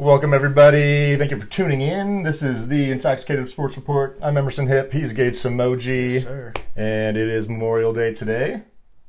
Welcome, 0.00 0.32
everybody. 0.32 1.14
Thank 1.18 1.30
you 1.30 1.38
for 1.38 1.44
tuning 1.44 1.82
in. 1.82 2.22
This 2.22 2.42
is 2.42 2.68
the 2.68 2.90
Intoxicated 2.90 3.50
Sports 3.50 3.76
Report. 3.76 4.18
I'm 4.22 4.38
Emerson 4.38 4.66
Hip. 4.66 4.94
He's 4.94 5.12
Gage 5.12 5.34
Samoji. 5.34 6.12
Yes, 6.12 6.22
sir. 6.24 6.54
and 6.74 7.18
it 7.18 7.28
is 7.28 7.50
Memorial 7.50 7.92
Day 7.92 8.14
today. 8.14 8.62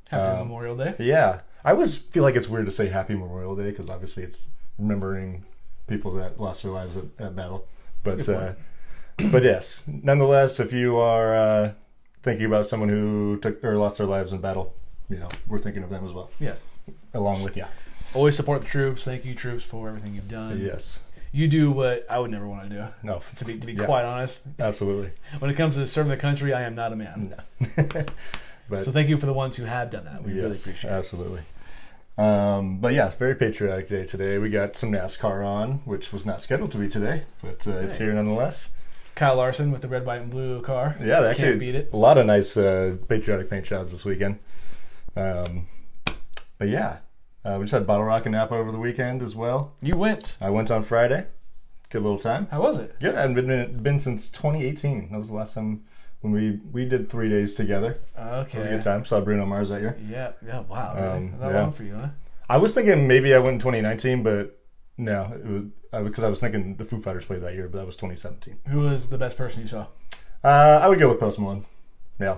Happy 0.10 0.22
Um, 0.32 0.40
Memorial 0.40 0.76
Day. 0.76 0.94
Yeah. 1.00 1.40
I 1.64 1.72
always 1.72 1.96
feel 1.96 2.24
like 2.24 2.36
it's 2.36 2.50
weird 2.50 2.66
to 2.66 2.74
say 2.74 2.90
Happy 2.90 3.14
Memorial 3.14 3.56
Day 3.56 3.70
because 3.70 3.90
obviously 3.90 4.24
it's 4.24 4.50
remembering 4.78 5.46
people 5.88 6.12
that 6.16 6.42
lost 6.42 6.64
their 6.64 6.74
lives 6.74 6.98
at, 6.98 7.06
at 7.20 7.36
battle. 7.38 7.66
But 8.04 8.28
uh, 8.28 8.54
but 9.32 9.44
yes, 9.44 9.84
nonetheless, 9.88 10.60
if 10.60 10.74
you 10.74 10.98
are 10.98 11.34
uh, 11.38 11.72
thinking 12.22 12.48
about 12.48 12.68
someone 12.68 12.90
who 12.90 13.40
took 13.42 13.64
or 13.64 13.78
lost 13.78 13.98
their 13.98 14.08
lives 14.08 14.34
in 14.34 14.42
battle, 14.42 14.74
you 15.10 15.20
know, 15.20 15.30
we're 15.48 15.60
thinking 15.60 15.84
of 15.84 15.90
them 15.90 16.06
as 16.06 16.12
well, 16.12 16.32
Yeah. 16.40 16.56
along 17.14 17.42
with 17.46 17.56
you. 17.56 17.64
Always 18.14 18.36
support 18.36 18.62
the 18.62 18.68
troops. 18.68 19.04
Thank 19.04 19.24
you, 19.26 19.34
troops, 19.36 19.64
for 19.64 19.88
everything 19.88 20.14
you've 20.16 20.28
done. 20.30 20.60
Yes. 20.62 21.02
You 21.32 21.48
do 21.48 21.72
what 21.72 22.06
I 22.10 22.20
would 22.20 22.30
never 22.30 22.46
want 22.48 22.70
to 22.70 22.76
do. 22.76 22.86
No. 23.04 23.22
To 23.38 23.46
be 23.46 23.58
to 23.58 23.66
be 23.66 23.74
Yeah. 23.74 23.86
quite 23.86 24.04
honest, 24.04 24.42
Absolutely. 24.60 25.12
when 25.40 25.50
it 25.50 25.54
comes 25.56 25.76
to 25.76 25.88
serving 25.88 26.10
the 26.10 26.18
country, 26.18 26.54
I 26.54 26.64
am 26.64 26.76
not 26.76 26.92
a 26.92 26.96
man. 26.98 27.34
No. 27.58 27.68
but 28.70 28.84
So 28.84 28.92
thank 28.92 29.08
you 29.08 29.18
for 29.18 29.28
the 29.28 29.34
ones 29.34 29.56
who 29.56 29.64
have 29.64 29.90
done 29.90 30.04
that. 30.06 30.24
We 30.24 30.34
really 30.34 30.48
appreciate 30.52 30.90
it. 30.90 30.94
absolutely. 30.94 31.42
Um, 32.18 32.80
but 32.80 32.94
yeah, 32.94 33.06
it's 33.08 33.16
very 33.16 33.36
patriotic 33.36 33.88
day 33.88 34.04
today. 34.06 34.38
We 34.38 34.50
got 34.50 34.76
some 34.76 34.92
NASCAR 34.92 35.46
on, 35.46 35.76
which 35.86 36.12
was 36.12 36.26
not 36.26 36.42
scheduled 36.44 36.74
to 36.74 36.78
be 36.78 36.90
today, 36.90 37.24
but 37.42 37.66
uh, 37.66 37.78
it's 37.80 37.98
here 37.98 38.12
nonetheless. 38.14 38.72
Kyle 39.16 39.38
Larson 39.38 39.72
with 39.72 39.82
the 39.82 39.88
red, 39.88 40.06
white, 40.06 40.22
and 40.22 40.30
blue 40.30 40.62
car. 40.62 40.98
Yeah, 41.00 41.22
they 41.22 41.30
actually 41.30 41.48
Can't 41.48 41.60
beat 41.60 41.76
it. 41.76 41.90
a 41.94 41.98
lot 41.98 42.18
of 42.18 42.26
nice 42.26 42.58
uh, 42.58 42.98
patriotic 43.08 43.50
paint 43.50 43.66
jobs 43.66 43.92
this 43.94 44.04
weekend. 44.04 44.40
Um, 45.16 45.68
but 46.58 46.68
yeah, 46.68 46.98
uh, 47.44 47.58
we 47.60 47.64
just 47.66 47.74
had 47.74 47.88
Bottle 47.88 48.06
Rock 48.06 48.26
and 48.26 48.34
Napa 48.34 48.56
over 48.56 48.72
the 48.72 48.78
weekend 48.80 49.22
as 49.22 49.36
well. 49.36 49.74
You 49.82 49.98
went. 49.98 50.38
I 50.40 50.50
went 50.50 50.70
on 50.72 50.84
Friday. 50.84 51.26
Good 51.90 52.04
little 52.04 52.20
time. 52.20 52.48
How 52.52 52.62
was 52.62 52.78
it? 52.78 53.00
Good. 53.00 53.16
I 53.16 53.22
haven't 53.22 53.36
been 53.36 53.84
been 53.84 54.00
since 54.00 54.30
2018. 54.30 55.12
That 55.12 55.18
was 55.18 55.28
the 55.28 55.36
last 55.36 55.56
time 55.56 55.84
when 56.22 56.32
we 56.32 56.60
we 56.72 56.86
did 56.86 57.10
three 57.10 57.30
days 57.30 57.56
together. 57.56 58.00
Okay. 58.18 58.58
It 58.58 58.60
was 58.60 58.68
a 58.68 58.70
good 58.70 58.82
time. 58.82 59.04
Saw 59.06 59.20
Bruno 59.20 59.46
Mars 59.46 59.70
that 59.70 59.82
year. 59.82 59.98
Yeah. 60.08 60.32
Yeah. 60.46 60.62
Wow. 60.62 60.94
Really? 60.96 61.08
Um, 61.08 61.40
Not 61.40 61.52
yeah. 61.52 61.62
long 61.62 61.74
for 61.74 61.84
you, 61.84 61.96
huh? 61.96 62.08
I 62.50 62.58
was 62.58 62.74
thinking 62.74 63.08
maybe 63.08 63.34
I 63.34 63.40
went 63.40 63.54
in 63.54 63.60
2019, 63.60 64.24
but 64.24 64.58
no, 64.98 65.34
it 65.34 65.46
was 65.46 65.64
because 66.06 66.24
I 66.24 66.30
was 66.30 66.40
thinking 66.40 66.76
the 66.76 66.86
Foo 66.86 67.02
Fighters 67.02 67.26
played 67.26 67.42
that 67.42 67.56
year, 67.56 67.68
but 67.68 67.80
that 67.80 67.86
was 67.86 67.96
2017. 67.96 68.60
Who 68.68 68.82
was 68.82 69.10
the 69.10 69.18
best 69.18 69.38
person 69.38 69.62
you 69.62 69.68
saw? 69.68 69.88
Uh, 70.44 70.80
I 70.82 70.88
would 70.88 71.00
go 71.00 71.10
with 71.10 71.20
Post 71.20 71.40
Malone. 71.40 71.66
Yeah. 72.20 72.38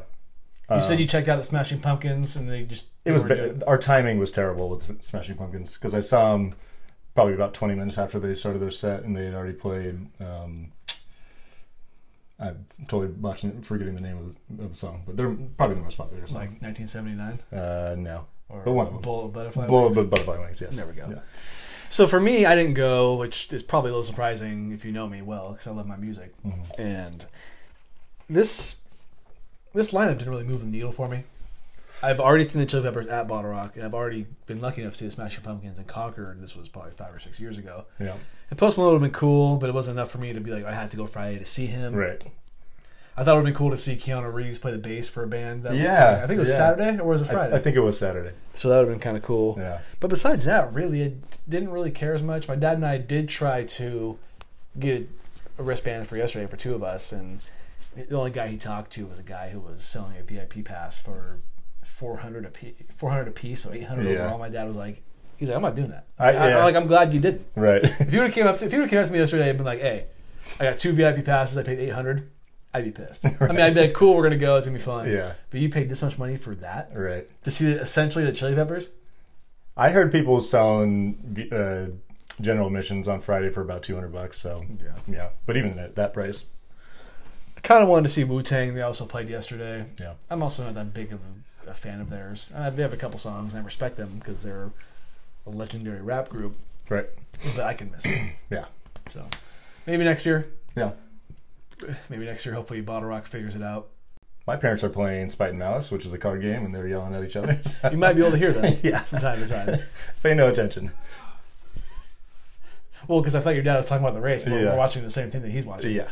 You 0.72 0.82
said 0.82 0.94
Um, 0.94 1.00
you 1.00 1.08
checked 1.08 1.28
out 1.28 1.38
the 1.38 1.44
Smashing 1.44 1.82
Pumpkins, 1.82 2.36
and 2.36 2.50
they 2.50 2.64
just 2.64 2.88
It 3.06 3.12
was 3.12 3.24
they 3.24 3.36
weren't 3.36 3.60
ba- 3.60 3.68
our 3.68 3.78
timing 3.78 4.18
was 4.18 4.32
terrible 4.32 4.70
with 4.70 5.04
Smashing 5.04 5.36
Pumpkins 5.36 5.74
because 5.76 5.94
I 5.94 6.00
saw 6.00 6.32
them 6.34 6.56
probably 7.16 7.34
about 7.34 7.54
20 7.54 7.76
minutes 7.76 7.98
after 7.98 8.20
they 8.20 8.34
started 8.34 8.60
their 8.62 8.72
set, 8.72 9.04
and 9.04 9.16
they 9.16 9.26
had 9.26 9.34
already 9.34 9.54
played. 9.54 10.08
Um, 10.22 10.72
I'm 12.40 12.66
totally 12.88 13.12
watching, 13.14 13.62
forgetting 13.62 13.96
the 13.96 14.02
name 14.02 14.18
of 14.18 14.36
the, 14.58 14.64
of 14.64 14.70
the 14.72 14.76
song, 14.76 15.04
but 15.06 15.16
they're 15.16 15.36
probably 15.58 15.76
the 15.76 15.82
most 15.84 15.98
popular 15.98 16.24
doing, 16.26 16.34
like 16.34 16.50
song. 16.50 16.58
1979 16.62 17.40
uh, 17.58 17.96
no, 17.98 18.26
or 18.50 18.62
But 18.66 18.72
one 18.72 18.88
of 18.88 18.94
them. 18.94 19.02
Bullet 19.02 19.28
Butterfly. 19.30 19.68
Bullet, 19.68 19.96
Wings? 19.96 20.10
Butterfly 20.10 20.40
Wings. 20.40 20.60
Yes. 20.62 20.76
There 20.76 20.88
we 20.88 20.94
go. 20.94 21.08
Yeah. 21.10 21.20
So 21.90 22.08
for 22.08 22.20
me, 22.20 22.46
I 22.46 22.56
didn't 22.56 22.74
go, 22.74 23.16
which 23.16 23.54
is 23.54 23.62
probably 23.62 23.90
a 23.90 23.94
little 23.94 24.04
surprising 24.04 24.72
if 24.72 24.84
you 24.84 24.92
know 24.92 25.08
me 25.08 25.22
well, 25.22 25.52
because 25.52 25.68
I 25.68 25.72
love 25.72 25.86
my 25.88 25.96
music. 25.96 26.34
Mhm. 26.44 26.80
And 26.80 27.26
this 28.30 28.78
this 29.74 29.92
lineup 29.92 30.18
didn't 30.20 30.30
really 30.30 30.44
move 30.44 30.62
the 30.62 30.68
needle 30.68 30.92
for 30.92 31.08
me. 31.08 31.24
I've 32.02 32.20
already 32.20 32.44
seen 32.44 32.60
the 32.60 32.66
Chili 32.66 32.84
Peppers 32.84 33.08
at 33.08 33.28
Bottle 33.30 33.52
Rock, 33.52 33.76
and 33.78 33.86
I've 33.86 33.94
already 33.94 34.26
been 34.46 34.60
lucky 34.60 34.82
enough 34.82 34.94
to 34.94 35.00
see 35.00 35.06
the 35.06 35.12
Smashing 35.12 35.44
Pumpkins 35.44 35.78
in 35.78 35.86
Concord. 35.86 36.42
This 36.42 36.54
was 36.56 36.68
probably 36.68 36.92
five 36.92 37.14
or 37.16 37.20
six 37.20 37.40
years 37.40 37.58
ago. 37.58 37.86
Yeah. 38.00 38.16
And 38.50 38.60
Post 38.60 38.78
Malone 38.78 38.94
would 38.94 39.02
have 39.04 39.12
been 39.14 39.18
cool, 39.20 39.56
but 39.56 39.70
it 39.70 39.74
wasn't 39.74 39.98
enough 39.98 40.12
for 40.12 40.18
me 40.18 40.34
to 40.34 40.42
be 40.42 40.52
like, 40.52 40.66
I 40.66 40.74
have 40.74 40.90
to 40.92 40.98
go 40.98 41.06
Friday 41.06 41.40
to 41.40 41.46
see 41.46 41.66
him. 41.66 41.96
Right. 41.96 42.22
I 43.16 43.24
thought 43.24 43.34
it 43.34 43.36
would 43.36 43.46
have 43.46 43.54
been 43.54 43.58
cool 43.58 43.70
to 43.70 43.78
see 43.78 43.96
Keanu 43.96 44.34
Reeves 44.34 44.58
play 44.60 44.72
the 44.72 44.80
bass 44.80 45.08
for 45.08 45.24
a 45.24 45.28
band. 45.28 45.64
That 45.64 45.76
Yeah, 45.76 46.08
playing- 46.10 46.24
I 46.24 46.28
think 46.28 46.38
it 46.38 46.42
was 46.42 46.50
yeah. 46.50 46.58
Saturday 46.58 47.00
or 47.00 47.06
was 47.08 47.22
it 47.22 47.30
I, 47.30 47.32
Friday? 47.32 47.56
I 47.56 47.60
think 47.60 47.76
it 47.78 47.80
was 47.82 47.98
Saturday. 47.98 48.32
so 48.54 48.68
that 48.70 48.78
would 48.80 48.88
have 48.88 48.94
been 48.96 49.00
kind 49.00 49.16
of 49.16 49.24
cool. 49.24 49.56
Yeah. 49.58 49.80
But 50.02 50.10
besides 50.10 50.44
that, 50.46 50.74
really, 50.74 51.06
I 51.06 51.12
didn't 51.48 51.70
really 51.72 51.92
care 51.92 52.14
as 52.16 52.24
much. 52.24 52.48
My 52.50 52.56
dad 52.56 52.74
and 52.74 52.86
I 52.86 52.98
did 52.98 53.30
try 53.30 53.64
to 53.64 54.18
get 54.78 55.08
a 55.58 55.64
wristband 55.64 56.08
for 56.08 56.18
yesterday 56.18 56.48
for 56.48 56.58
two 56.58 56.74
of 56.76 56.84
us, 56.84 57.12
and 57.12 57.40
the 57.96 58.18
only 58.18 58.32
guy 58.32 58.48
he 58.48 58.58
talked 58.58 58.92
to 58.94 59.06
was 59.06 59.20
a 59.20 59.24
guy 59.24 59.50
who 59.50 59.60
was 59.60 59.84
selling 59.84 60.18
a 60.18 60.24
VIP 60.24 60.64
pass 60.66 60.98
for 61.00 61.40
four 61.84 62.18
hundred 62.18 62.46
a 62.46 62.50
piece, 62.50 62.74
four 62.96 63.10
hundred 63.10 63.28
a 63.28 63.32
piece, 63.32 63.62
so 63.64 63.72
eight 63.74 63.84
hundred 63.86 64.06
Yeah. 64.12 64.20
overall. 64.26 64.40
My 64.40 64.50
dad 64.50 64.68
was 64.68 64.76
like, 64.76 65.02
"He's 65.38 65.50
like, 65.50 65.56
I'm 65.56 65.62
not 65.62 65.76
doing 65.76 65.90
that." 65.90 66.08
I- 66.18 66.30
I, 66.30 66.32
yeah. 66.50 66.58
am 66.58 66.64
like, 66.64 66.76
I'm 66.76 66.88
glad 66.88 67.14
you 67.14 67.20
didn't. 67.20 67.46
Right. 67.56 67.84
If 67.84 68.12
you 68.14 68.20
would 68.20 68.26
have 68.28 68.34
came 68.34 68.48
up 68.48 68.58
to, 68.60 68.66
if 68.66 68.72
you 68.74 68.80
would 68.80 68.84
have 68.86 68.90
came 68.90 69.00
up 69.00 69.06
to 69.08 69.12
me 69.14 69.20
yesterday 69.20 69.50
and 69.50 69.58
been 69.58 69.66
like, 69.66 69.82
"Hey, 69.82 70.06
I 70.60 70.64
got 70.66 70.80
two 70.80 70.92
VIP 70.94 71.24
passes, 71.26 71.58
I 71.58 71.64
paid 71.64 71.80
eight 71.80 71.90
hundred, 71.90 72.30
I'd 72.74 72.84
be 72.86 72.92
pissed. 72.92 73.26
I 73.42 73.48
mean, 73.48 73.62
I'd 73.62 73.74
be 73.76 73.82
like, 73.82 73.94
"Cool, 73.94 74.16
we're 74.16 74.24
gonna 74.24 74.38
go, 74.38 74.58
it's 74.58 74.68
gonna 74.68 74.78
be 74.80 74.84
fun." 74.84 75.10
yeah. 75.12 75.34
But 75.52 75.60
you 75.60 75.70
paid 75.70 75.90
this 75.90 76.02
much 76.02 76.18
money 76.18 76.38
for 76.38 76.56
that 76.56 76.92
Right. 76.96 77.28
to 77.44 77.52
see 77.52 77.72
essentially 77.72 78.26
the 78.26 78.32
Chili 78.32 78.56
Peppers. 78.56 78.90
I 79.76 79.90
heard 79.90 80.12
people 80.12 80.42
selling 80.44 81.50
uh, 81.52 81.96
general 82.42 82.68
admissions 82.68 83.08
on 83.08 83.22
Friday 83.22 83.50
for 83.50 83.62
about 83.62 83.82
200 83.84 84.12
bucks. 84.12 84.40
So 84.40 84.64
Yeah. 84.84 84.92
yeah, 85.08 85.30
but 85.46 85.58
even 85.58 85.78
at 85.80 85.96
that 85.96 86.14
price, 86.14 86.46
I 86.46 86.63
kind 87.64 87.82
of 87.84 87.90
wanted 87.90 88.04
to 88.04 88.10
see 88.14 88.24
Wu 88.24 88.42
Tang. 88.42 88.76
They 88.76 88.82
also 88.82 89.06
played 89.06 89.30
yesterday. 89.30 89.86
yeah. 90.00 90.14
I'm 90.30 90.44
also 90.44 90.64
not 90.66 90.76
that 90.76 90.94
big 90.94 91.12
of 91.14 91.20
a, 91.68 91.72
a 91.72 91.74
fan 91.74 92.02
of 92.02 92.10
theirs. 92.10 92.52
Uh, 92.56 92.70
they 92.70 92.82
have 92.82 92.94
a 92.94 92.98
couple 92.98 93.18
songs, 93.20 93.54
and 93.54 93.62
I 93.62 93.66
respect 93.66 93.98
them 93.98 94.18
because 94.20 94.44
they're 94.44 94.72
a 95.46 95.50
legendary 95.50 96.02
rap 96.02 96.30
group. 96.30 96.56
Right. 96.90 97.08
But 97.56 97.66
I 97.66 97.74
can 97.74 97.92
miss 97.92 98.06
it. 98.06 98.34
Yeah. 98.50 98.66
So 99.12 99.26
maybe 99.88 100.04
next 100.04 100.26
year. 100.26 100.48
Yeah. 100.76 100.92
Maybe 102.10 102.26
next 102.26 102.46
year. 102.46 102.56
Hopefully, 102.56 102.82
Bottle 102.82 103.10
Rock 103.10 103.26
figures 103.28 103.56
it 103.56 103.64
out. 103.64 103.88
My 104.46 104.56
parents 104.58 104.84
are 104.84 104.90
playing 104.90 105.30
Spite 105.30 105.52
and 105.52 105.60
Malice, 105.60 105.90
which 105.92 106.06
is 106.06 106.12
a 106.14 106.18
card 106.18 106.42
game, 106.42 106.66
and 106.66 106.76
they're 106.76 106.88
yelling 106.88 107.16
at 107.16 107.24
each 107.24 107.36
other. 107.38 107.60
so- 107.66 107.90
You 107.92 107.98
might 107.98 108.14
be 108.14 108.22
able 108.22 108.32
to 108.32 108.38
hear 108.38 108.52
that 108.52 108.84
yeah. 108.84 109.00
from 109.00 109.20
time 109.20 109.40
to 109.40 109.48
time. 109.48 109.80
Pay 110.24 110.34
no 110.34 110.50
attention. 110.50 110.92
Well, 113.08 113.20
because 113.22 113.36
I 113.36 113.40
thought 113.42 113.54
your 113.56 113.64
dad 113.64 113.78
was 113.78 113.86
talking 113.86 114.04
about 114.06 114.14
the 114.14 114.22
race, 114.22 114.44
but 114.44 114.52
Yeah. 114.54 114.72
we're 114.72 114.78
watching 114.78 115.04
the 115.04 115.10
same 115.10 115.30
thing 115.32 115.42
that 115.42 115.52
he's 115.52 115.66
watching. 115.66 115.92
Yeah. 115.94 116.10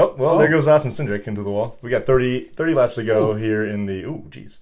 Oh, 0.00 0.14
well, 0.16 0.38
there 0.38 0.48
Oh. 0.48 0.52
goes 0.52 0.66
Austin 0.68 0.90
Cindric 0.90 1.26
into 1.26 1.42
the 1.42 1.50
wall. 1.50 1.76
We 1.82 1.90
got 1.90 2.06
30, 2.06 2.50
30 2.56 2.74
laps 2.74 2.94
to 2.96 3.04
go 3.04 3.32
Ooh. 3.32 3.34
here 3.36 3.64
in 3.64 3.86
the. 3.86 4.02
Ooh, 4.04 4.24
jeez. 4.30 4.58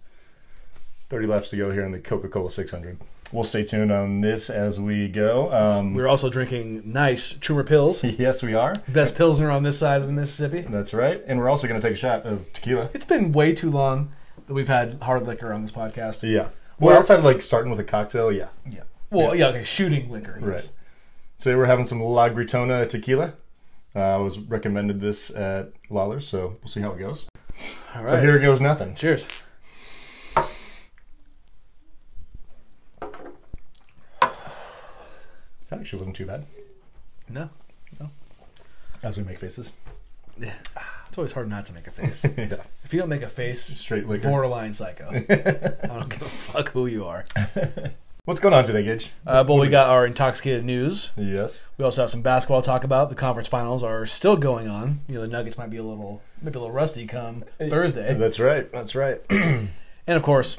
30 1.11 1.27
laps 1.27 1.51
to 1.51 1.57
go 1.57 1.71
here 1.73 1.85
in 1.85 1.91
the 1.93 1.99
Coca 1.99 2.29
Cola 2.29 2.51
600. 2.51 2.99
We'll 3.33 3.45
stay 3.45 3.63
tuned 3.63 3.93
on 3.93 4.21
this 4.23 4.49
as 4.51 4.81
we 4.81 5.07
go. 5.09 5.53
Um, 5.53 5.95
We're 5.95 6.09
also 6.09 6.31
drinking 6.31 6.83
nice 6.87 7.35
Trumer 7.35 7.63
Pils, 7.65 8.03
yes, 8.19 8.43
we 8.43 8.55
are. 8.55 8.75
best 8.89 9.17
pilsner 9.17 9.51
on 9.51 9.63
this 9.63 9.79
side 9.79 10.01
of 10.01 10.07
the 10.07 10.13
Mississippi. 10.13 10.63
That's 10.63 10.95
right. 10.95 11.23
And 11.27 11.39
we're 11.39 11.49
also 11.51 11.69
going 11.69 11.79
to 11.81 11.87
take 11.87 11.95
a 11.97 12.01
shot 12.01 12.25
of 12.25 12.51
tequila. 12.55 12.89
It's 12.95 13.05
been 13.05 13.33
way 13.33 13.53
too 13.55 13.71
long 13.71 14.13
that 14.47 14.55
we've 14.55 14.69
had 14.69 15.03
hard 15.03 15.23
liquor 15.25 15.53
on 15.53 15.61
this 15.63 15.73
podcast. 15.73 16.23
Yeah. 16.31 16.49
Well, 16.79 16.93
Well- 16.93 16.99
outside 16.99 17.19
of 17.19 17.25
like 17.25 17.43
starting 17.43 17.71
with 17.71 17.81
a 17.81 17.85
cocktail, 17.85 18.33
yeah. 18.33 18.49
Yeah. 18.71 18.81
Well, 19.11 19.35
yeah, 19.35 19.49
okay, 19.49 19.63
shooting 19.65 20.11
liquor. 20.11 20.39
yes. 20.41 20.47
Right. 20.49 20.71
Today 21.39 21.55
we're 21.55 21.67
having 21.67 21.85
some 21.85 22.03
La 22.03 22.29
Gritona 22.31 22.89
tequila. 22.89 23.35
Uh, 23.99 24.15
I 24.15 24.17
was 24.19 24.39
recommended 24.39 25.01
this 25.01 25.31
at 25.31 25.73
Lawler's, 25.91 26.27
so 26.29 26.57
we'll 26.63 26.69
see 26.69 26.81
how 26.81 26.93
it 26.93 26.99
goes. 27.01 27.27
All 27.97 28.07
So 28.07 28.13
right. 28.15 28.23
here 28.23 28.39
goes 28.39 28.61
nothing. 28.61 28.95
Cheers. 28.95 29.27
That 35.69 35.81
actually 35.81 35.99
wasn't 35.99 36.17
too 36.17 36.27
bad. 36.27 36.47
No, 37.29 37.51
no. 38.01 38.11
As 39.03 39.19
we 39.19 39.25
make 39.25 39.39
faces. 39.39 39.73
Yeah. 40.39 40.55
It's 41.09 41.19
always 41.19 41.33
hard 41.33 41.49
not 41.49 41.67
to 41.67 41.73
make 41.73 41.87
a 41.87 41.91
face. 41.91 42.25
yeah. 42.37 42.57
if 42.85 42.93
you 42.93 43.01
don't 43.01 43.09
make 43.09 43.23
a 43.23 43.29
face, 43.29 43.63
Straight 43.63 44.07
liquor. 44.07 44.29
borderline 44.29 44.73
psycho. 44.75 45.09
I 45.11 45.87
don't 45.87 46.09
give 46.09 46.23
a 46.23 46.25
fuck 46.25 46.69
who 46.71 46.87
you 46.87 47.05
are. 47.05 47.25
What's 48.29 48.41
going 48.41 48.53
on 48.53 48.65
today, 48.65 48.83
Gage? 48.83 49.11
Uh, 49.27 49.43
but 49.43 49.55
we 49.55 49.69
got 49.69 49.89
our 49.89 50.05
intoxicated 50.05 50.63
news. 50.63 51.13
Yes. 51.17 51.65
We 51.79 51.85
also 51.87 52.03
have 52.03 52.11
some 52.11 52.21
basketball 52.21 52.61
to 52.61 52.67
talk 52.67 52.85
about. 52.85 53.09
The 53.09 53.15
conference 53.15 53.49
finals 53.49 53.83
are 53.83 54.05
still 54.05 54.37
going 54.37 54.69
on. 54.69 55.01
You 55.09 55.15
know, 55.15 55.21
the 55.23 55.29
Nuggets 55.29 55.57
might 55.57 55.71
be 55.71 55.79
a 55.79 55.83
little, 55.83 56.21
maybe 56.43 56.59
a 56.59 56.61
little 56.61 56.75
rusty 56.75 57.07
come 57.07 57.43
Thursday. 57.59 58.13
That's 58.13 58.39
right. 58.39 58.71
That's 58.71 58.95
right. 58.95 59.23
And 59.31 60.17
of 60.17 60.23
course, 60.23 60.59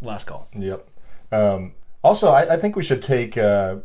last 0.00 0.24
call. 0.24 0.48
yep. 0.56 0.88
Um, 1.30 1.72
also, 2.02 2.30
I, 2.30 2.54
I 2.54 2.56
think 2.56 2.74
we 2.74 2.82
should 2.82 3.02
take 3.02 3.36
uh, 3.36 3.76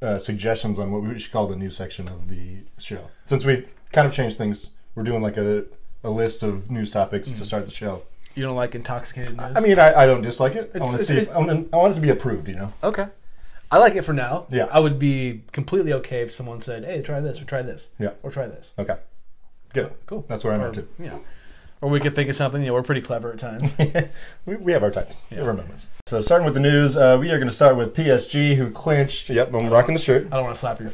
uh, 0.00 0.18
suggestions 0.18 0.78
on 0.78 0.92
what 0.92 1.02
we 1.02 1.18
should 1.18 1.32
call 1.32 1.48
the 1.48 1.56
news 1.56 1.76
section 1.76 2.08
of 2.08 2.28
the 2.28 2.58
show. 2.78 3.10
Since 3.26 3.44
we've 3.44 3.68
kind 3.90 4.06
of 4.06 4.14
changed 4.14 4.38
things, 4.38 4.70
we're 4.94 5.02
doing 5.02 5.22
like 5.22 5.36
a, 5.36 5.64
a 6.04 6.10
list 6.10 6.44
of 6.44 6.70
news 6.70 6.92
topics 6.92 7.32
to 7.32 7.44
start 7.44 7.66
the 7.66 7.72
show. 7.72 8.02
You 8.34 8.44
don't 8.44 8.56
like 8.56 8.74
intoxicated 8.74 9.36
news? 9.36 9.56
I 9.56 9.60
mean, 9.60 9.78
I, 9.78 10.02
I 10.02 10.06
don't 10.06 10.22
dislike 10.22 10.54
it. 10.54 10.70
I 10.74 10.76
It's- 10.76 10.80
want 10.80 10.96
to 10.96 11.02
it's- 11.02 11.08
see. 11.08 11.18
If, 11.18 11.30
I, 11.30 11.38
want 11.38 11.68
I 11.72 11.76
want 11.76 11.92
it 11.92 11.94
to 11.96 12.00
be 12.00 12.10
approved. 12.10 12.48
You 12.48 12.54
know. 12.56 12.72
okay. 12.84 13.06
I 13.72 13.78
like 13.78 13.94
it 13.94 14.02
for 14.02 14.12
now. 14.12 14.46
Yeah. 14.50 14.64
I 14.72 14.80
would 14.80 14.98
be 14.98 15.42
completely 15.52 15.92
okay 15.92 16.22
if 16.22 16.32
someone 16.32 16.60
said, 16.60 16.84
"Hey, 16.84 17.02
try 17.02 17.20
this 17.20 17.40
or 17.40 17.44
try 17.44 17.62
this." 17.62 17.90
Yeah. 18.00 18.10
Or 18.22 18.30
try 18.30 18.46
this. 18.48 18.72
Okay. 18.78 18.96
Good. 19.72 19.92
Cool. 20.06 20.24
That's 20.28 20.42
where 20.42 20.52
I'm 20.54 20.60
Or- 20.62 20.68
at 20.68 20.74
too. 20.74 20.88
Yeah. 20.98 21.18
Or 21.82 21.88
we 21.88 21.98
could 21.98 22.14
think 22.14 22.28
of 22.28 22.36
something. 22.36 22.60
You 22.60 22.68
know, 22.68 22.74
we're 22.74 22.82
pretty 22.82 23.00
clever 23.00 23.32
at 23.32 23.38
times. 23.38 23.72
we, 24.46 24.56
we 24.56 24.72
have 24.72 24.82
our 24.82 24.90
times. 24.90 25.18
We 25.30 25.38
have 25.38 25.46
our 25.46 25.54
moments. 25.54 25.88
So 26.06 26.20
starting 26.20 26.44
with 26.44 26.52
the 26.52 26.60
news, 26.60 26.94
uh, 26.94 27.16
we 27.18 27.30
are 27.30 27.38
going 27.38 27.48
to 27.48 27.54
start 27.54 27.74
with 27.76 27.94
PSG, 27.94 28.54
who 28.56 28.70
clinched. 28.70 29.30
Yep, 29.30 29.54
I'm 29.54 29.68
rocking 29.70 29.94
the 29.94 30.00
shirt. 30.00 30.26
I 30.26 30.36
don't 30.36 30.44
want 30.44 30.54
to 30.54 30.60
slap 30.60 30.78
your. 30.78 30.90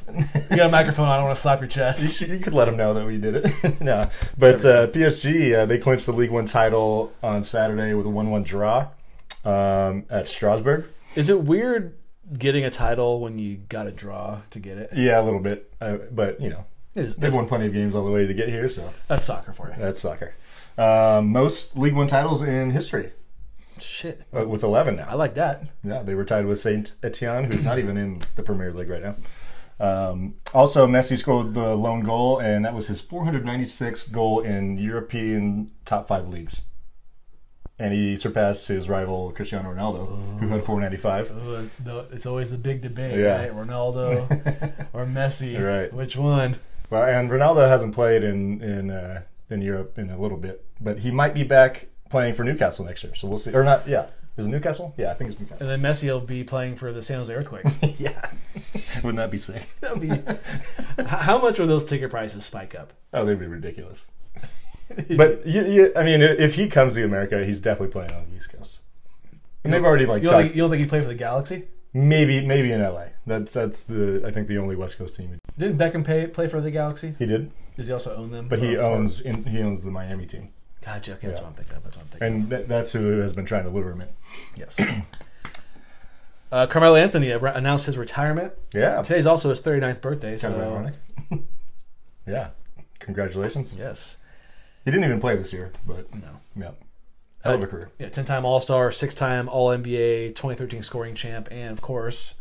You 0.49 0.57
got 0.57 0.67
a 0.67 0.71
microphone. 0.71 1.09
I 1.09 1.17
don't 1.17 1.25
want 1.25 1.35
to 1.35 1.41
slap 1.43 1.59
your 1.59 1.67
You, 1.67 1.73
chest. 1.73 2.19
should, 2.19 2.29
you 2.29 2.39
could 2.39 2.55
let 2.55 2.67
them 2.67 2.77
know 2.77 2.95
that 2.95 3.05
we 3.05 3.19
did 3.19 3.35
it. 3.35 3.81
no, 3.81 4.09
but 4.39 4.65
uh, 4.65 4.87
PSG 4.89 5.57
uh, 5.57 5.67
they 5.67 5.79
clinched 5.79 6.07
the 6.07 6.13
League 6.13 6.31
One 6.31 6.47
title 6.47 7.13
on 7.21 7.43
Saturday 7.43 7.93
with 7.95 8.07
a 8.07 8.11
one-one 8.11 8.45
draw 8.45 8.87
um, 9.45 10.05
at 10.09 10.29
Strasbourg. 10.29 10.85
Is 11.17 11.31
it 11.31 11.41
weird 11.43 11.95
getting 12.39 12.65
a 12.65 12.71
title 12.71 13.21
when 13.21 13.39
you 13.41 13.57
got 13.69 13.87
a 13.89 13.91
draw 13.93 14.41
to 14.51 14.61
get 14.61 14.79
it? 14.79 14.91
Yeah, 14.95 15.21
a 15.21 15.25
little 15.25 15.41
bit, 15.41 15.73
uh, 15.81 15.97
but 16.13 16.41
you 16.41 16.51
know 16.51 16.65
It 16.95 17.07
is, 17.07 17.17
they've 17.17 17.35
won 17.35 17.49
plenty 17.49 17.67
of 17.67 17.73
games 17.73 17.95
all 17.95 18.05
the 18.05 18.11
way 18.11 18.27
to 18.27 18.35
get 18.35 18.49
here, 18.49 18.69
so 18.69 18.93
that's 19.09 19.27
soccer 19.27 19.53
for 19.53 19.69
you. 19.69 19.75
that's 19.79 20.01
soccer. 20.01 20.35
Um, 20.79 21.29
most 21.33 21.77
League 21.77 21.95
One 21.95 22.07
titles 22.07 22.43
in 22.43 22.71
history 22.71 23.13
Shit, 23.79 24.23
uh, 24.39 24.47
with 24.47 24.63
11 24.63 24.97
now. 24.97 25.07
I 25.09 25.15
like 25.15 25.35
that. 25.35 25.65
Yeah, 25.85 26.03
they 26.03 26.15
were 26.15 26.25
tied 26.25 26.47
with 26.47 26.59
Saint 26.61 26.95
Etienne, 27.03 27.45
who's 27.45 27.65
not 27.65 27.79
even 27.79 27.97
in 27.97 28.23
the 28.35 28.43
Premier 28.43 28.73
League 28.73 28.89
right 28.91 29.03
now. 29.03 29.15
Um, 29.79 30.37
also, 30.55 30.87
Messi 30.87 31.19
scored 31.19 31.53
the 31.53 31.75
lone 31.77 32.01
goal, 32.01 32.39
and 32.39 32.65
that 32.65 32.73
was 32.75 32.89
his 32.89 33.03
496th 33.03 34.11
goal 34.13 34.41
in 34.41 34.79
European 34.79 35.71
top 35.85 36.09
five 36.09 36.29
leagues. 36.29 36.63
And 37.79 37.93
he 37.93 38.17
surpassed 38.17 38.69
his 38.69 38.89
rival 38.89 39.33
Cristiano 39.33 39.71
Ronaldo, 39.75 40.39
who 40.41 40.49
had 40.49 40.65
495. 40.65 41.31
Ooh, 41.33 42.07
It's 42.11 42.25
always 42.25 42.51
the 42.51 42.57
big 42.57 42.81
debate, 42.81 43.19
Yeah. 43.19 43.37
right? 43.43 43.55
Ronaldo 43.55 44.87
or 44.95 45.05
Messi. 45.05 45.63
Right. 45.63 45.93
Which 45.93 46.17
one? 46.17 46.57
Well, 46.89 47.03
and 47.03 47.29
Ronaldo 47.31 47.69
hasn't 47.69 47.95
played 47.95 48.25
in 48.25 48.63
in 48.63 48.91
uh, 48.91 49.23
in 49.51 49.61
Europe 49.61 49.99
in 49.99 50.09
a 50.09 50.19
little 50.19 50.39
bit, 50.39 50.65
but 50.81 51.01
he 51.01 51.11
might 51.11 51.35
be 51.35 51.43
back 51.43 51.89
playing 52.11 52.35
for 52.35 52.45
Newcastle 52.45 52.85
next 52.85 53.05
year. 53.05 53.15
So 53.15 53.29
we'll 53.29 53.39
see. 53.39 53.53
Or 53.53 53.65
not? 53.65 53.87
Yeah, 53.89 54.07
is 54.37 54.47
it 54.47 54.51
Newcastle? 54.51 54.95
Yeah, 54.97 55.11
I 55.11 55.15
think 55.15 55.31
it's 55.31 55.41
Newcastle. 55.41 55.69
And 55.69 55.85
then 55.85 55.91
Messi 55.91 56.07
will 56.07 56.21
be 56.21 56.45
playing 56.45 56.77
for 56.77 56.93
the 56.93 57.03
San 57.03 57.19
Jose 57.19 57.33
Earthquakes. 57.33 57.77
yeah, 57.99 58.21
wouldn't 58.97 59.17
that 59.17 59.31
be 59.31 59.39
sick? 59.39 59.67
that 59.81 59.99
would 59.99 60.09
be. 60.09 61.03
How 61.05 61.39
much 61.39 61.59
would 61.59 61.69
those 61.69 61.85
ticket 61.85 62.11
prices 62.11 62.45
spike 62.45 62.75
up? 62.75 62.93
Oh, 63.13 63.25
they'd 63.25 63.39
be 63.39 63.47
ridiculous. 63.47 64.07
But 65.17 65.45
you, 65.45 65.67
you, 65.67 65.93
I 65.97 66.05
mean, 66.05 66.23
if 66.23 66.55
he 66.55 66.69
comes 66.69 66.95
to 66.95 67.05
America, 67.05 67.45
he's 67.45 67.59
definitely 67.59 67.93
playing 67.93 68.13
on 68.13 68.31
the 68.31 68.37
East 68.37 68.53
Coast. 68.53 68.79
And 69.65 69.73
they've 69.73 69.85
already 69.85 70.07
like 70.07 70.23
You 70.23 70.29
don't, 70.29 70.35
talked, 70.35 70.45
think, 70.45 70.57
you 70.57 70.63
don't 70.63 70.71
think 70.71 70.81
he'd 70.81 70.89
play 70.89 71.01
for 71.01 71.09
the 71.09 71.15
Galaxy? 71.15 71.65
maybe 71.97 72.45
maybe 72.47 72.73
in 72.73 72.83
LA. 72.83 73.07
That's 73.27 73.53
that's 73.53 73.85
the 73.85 74.23
I 74.25 74.31
think 74.31 74.49
the 74.49 74.59
only 74.59 74.77
West 74.77 74.99
Coast 74.99 75.17
team 75.17 75.39
Didn't 75.59 75.79
Beckham 75.79 76.05
pay, 76.05 76.27
play 76.27 76.47
for 76.47 76.61
the 76.61 76.71
Galaxy? 76.71 77.15
he 77.19 77.27
did. 77.27 77.51
Does 77.77 77.87
he 77.87 77.93
also 77.93 78.15
own 78.17 78.31
them? 78.31 78.49
But 78.49 78.61
he 78.61 78.77
oh, 78.77 78.95
owns 78.95 79.21
in, 79.21 79.45
he 79.45 79.61
owns 79.61 79.83
the 79.83 79.91
Miami 79.91 80.27
team, 80.27 80.51
Gotcha. 80.87 81.15
Okay, 81.15 81.27
that's 81.27 81.41
Yeah. 81.41 81.45
what 81.45 81.49
I'm 81.51 81.55
thinking 81.55 81.77
of. 81.77 81.83
That's 81.85 81.97
what 81.99 82.03
I'm 82.05 82.09
thinking. 82.09 82.27
and 82.43 82.51
th- 82.51 82.67
that's 82.69 82.93
who 82.93 83.19
has 83.19 83.33
been 83.35 83.45
trying 83.45 83.65
to 83.65 83.71
lure 83.71 83.91
him 83.91 84.01
in. 84.03 84.09
Yes. 84.57 84.81
Uh, 86.53 86.67
Carmelo 86.69 86.95
Anthony 86.97 87.33
re- 87.35 87.53
announced 87.55 87.87
his 87.87 87.99
retirement. 87.99 88.53
Yeah, 88.73 89.03
Today's 89.03 89.27
also 89.27 89.49
his 89.49 89.61
39th 89.61 90.01
birthday. 90.01 90.39
kind 90.39 90.55
of 90.55 90.61
ironic. 90.61 90.95
yeah, 92.27 92.51
congratulations. 93.01 93.77
yes, 93.77 94.17
He 94.85 94.93
didn't 94.93 95.05
even 95.05 95.21
play 95.21 95.35
this 95.37 95.53
year, 95.53 95.73
but 95.87 96.15
no, 96.15 96.29
yeah, 96.55 96.71
hell 97.43 97.55
of 97.55 97.63
a 97.63 97.67
Uh, 97.67 97.69
career. 97.69 97.91
yeah, 97.99 98.09
10-time 98.09 98.45
All-Star, 98.45 98.93
six-time 98.93 99.49
All-NBA, 99.49 100.35
2013 100.37 100.83
scoring 100.85 101.17
champ, 101.17 101.49
and 101.51 101.73
of 101.73 101.81
course, 101.83 102.35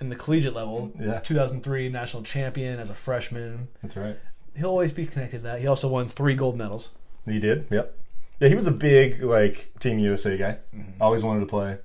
in 0.00 0.08
the 0.08 0.16
collegiate 0.16 0.54
level, 0.54 0.92
Yeah, 0.98 1.18
2003 1.18 1.88
national 1.88 2.22
champion 2.22 2.78
as 2.78 2.88
a 2.88 2.94
freshman. 2.94 3.66
that's 3.82 3.96
right. 3.96 4.16
He'll 4.56 4.68
always 4.70 4.92
be 4.92 5.06
connected 5.06 5.38
to 5.38 5.42
that. 5.44 5.60
He 5.60 5.66
also 5.66 5.88
won 5.88 6.06
three 6.06 6.34
gold 6.36 6.56
medals. 6.56 6.90
He 7.26 7.38
did. 7.38 7.66
Yep. 7.70 7.96
Yeah, 8.40 8.48
he 8.48 8.54
was 8.54 8.66
a 8.66 8.72
big 8.72 9.22
like 9.22 9.72
Team 9.78 9.98
USA 9.98 10.36
guy. 10.36 10.58
Mm-hmm. 10.74 11.00
Always 11.00 11.22
wanted 11.22 11.40
to 11.40 11.46
play. 11.46 11.78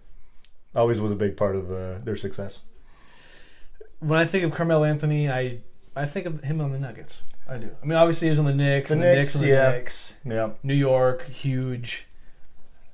Always 0.75 0.99
was 0.99 1.11
a 1.11 1.15
big 1.15 1.37
part 1.37 1.55
of 1.55 1.71
uh, 1.71 1.99
their 1.99 2.15
success. 2.15 2.61
When 3.99 4.19
I 4.19 4.25
think 4.25 4.43
of 4.43 4.51
Carmel 4.51 4.83
Anthony, 4.83 5.29
I 5.29 5.59
I 5.95 6.05
think 6.05 6.25
of 6.25 6.43
him 6.43 6.61
on 6.61 6.71
the 6.71 6.79
Nuggets. 6.79 7.23
I 7.49 7.57
do. 7.57 7.69
I 7.81 7.85
mean, 7.85 7.97
obviously 7.97 8.27
he 8.27 8.29
was 8.31 8.39
on 8.39 8.45
the 8.45 8.53
Knicks, 8.53 8.89
The 8.89 8.95
and 8.95 9.03
the 9.03 9.15
Knicks, 9.15 9.35
Knicks, 9.35 9.35
and 9.35 9.43
the. 9.43 9.71
Knicks. 9.77 10.13
Yeah, 10.25 10.49
New 10.63 10.73
York, 10.73 11.27
huge. 11.27 12.05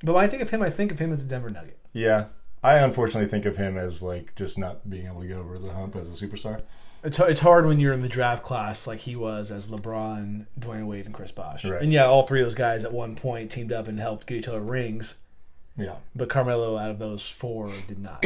But 0.04 0.13
when 0.13 0.24
I 0.24 0.28
think 0.28 0.42
of 0.42 0.50
him, 0.50 0.62
I 0.62 0.69
think 0.69 0.92
of 0.92 1.00
him 1.00 1.12
as 1.13 1.24
a 1.24 1.25
Denver 1.25 1.50
Nugget. 1.50 1.78
yeah. 1.94 2.25
I 2.66 2.75
unfortunately 2.78 3.30
think 3.30 3.44
of 3.44 3.57
him 3.57 3.78
as 3.78 4.01
like 4.01 4.36
just 4.36 4.57
not 4.57 4.90
being 4.90 5.06
able 5.07 5.19
to 5.19 5.28
get 5.28 5.36
over 5.36 5.57
the 5.60 5.74
hump 5.74 5.98
as 5.98 6.07
a 6.07 6.12
superstar. 6.25 6.62
It's, 7.03 7.19
it's 7.19 7.41
hard 7.41 7.65
when 7.65 7.79
you're 7.79 7.94
in 7.94 8.01
the 8.01 8.09
draft 8.09 8.44
class 8.44 8.88
like 8.88 9.00
he 9.00 9.15
was 9.15 9.51
as 9.51 9.67
LeBron, 9.69 10.45
Dwyane 10.59 10.85
Wade, 10.85 11.05
and 11.05 11.13
Chris 11.13 11.31
Bosh. 11.31 11.65
Right. 11.65 11.81
And 11.81 11.91
yeah, 11.91 12.05
all 12.05 12.25
three 12.25 12.39
of 12.39 12.45
those 12.45 12.55
guys 12.55 12.85
at 12.85 12.94
one 12.94 13.15
point 13.15 13.51
teamed 13.51 13.71
up 13.73 13.88
and 13.88 14.00
helped 14.00 14.25
get 14.27 14.38
each 14.38 14.47
other 14.47 14.61
rings. 14.61 15.17
Yeah, 15.75 15.95
But 16.15 16.29
Carmelo, 16.29 16.77
out 16.77 16.91
of 16.91 17.00
those 17.00 17.27
four, 17.27 17.71
did 17.88 18.00
not. 18.00 18.23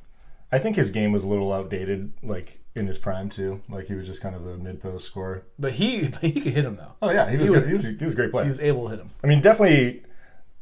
I 0.52 0.58
think 0.58 0.76
his 0.76 0.90
game 0.90 1.12
was 1.12 1.24
a 1.24 1.28
little 1.28 1.52
outdated, 1.52 2.12
like 2.22 2.58
in 2.74 2.86
his 2.86 2.98
prime 2.98 3.30
too. 3.30 3.62
Like 3.68 3.86
he 3.86 3.94
was 3.94 4.06
just 4.06 4.20
kind 4.20 4.34
of 4.34 4.46
a 4.46 4.56
mid 4.56 4.82
post 4.82 5.06
scorer. 5.06 5.44
But 5.58 5.72
he 5.72 6.08
but 6.08 6.20
he 6.20 6.32
could 6.40 6.52
hit 6.52 6.64
him 6.64 6.76
though. 6.76 6.92
Oh 7.00 7.10
yeah, 7.10 7.30
he 7.30 7.36
was. 7.36 7.44
He 7.46 7.50
was-. 7.50 7.64
He 7.64 7.72
was, 7.72 7.84
he 7.98 8.04
was 8.04 8.12
a 8.12 8.16
great 8.16 8.30
player. 8.30 8.44
He 8.44 8.50
was 8.50 8.60
able 8.60 8.84
to 8.84 8.90
hit 8.90 9.00
him. 9.00 9.10
I 9.24 9.26
mean, 9.26 9.40
definitely. 9.40 10.02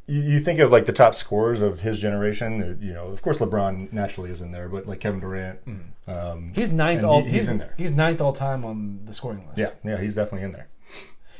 You, 0.09 0.21
you 0.21 0.39
think 0.39 0.59
of 0.59 0.71
like 0.71 0.85
the 0.85 0.93
top 0.93 1.13
scorers 1.15 1.61
of 1.61 1.79
his 1.81 1.99
generation. 1.99 2.61
uh, 2.63 2.85
You 2.85 2.93
know, 2.93 3.07
of 3.07 3.21
course, 3.21 3.37
LeBron 3.39 3.93
naturally 3.93 4.31
is 4.31 4.41
in 4.41 4.51
there, 4.51 4.67
but 4.67 4.87
like 4.87 4.99
Kevin 4.99 5.19
Durant. 5.19 5.59
Um, 6.07 6.51
He's 6.55 6.71
ninth 6.71 7.03
all. 7.03 7.19
he- 7.21 7.25
he's 7.29 7.33
he's 7.41 7.47
in 7.49 7.57
there. 7.59 7.73
He's 7.77 7.91
ninth 7.91 8.19
all 8.21 8.33
time 8.33 8.65
on 8.65 9.01
the 9.05 9.13
scoring 9.13 9.45
list. 9.47 9.57
yeah, 9.59 9.71
yeah, 9.83 9.97
he's 10.01 10.15
definitely 10.15 10.45
in 10.45 10.51
there. 10.51 10.67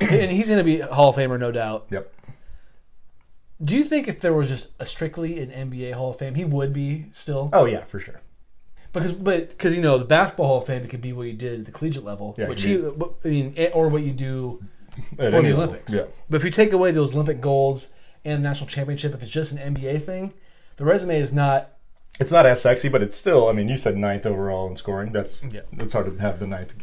and 0.00 0.30
he's 0.30 0.48
going 0.48 0.58
to 0.58 0.64
be 0.64 0.80
Hall 0.80 1.10
of 1.10 1.16
Famer, 1.16 1.38
no 1.38 1.50
doubt. 1.52 1.86
Yep. 1.90 2.12
Do 3.62 3.76
you 3.76 3.84
think 3.84 4.08
if 4.08 4.20
there 4.20 4.32
was 4.32 4.48
just 4.48 4.70
a 4.80 4.86
strictly 4.86 5.40
an 5.40 5.50
NBA 5.70 5.92
Hall 5.92 6.10
of 6.10 6.18
Fame, 6.18 6.34
he 6.34 6.44
would 6.46 6.72
be 6.72 7.06
still? 7.12 7.50
Oh 7.52 7.66
yeah, 7.66 7.84
for 7.84 8.00
sure. 8.00 8.20
Because, 8.92 9.12
but 9.12 9.50
because 9.50 9.76
you 9.76 9.82
know 9.82 9.98
the 9.98 10.04
basketball 10.04 10.46
Hall 10.46 10.58
of 10.58 10.64
Fame, 10.66 10.82
it 10.82 10.88
could 10.90 11.02
be 11.02 11.12
what 11.12 11.26
you 11.26 11.34
did 11.34 11.60
at 11.60 11.66
the 11.66 11.72
collegiate 11.72 12.04
level, 12.04 12.34
Yeah, 12.38 12.48
which 12.48 12.64
you 12.64 13.14
he, 13.22 13.28
I 13.28 13.32
mean, 13.32 13.70
or 13.74 13.88
what 13.88 14.02
you 14.02 14.12
do 14.12 14.64
At 15.18 15.30
for 15.32 15.36
any 15.38 15.50
the 15.50 15.56
level. 15.56 15.56
Olympics. 15.64 15.92
Yeah. 15.92 16.04
But 16.30 16.36
if 16.36 16.44
you 16.44 16.50
take 16.50 16.72
away 16.72 16.90
those 16.90 17.12
Olympic 17.14 17.40
golds 17.42 17.88
and 18.24 18.42
the 18.44 18.48
national 18.48 18.68
championship, 18.68 19.14
if 19.14 19.22
it's 19.22 19.30
just 19.32 19.52
an 19.52 19.74
NBA 19.74 20.02
thing, 20.02 20.32
the 20.76 20.84
resume 20.84 21.18
is 21.20 21.32
not. 21.32 21.70
It's 22.18 22.32
not 22.32 22.44
as 22.44 22.60
sexy, 22.60 22.88
but 22.88 23.02
it's 23.02 23.16
still. 23.16 23.48
I 23.48 23.52
mean, 23.52 23.68
you 23.68 23.76
said 23.78 23.96
ninth 23.96 24.26
overall 24.26 24.68
in 24.68 24.76
scoring. 24.76 25.12
That's 25.12 25.42
Yeah. 25.50 25.60
it's 25.72 25.92
hard 25.94 26.06
to 26.06 26.20
have 26.20 26.38
the 26.38 26.46
ninth 26.46 26.74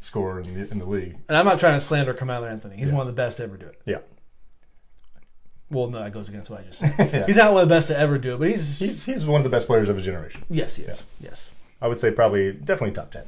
scorer 0.00 0.40
in 0.40 0.54
the 0.54 0.70
in 0.70 0.78
the 0.78 0.84
league. 0.84 1.16
And 1.28 1.38
I'm 1.38 1.46
not 1.46 1.58
trying 1.58 1.74
to 1.74 1.80
slander 1.80 2.12
Carmelo 2.12 2.46
Anthony. 2.46 2.76
He's 2.76 2.90
Yeah. 2.90 2.96
one 2.96 3.08
of 3.08 3.14
the 3.16 3.20
best 3.22 3.38
to 3.38 3.44
ever 3.44 3.56
do 3.56 3.66
it. 3.66 3.80
Yeah. 3.86 3.98
Well, 5.70 5.88
no, 5.88 6.00
that 6.02 6.12
goes 6.12 6.28
against 6.28 6.50
what 6.50 6.60
I 6.60 6.62
just 6.64 6.80
said. 6.80 6.94
Yeah. 7.12 7.26
He's 7.26 7.36
not 7.36 7.52
one 7.52 7.62
of 7.62 7.68
the 7.68 7.74
best 7.74 7.88
to 7.88 7.98
ever 7.98 8.18
do 8.18 8.34
it, 8.34 8.38
but 8.38 8.48
he's, 8.48 8.78
He's 8.78 9.06
he's 9.06 9.24
one 9.24 9.40
of 9.40 9.44
the 9.44 9.50
best 9.50 9.66
players 9.66 9.88
of 9.88 9.96
his 9.96 10.04
generation. 10.04 10.44
yes, 10.50 10.76
he 10.76 10.82
is. 10.84 11.04
Yes. 11.20 11.50
I 11.80 11.88
would 11.88 11.98
say 11.98 12.10
probably 12.10 12.52
definitely 12.52 12.94
top 12.94 13.10
ten. 13.10 13.24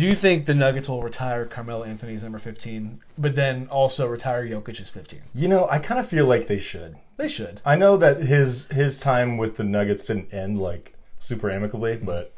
Do 0.00 0.06
you 0.06 0.14
think 0.14 0.46
the 0.46 0.54
Nuggets 0.54 0.88
will 0.88 1.02
retire 1.02 1.44
Carmelo 1.44 1.84
Anthony's 1.84 2.22
number 2.22 2.38
15, 2.38 3.02
but 3.18 3.34
then 3.34 3.68
also 3.70 4.06
retire 4.06 4.48
Jokic 4.48 4.80
as 4.80 4.88
15? 4.88 5.20
You 5.34 5.46
know, 5.46 5.68
I 5.68 5.78
kind 5.78 6.00
of 6.00 6.08
feel 6.08 6.24
like 6.24 6.46
they 6.46 6.58
should. 6.58 6.96
They 7.18 7.28
should. 7.28 7.60
I 7.66 7.76
know 7.76 7.98
that 7.98 8.22
his 8.22 8.66
his 8.68 8.98
time 8.98 9.36
with 9.36 9.58
the 9.58 9.64
Nuggets 9.64 10.06
didn't 10.06 10.32
end 10.32 10.58
like 10.58 10.94
super 11.18 11.50
amicably, 11.50 11.98
but 11.98 12.32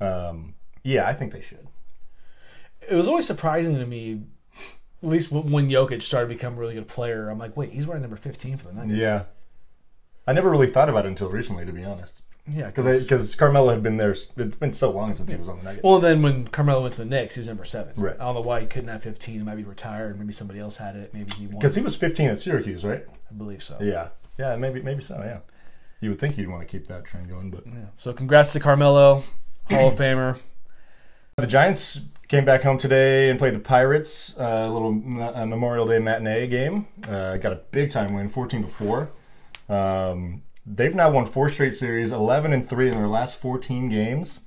um, 0.00 0.54
yeah, 0.84 1.04
I 1.04 1.14
think 1.14 1.32
they 1.32 1.40
should. 1.40 1.66
It 2.88 2.94
was 2.94 3.08
always 3.08 3.26
surprising 3.26 3.74
to 3.74 3.86
me, 3.86 4.22
at 5.02 5.08
least 5.08 5.32
when 5.32 5.50
when 5.50 5.68
Jokic 5.68 6.02
started 6.02 6.28
to 6.28 6.34
become 6.36 6.54
a 6.54 6.58
really 6.58 6.74
good 6.74 6.86
player. 6.86 7.28
I'm 7.28 7.40
like, 7.40 7.56
wait, 7.56 7.70
he's 7.70 7.88
wearing 7.88 8.02
number 8.02 8.16
15 8.16 8.56
for 8.56 8.68
the 8.68 8.74
Nuggets. 8.74 8.94
Yeah, 8.94 9.24
I 10.28 10.32
never 10.32 10.48
really 10.48 10.70
thought 10.70 10.88
about 10.88 11.06
it 11.06 11.08
until 11.08 11.28
recently, 11.28 11.66
to 11.66 11.72
be 11.72 11.82
honest, 11.82 12.22
Yeah, 12.52 12.66
because 12.66 13.02
because 13.04 13.34
Carmelo 13.34 13.70
had 13.70 13.82
been 13.82 13.96
there. 13.96 14.10
It's 14.10 14.26
been 14.26 14.72
so 14.72 14.90
long 14.90 15.14
since 15.14 15.30
he 15.30 15.36
was 15.36 15.48
on 15.48 15.58
the 15.58 15.64
Nuggets. 15.64 15.84
Well, 15.84 16.00
then 16.00 16.20
when 16.22 16.46
Carmelo 16.48 16.82
went 16.82 16.94
to 16.94 17.00
the 17.00 17.08
Knicks, 17.08 17.34
he 17.34 17.40
was 17.40 17.48
number 17.48 17.64
seven. 17.64 17.92
Right. 17.96 18.16
I 18.18 18.24
don't 18.24 18.34
know 18.34 18.40
why 18.40 18.60
he 18.60 18.66
couldn't 18.66 18.88
have 18.88 19.02
15. 19.02 19.40
It 19.40 19.44
might 19.44 19.54
be 19.56 19.64
retired. 19.64 20.18
Maybe 20.18 20.32
somebody 20.32 20.58
else 20.58 20.76
had 20.76 20.96
it. 20.96 21.14
Maybe 21.14 21.30
he 21.36 21.46
won. 21.46 21.58
Because 21.58 21.74
he 21.74 21.82
was 21.82 21.96
15 21.96 22.30
at 22.30 22.40
Syracuse, 22.40 22.84
right? 22.84 23.04
I 23.30 23.34
believe 23.34 23.62
so. 23.62 23.78
Yeah, 23.80 24.08
yeah, 24.38 24.56
maybe 24.56 24.82
maybe 24.82 25.02
so. 25.02 25.16
Yeah, 25.24 25.38
you 26.00 26.10
would 26.10 26.18
think 26.18 26.36
you'd 26.38 26.48
want 26.48 26.62
to 26.62 26.66
keep 26.66 26.88
that 26.88 27.04
trend 27.04 27.28
going, 27.28 27.50
but 27.50 27.66
Yeah. 27.66 27.72
So 27.96 28.12
congrats 28.12 28.52
to 28.54 28.60
Carmelo, 28.60 29.22
Hall 29.70 29.88
of 29.88 29.94
Famer. 29.94 30.38
the 31.36 31.46
Giants 31.46 32.00
came 32.28 32.44
back 32.44 32.62
home 32.62 32.78
today 32.78 33.28
and 33.30 33.38
played 33.38 33.54
the 33.54 33.58
Pirates. 33.60 34.38
uh, 34.38 34.66
A 34.68 34.70
little 34.70 34.90
uh, 35.22 35.46
Memorial 35.46 35.86
Day 35.86 35.98
matinee 35.98 36.46
game. 36.46 36.86
Uh, 37.08 37.36
got 37.38 37.52
a 37.52 37.60
big 37.70 37.90
time 37.90 38.14
win, 38.14 38.28
14 38.28 38.62
to 38.62 38.68
four. 38.68 39.10
Um, 39.68 40.42
they've 40.66 40.94
now 40.94 41.10
won 41.10 41.26
four 41.26 41.48
straight 41.48 41.74
series, 41.74 42.12
11 42.12 42.52
and 42.52 42.68
three 42.68 42.88
in 42.88 42.94
their 42.94 43.08
last 43.08 43.40
14 43.40 43.88
games. 43.88 44.40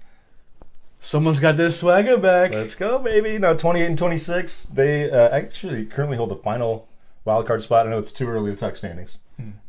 Someone's 0.99 1.39
got 1.41 1.57
this 1.57 1.79
swagger 1.79 2.17
back. 2.17 2.51
Let's 2.51 2.75
go, 2.75 2.97
baby! 2.97 3.37
Now 3.37 3.53
28 3.53 3.85
and 3.85 3.97
26. 3.97 4.63
They 4.67 5.11
uh, 5.11 5.29
actually 5.29 5.85
currently 5.85 6.15
hold 6.15 6.29
the 6.29 6.37
final 6.37 6.87
wild 7.25 7.45
card 7.45 7.61
spot. 7.61 7.85
I 7.85 7.89
know 7.89 7.99
it's 7.99 8.13
too 8.13 8.29
early 8.29 8.51
to 8.51 8.57
talk 8.57 8.77
standings, 8.77 9.17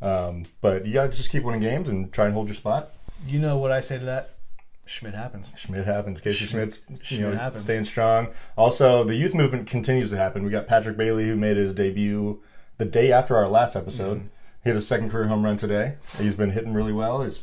um, 0.00 0.44
but 0.60 0.86
you 0.86 0.92
got 0.92 1.10
to 1.10 1.16
just 1.16 1.30
keep 1.30 1.42
winning 1.42 1.60
games 1.60 1.88
and 1.88 2.12
try 2.12 2.26
and 2.26 2.34
hold 2.34 2.46
your 2.46 2.54
spot. 2.54 2.92
You 3.26 3.40
know 3.40 3.58
what 3.58 3.72
I 3.72 3.80
say 3.80 3.98
to 3.98 4.04
that? 4.04 4.30
Schmidt 4.86 5.14
happens. 5.14 5.50
Schmidt 5.56 5.86
happens. 5.86 6.20
Casey 6.20 6.44
Schmidt's 6.44 6.82
you 7.10 7.20
know 7.20 7.30
Schmidt 7.30 7.40
happens. 7.40 7.64
staying 7.64 7.84
strong. 7.86 8.28
Also, 8.56 9.02
the 9.02 9.14
youth 9.16 9.34
movement 9.34 9.66
continues 9.66 10.10
to 10.10 10.16
happen. 10.16 10.44
We 10.44 10.50
got 10.50 10.66
Patrick 10.68 10.96
Bailey 10.96 11.26
who 11.26 11.36
made 11.36 11.56
his 11.56 11.72
debut 11.74 12.40
the 12.78 12.84
day 12.84 13.10
after 13.10 13.36
our 13.36 13.48
last 13.48 13.76
episode. 13.76 14.28
Hit 14.64 14.76
a 14.76 14.80
second 14.80 15.10
career 15.10 15.26
home 15.26 15.44
run 15.44 15.56
today. 15.56 15.96
He's 16.18 16.36
been 16.36 16.50
hitting 16.50 16.72
really 16.72 16.92
well. 16.92 17.22
He's, 17.22 17.40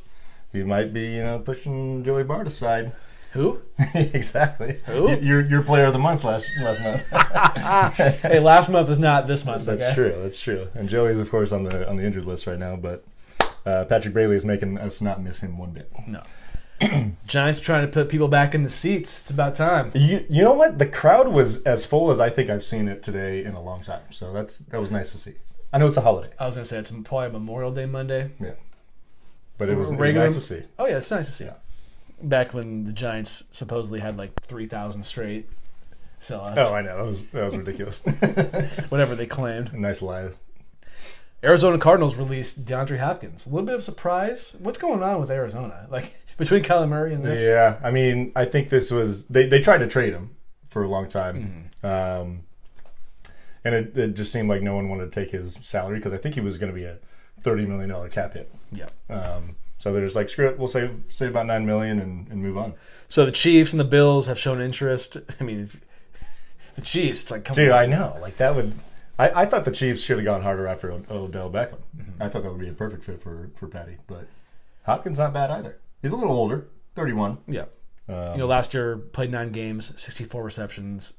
he 0.51 0.63
might 0.63 0.91
be, 0.91 1.11
you 1.11 1.23
know, 1.23 1.39
pushing 1.39 2.03
Joey 2.03 2.23
Bart 2.23 2.47
aside. 2.47 2.93
Who? 3.33 3.61
exactly. 3.93 4.79
Who? 4.87 5.09
Your 5.19 5.39
your 5.39 5.63
player 5.63 5.85
of 5.85 5.93
the 5.93 5.99
month 5.99 6.25
last 6.25 6.49
last 6.59 6.81
month. 6.81 7.05
hey, 8.21 8.39
last 8.39 8.69
month 8.69 8.89
is 8.89 8.99
not 8.99 9.25
this 9.25 9.45
month. 9.45 9.65
That's 9.65 9.83
okay? 9.83 9.95
true. 9.95 10.15
That's 10.21 10.39
true. 10.39 10.67
And 10.73 10.89
Joey's 10.89 11.17
of 11.17 11.31
course 11.31 11.53
on 11.53 11.63
the 11.63 11.87
on 11.87 11.95
the 11.95 12.03
injured 12.03 12.25
list 12.25 12.45
right 12.45 12.59
now, 12.59 12.75
but 12.75 13.05
uh, 13.65 13.85
Patrick 13.85 14.13
Bailey 14.13 14.35
is 14.35 14.43
making 14.43 14.77
us 14.77 14.99
not 14.99 15.21
miss 15.21 15.39
him 15.39 15.57
one 15.57 15.71
bit. 15.71 15.89
No. 16.07 16.23
Giants 17.27 17.59
trying 17.59 17.85
to 17.85 17.91
put 17.91 18.09
people 18.09 18.27
back 18.27 18.53
in 18.53 18.63
the 18.63 18.69
seats. 18.69 19.21
It's 19.21 19.31
about 19.31 19.55
time. 19.55 19.91
You 19.93 20.25
you 20.29 20.43
know 20.43 20.53
what? 20.53 20.77
The 20.77 20.87
crowd 20.87 21.29
was 21.29 21.63
as 21.63 21.85
full 21.85 22.11
as 22.11 22.19
I 22.19 22.29
think 22.29 22.49
I've 22.49 22.63
seen 22.63 22.89
it 22.89 23.01
today 23.01 23.45
in 23.45 23.53
a 23.53 23.61
long 23.61 23.81
time. 23.81 24.03
So 24.09 24.33
that's 24.33 24.59
that 24.59 24.79
was 24.79 24.91
nice 24.91 25.11
to 25.13 25.17
see. 25.17 25.35
I 25.73 25.77
know 25.77 25.87
it's 25.87 25.97
a 25.97 26.01
holiday, 26.01 26.33
I 26.39 26.45
was 26.45 26.55
gonna 26.55 26.65
say 26.65 26.77
it's 26.79 26.91
probably 26.91 27.29
Memorial 27.29 27.71
Day 27.71 27.85
Monday. 27.85 28.31
Yeah. 28.39 28.51
But 29.57 29.69
it 29.69 29.75
was, 29.77 29.89
it 29.89 29.93
was 29.93 29.99
Regular- 30.01 30.25
nice 30.25 30.35
to 30.35 30.41
see. 30.41 30.63
Oh 30.79 30.85
yeah, 30.87 30.97
it's 30.97 31.11
nice 31.11 31.27
to 31.27 31.31
see. 31.31 31.45
Yeah. 31.45 31.53
Back 32.21 32.53
when 32.53 32.83
the 32.85 32.91
Giants 32.93 33.45
supposedly 33.51 33.99
had 33.99 34.17
like 34.17 34.39
three 34.41 34.67
thousand 34.67 35.03
straight 35.03 35.49
sellouts, 36.21 36.53
Oh, 36.57 36.73
I 36.73 36.81
know 36.81 36.97
that 36.97 37.05
was 37.05 37.25
that 37.27 37.43
was 37.45 37.55
ridiculous. 37.57 38.03
whatever 38.89 39.15
they 39.15 39.25
claimed. 39.25 39.73
nice 39.73 40.01
lie. 40.01 40.29
Arizona 41.43 41.79
Cardinals 41.79 42.15
released 42.15 42.65
DeAndre 42.65 42.99
Hopkins. 42.99 43.45
A 43.47 43.49
little 43.49 43.65
bit 43.65 43.73
of 43.73 43.83
surprise. 43.83 44.55
What's 44.59 44.77
going 44.77 45.01
on 45.01 45.19
with 45.19 45.31
Arizona? 45.31 45.87
Like 45.91 46.15
between 46.37 46.63
Kyler 46.63 46.87
Murray 46.87 47.13
and 47.13 47.23
this. 47.23 47.39
Yeah, 47.39 47.77
I 47.83 47.91
mean, 47.91 48.31
I 48.35 48.45
think 48.45 48.69
this 48.69 48.89
was 48.91 49.25
they, 49.27 49.47
they 49.47 49.61
tried 49.61 49.79
to 49.79 49.87
trade 49.87 50.13
him 50.13 50.35
for 50.69 50.83
a 50.83 50.87
long 50.87 51.07
time, 51.07 51.69
Mm-hmm. 51.83 52.21
um, 52.21 52.41
and 53.63 53.75
it, 53.75 53.97
it 53.97 54.13
just 54.15 54.31
seemed 54.31 54.49
like 54.49 54.61
no 54.61 54.75
one 54.75 54.89
wanted 54.89 55.11
to 55.11 55.19
take 55.21 55.31
his 55.31 55.57
salary 55.61 55.97
because 55.99 56.13
I 56.13 56.17
think 56.17 56.35
he 56.35 56.41
was 56.41 56.57
going 56.57 56.71
to 56.71 56.75
be 56.77 56.85
a 56.85 56.97
thirty 57.41 57.65
million 57.65 57.89
dollar 57.89 58.09
cap 58.09 58.33
hit. 58.33 58.51
Yeah. 58.71 58.89
Um, 59.09 59.55
so 59.77 59.91
they're 59.91 60.03
just 60.03 60.15
like, 60.15 60.29
screw 60.29 60.47
it, 60.47 60.59
we'll 60.59 60.67
save 60.67 61.03
save 61.09 61.29
about 61.31 61.47
nine 61.47 61.65
million 61.65 61.99
and, 61.99 62.27
and 62.29 62.41
move 62.41 62.57
on. 62.57 62.73
So 63.07 63.25
the 63.25 63.31
Chiefs 63.31 63.71
and 63.73 63.79
the 63.79 63.83
Bills 63.85 64.27
have 64.27 64.37
shown 64.39 64.61
interest. 64.61 65.17
I 65.39 65.43
mean, 65.43 65.61
if, 65.61 65.81
the 66.75 66.81
Chiefs, 66.81 67.23
it's 67.23 67.31
like, 67.31 67.43
come 67.45 67.55
Dude, 67.55 67.71
on. 67.71 67.79
I 67.79 67.85
know, 67.87 68.17
like 68.21 68.37
that 68.37 68.55
would. 68.55 68.73
I, 69.19 69.41
I 69.41 69.45
thought 69.45 69.65
the 69.65 69.71
Chiefs 69.71 70.01
should 70.01 70.17
have 70.17 70.25
gone 70.25 70.41
harder 70.41 70.67
after 70.67 70.91
O- 70.91 71.03
Odell 71.09 71.49
Beckham. 71.51 71.79
Mm-hmm. 71.97 72.23
I 72.23 72.29
thought 72.29 72.43
that 72.43 72.51
would 72.51 72.61
be 72.61 72.69
a 72.69 72.73
perfect 72.73 73.03
fit 73.03 73.21
for 73.21 73.49
for 73.55 73.67
Patty, 73.67 73.97
but 74.07 74.27
Hopkins 74.83 75.19
not 75.19 75.33
bad 75.33 75.51
either. 75.51 75.77
He's 76.01 76.11
a 76.11 76.15
little 76.15 76.35
older, 76.35 76.67
thirty 76.95 77.13
one. 77.13 77.37
Yeah. 77.47 77.65
Um, 78.09 78.31
You 78.33 78.37
know, 78.39 78.47
last 78.47 78.73
year 78.73 78.97
played 78.97 79.31
nine 79.31 79.51
games, 79.51 79.93
sixty-four 80.01 80.43
receptions, 80.43 81.13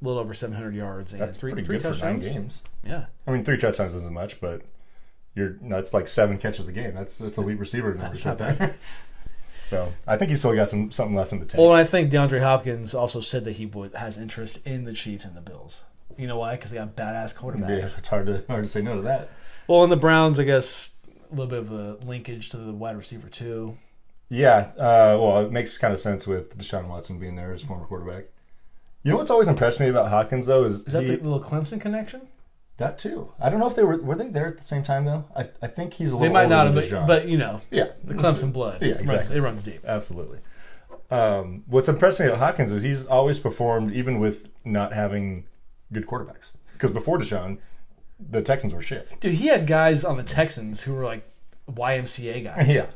a 0.00 0.04
little 0.04 0.20
over 0.20 0.34
seven 0.34 0.56
hundred 0.56 0.74
yards, 0.74 1.12
and 1.12 1.22
that's 1.22 1.36
three, 1.36 1.52
pretty 1.52 1.66
three 1.66 1.78
good 1.78 1.94
for 1.96 2.04
nine 2.04 2.20
touchdowns. 2.20 2.28
games. 2.28 2.62
Yeah. 2.84 3.06
I 3.26 3.30
mean, 3.30 3.44
three 3.44 3.58
touchdowns 3.58 3.94
isn't 3.94 4.12
much, 4.12 4.40
but 4.40 4.62
you're 5.34 5.56
that's 5.62 5.94
like 5.94 6.08
seven 6.08 6.38
catches 6.38 6.68
a 6.68 6.72
game. 6.72 6.94
That's 6.94 7.16
that's 7.16 7.38
elite 7.38 7.58
receiver 7.58 7.94
numbers 7.94 8.22
That's 8.22 8.40
right 8.40 8.48
not 8.48 8.58
there. 8.58 8.76
so 9.68 9.92
I 10.06 10.16
think 10.16 10.30
he's 10.30 10.40
still 10.40 10.54
got 10.54 10.70
some 10.70 10.90
something 10.90 11.14
left 11.14 11.32
in 11.32 11.40
the 11.40 11.46
tank. 11.46 11.60
Well, 11.60 11.72
and 11.72 11.80
I 11.80 11.84
think 11.84 12.10
DeAndre 12.10 12.40
Hopkins 12.40 12.94
also 12.94 13.20
said 13.20 13.44
that 13.44 13.52
he 13.52 13.66
would 13.66 13.94
has 13.94 14.18
interest 14.18 14.66
in 14.66 14.84
the 14.84 14.92
Chiefs 14.92 15.24
and 15.24 15.36
the 15.36 15.40
Bills. 15.40 15.82
You 16.16 16.26
know 16.26 16.38
why? 16.38 16.56
Because 16.56 16.70
they 16.70 16.78
got 16.78 16.96
badass 16.96 17.34
quarterbacks. 17.34 17.68
yeah, 17.68 17.98
it's 17.98 18.08
hard 18.08 18.26
to 18.26 18.44
hard 18.48 18.64
to 18.64 18.70
say 18.70 18.82
no 18.82 18.96
to 18.96 19.02
that. 19.02 19.30
Well, 19.68 19.82
and 19.82 19.92
the 19.92 19.96
Browns, 19.96 20.38
I 20.38 20.44
guess, 20.44 20.90
a 21.30 21.34
little 21.34 21.46
bit 21.46 21.58
of 21.58 21.72
a 21.72 22.04
linkage 22.06 22.50
to 22.50 22.56
the 22.56 22.72
wide 22.72 22.96
receiver 22.96 23.28
too. 23.28 23.76
Yeah, 24.28 24.70
uh, 24.76 25.16
well, 25.20 25.44
it 25.44 25.52
makes 25.52 25.78
kind 25.78 25.92
of 25.92 26.00
sense 26.00 26.26
with 26.26 26.56
Deshaun 26.58 26.88
Watson 26.88 27.18
being 27.18 27.36
there 27.36 27.52
as 27.52 27.62
former 27.62 27.84
quarterback. 27.84 28.24
You 29.06 29.12
know 29.12 29.18
what's 29.18 29.30
always 29.30 29.46
impressed 29.48 29.78
me 29.78 29.88
about 29.88 30.08
Hopkins 30.10 30.46
though 30.46 30.64
is, 30.64 30.82
Is 30.82 30.92
that 30.92 31.04
he- 31.04 31.14
the 31.14 31.22
little 31.22 31.40
Clemson 31.40 31.80
connection? 31.80 32.22
that 32.78 32.98
too. 32.98 33.32
I 33.40 33.48
don't 33.48 33.58
know 33.60 33.66
if 33.68 33.74
they 33.74 33.84
were 33.84 33.96
were 34.02 34.16
they 34.16 34.28
there 34.28 34.46
at 34.48 34.58
the 34.58 34.64
same 34.64 34.82
time 34.82 35.04
though. 35.06 35.24
I, 35.34 35.48
I 35.62 35.66
think 35.68 35.94
he's 35.94 36.10
a 36.12 36.16
little. 36.16 36.28
They 36.28 36.32
might 36.32 36.48
not 36.50 36.66
have, 36.66 36.74
but, 36.90 37.06
but 37.06 37.28
you 37.28 37.38
know, 37.38 37.62
yeah, 37.70 37.92
the 38.04 38.12
Clemson 38.14 38.52
blood. 38.52 38.82
Yeah, 38.82 38.88
It 38.88 38.96
runs, 38.96 39.10
exactly. 39.12 39.36
it 39.36 39.40
runs 39.40 39.62
deep. 39.62 39.80
Absolutely. 39.86 40.38
Um, 41.10 41.62
what's 41.68 41.88
impressed 41.88 42.18
me 42.20 42.26
about 42.26 42.38
Hopkins 42.38 42.72
is 42.72 42.82
he's 42.82 43.06
always 43.06 43.38
performed 43.38 43.92
even 43.94 44.18
with 44.18 44.50
not 44.64 44.92
having 44.92 45.46
good 45.92 46.06
quarterbacks. 46.06 46.50
Because 46.72 46.90
before 46.90 47.18
Deshaun, 47.18 47.58
the 48.18 48.42
Texans 48.42 48.74
were 48.74 48.82
shit. 48.82 49.08
Dude, 49.20 49.34
he 49.34 49.46
had 49.46 49.66
guys 49.68 50.04
on 50.04 50.16
the 50.16 50.22
Texans 50.24 50.82
who 50.82 50.94
were 50.94 51.04
like 51.04 51.22
YMCA 51.70 52.42
guys. 52.44 52.68
Yeah. 52.74 52.86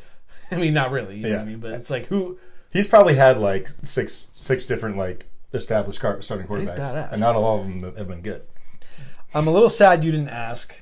I 0.50 0.56
mean, 0.56 0.74
not 0.74 0.90
really. 0.90 1.16
You 1.16 1.22
know 1.22 1.28
Yeah. 1.28 1.34
what 1.36 1.42
I 1.42 1.44
mean? 1.46 1.60
But 1.60 1.72
it's 1.74 1.88
like 1.90 2.06
who? 2.06 2.36
He's 2.72 2.88
probably 2.88 3.14
had 3.14 3.38
like 3.38 3.68
six 3.84 4.32
six 4.34 4.66
different 4.66 4.96
like 4.96 5.26
established 5.52 5.98
starting 5.98 6.46
quarterbacks, 6.46 7.12
and 7.12 7.20
not 7.20 7.34
all 7.34 7.60
of 7.60 7.66
them 7.66 7.96
have 7.96 8.08
been 8.08 8.22
good. 8.22 8.42
I'm 9.34 9.46
a 9.46 9.50
little 9.50 9.68
sad 9.68 10.02
you 10.04 10.10
didn't 10.10 10.28
ask. 10.28 10.74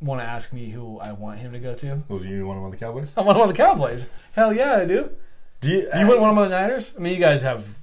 Want 0.00 0.20
to 0.20 0.24
ask 0.24 0.52
me 0.52 0.70
who 0.70 0.98
I 0.98 1.12
want 1.12 1.38
him 1.38 1.52
to 1.52 1.60
go 1.60 1.74
to? 1.74 2.02
Well, 2.08 2.18
do 2.18 2.26
you 2.26 2.44
want 2.46 2.58
him 2.58 2.64
on 2.64 2.70
the 2.72 2.76
Cowboys? 2.76 3.12
I 3.16 3.20
want 3.20 3.36
him 3.36 3.42
on 3.42 3.48
the 3.48 3.54
Cowboys. 3.54 4.10
Hell 4.32 4.52
yeah, 4.52 4.78
I 4.78 4.84
do. 4.84 5.10
Do 5.60 5.70
you? 5.70 5.88
You 5.96 6.06
wouldn't 6.06 6.20
want 6.20 6.32
him 6.32 6.38
on 6.38 6.50
the 6.50 6.60
Niners? 6.60 6.92
I 6.96 7.00
mean, 7.00 7.14
you 7.14 7.20
guys 7.20 7.42
have. 7.42 7.76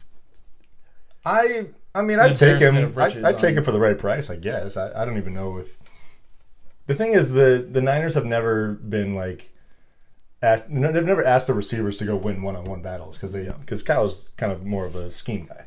I 1.26 1.68
I 1.98 2.02
mean, 2.02 2.20
I'd 2.20 2.36
take 2.36 2.60
him. 2.60 2.76
I'd, 2.98 3.26
I'd 3.26 3.38
take 3.38 3.56
him 3.56 3.64
for 3.64 3.72
the 3.72 3.80
right 3.80 3.98
price, 3.98 4.30
I 4.30 4.36
guess. 4.36 4.78
I, 4.78 5.02
I 5.02 5.06
don't 5.06 5.18
even 5.18 5.34
know 5.34 5.58
if. 5.58 5.78
The 6.86 6.94
thing 6.94 7.14
is, 7.14 7.32
the 7.32 7.68
the 7.70 7.82
Niners 7.82 8.14
have 8.16 8.26
never 8.26 8.74
been 8.74 9.16
like 9.16 9.50
asked. 10.42 10.70
They've 10.70 11.06
never 11.06 11.24
asked 11.24 11.48
the 11.48 11.54
receivers 11.54 11.98
to 11.98 12.06
go 12.06 12.16
win 12.16 12.42
one 12.42 12.56
on 12.56 12.66
one 12.66 12.82
battles 12.82 13.18
because 13.18 13.32
they 13.32 13.50
because 13.62 13.82
Kyle's 13.82 14.32
kind 14.38 14.52
of 14.52 14.66
more 14.66 14.86
of 14.86 14.96
a 14.96 15.10
scheme 15.12 15.46
guy. 15.46 15.66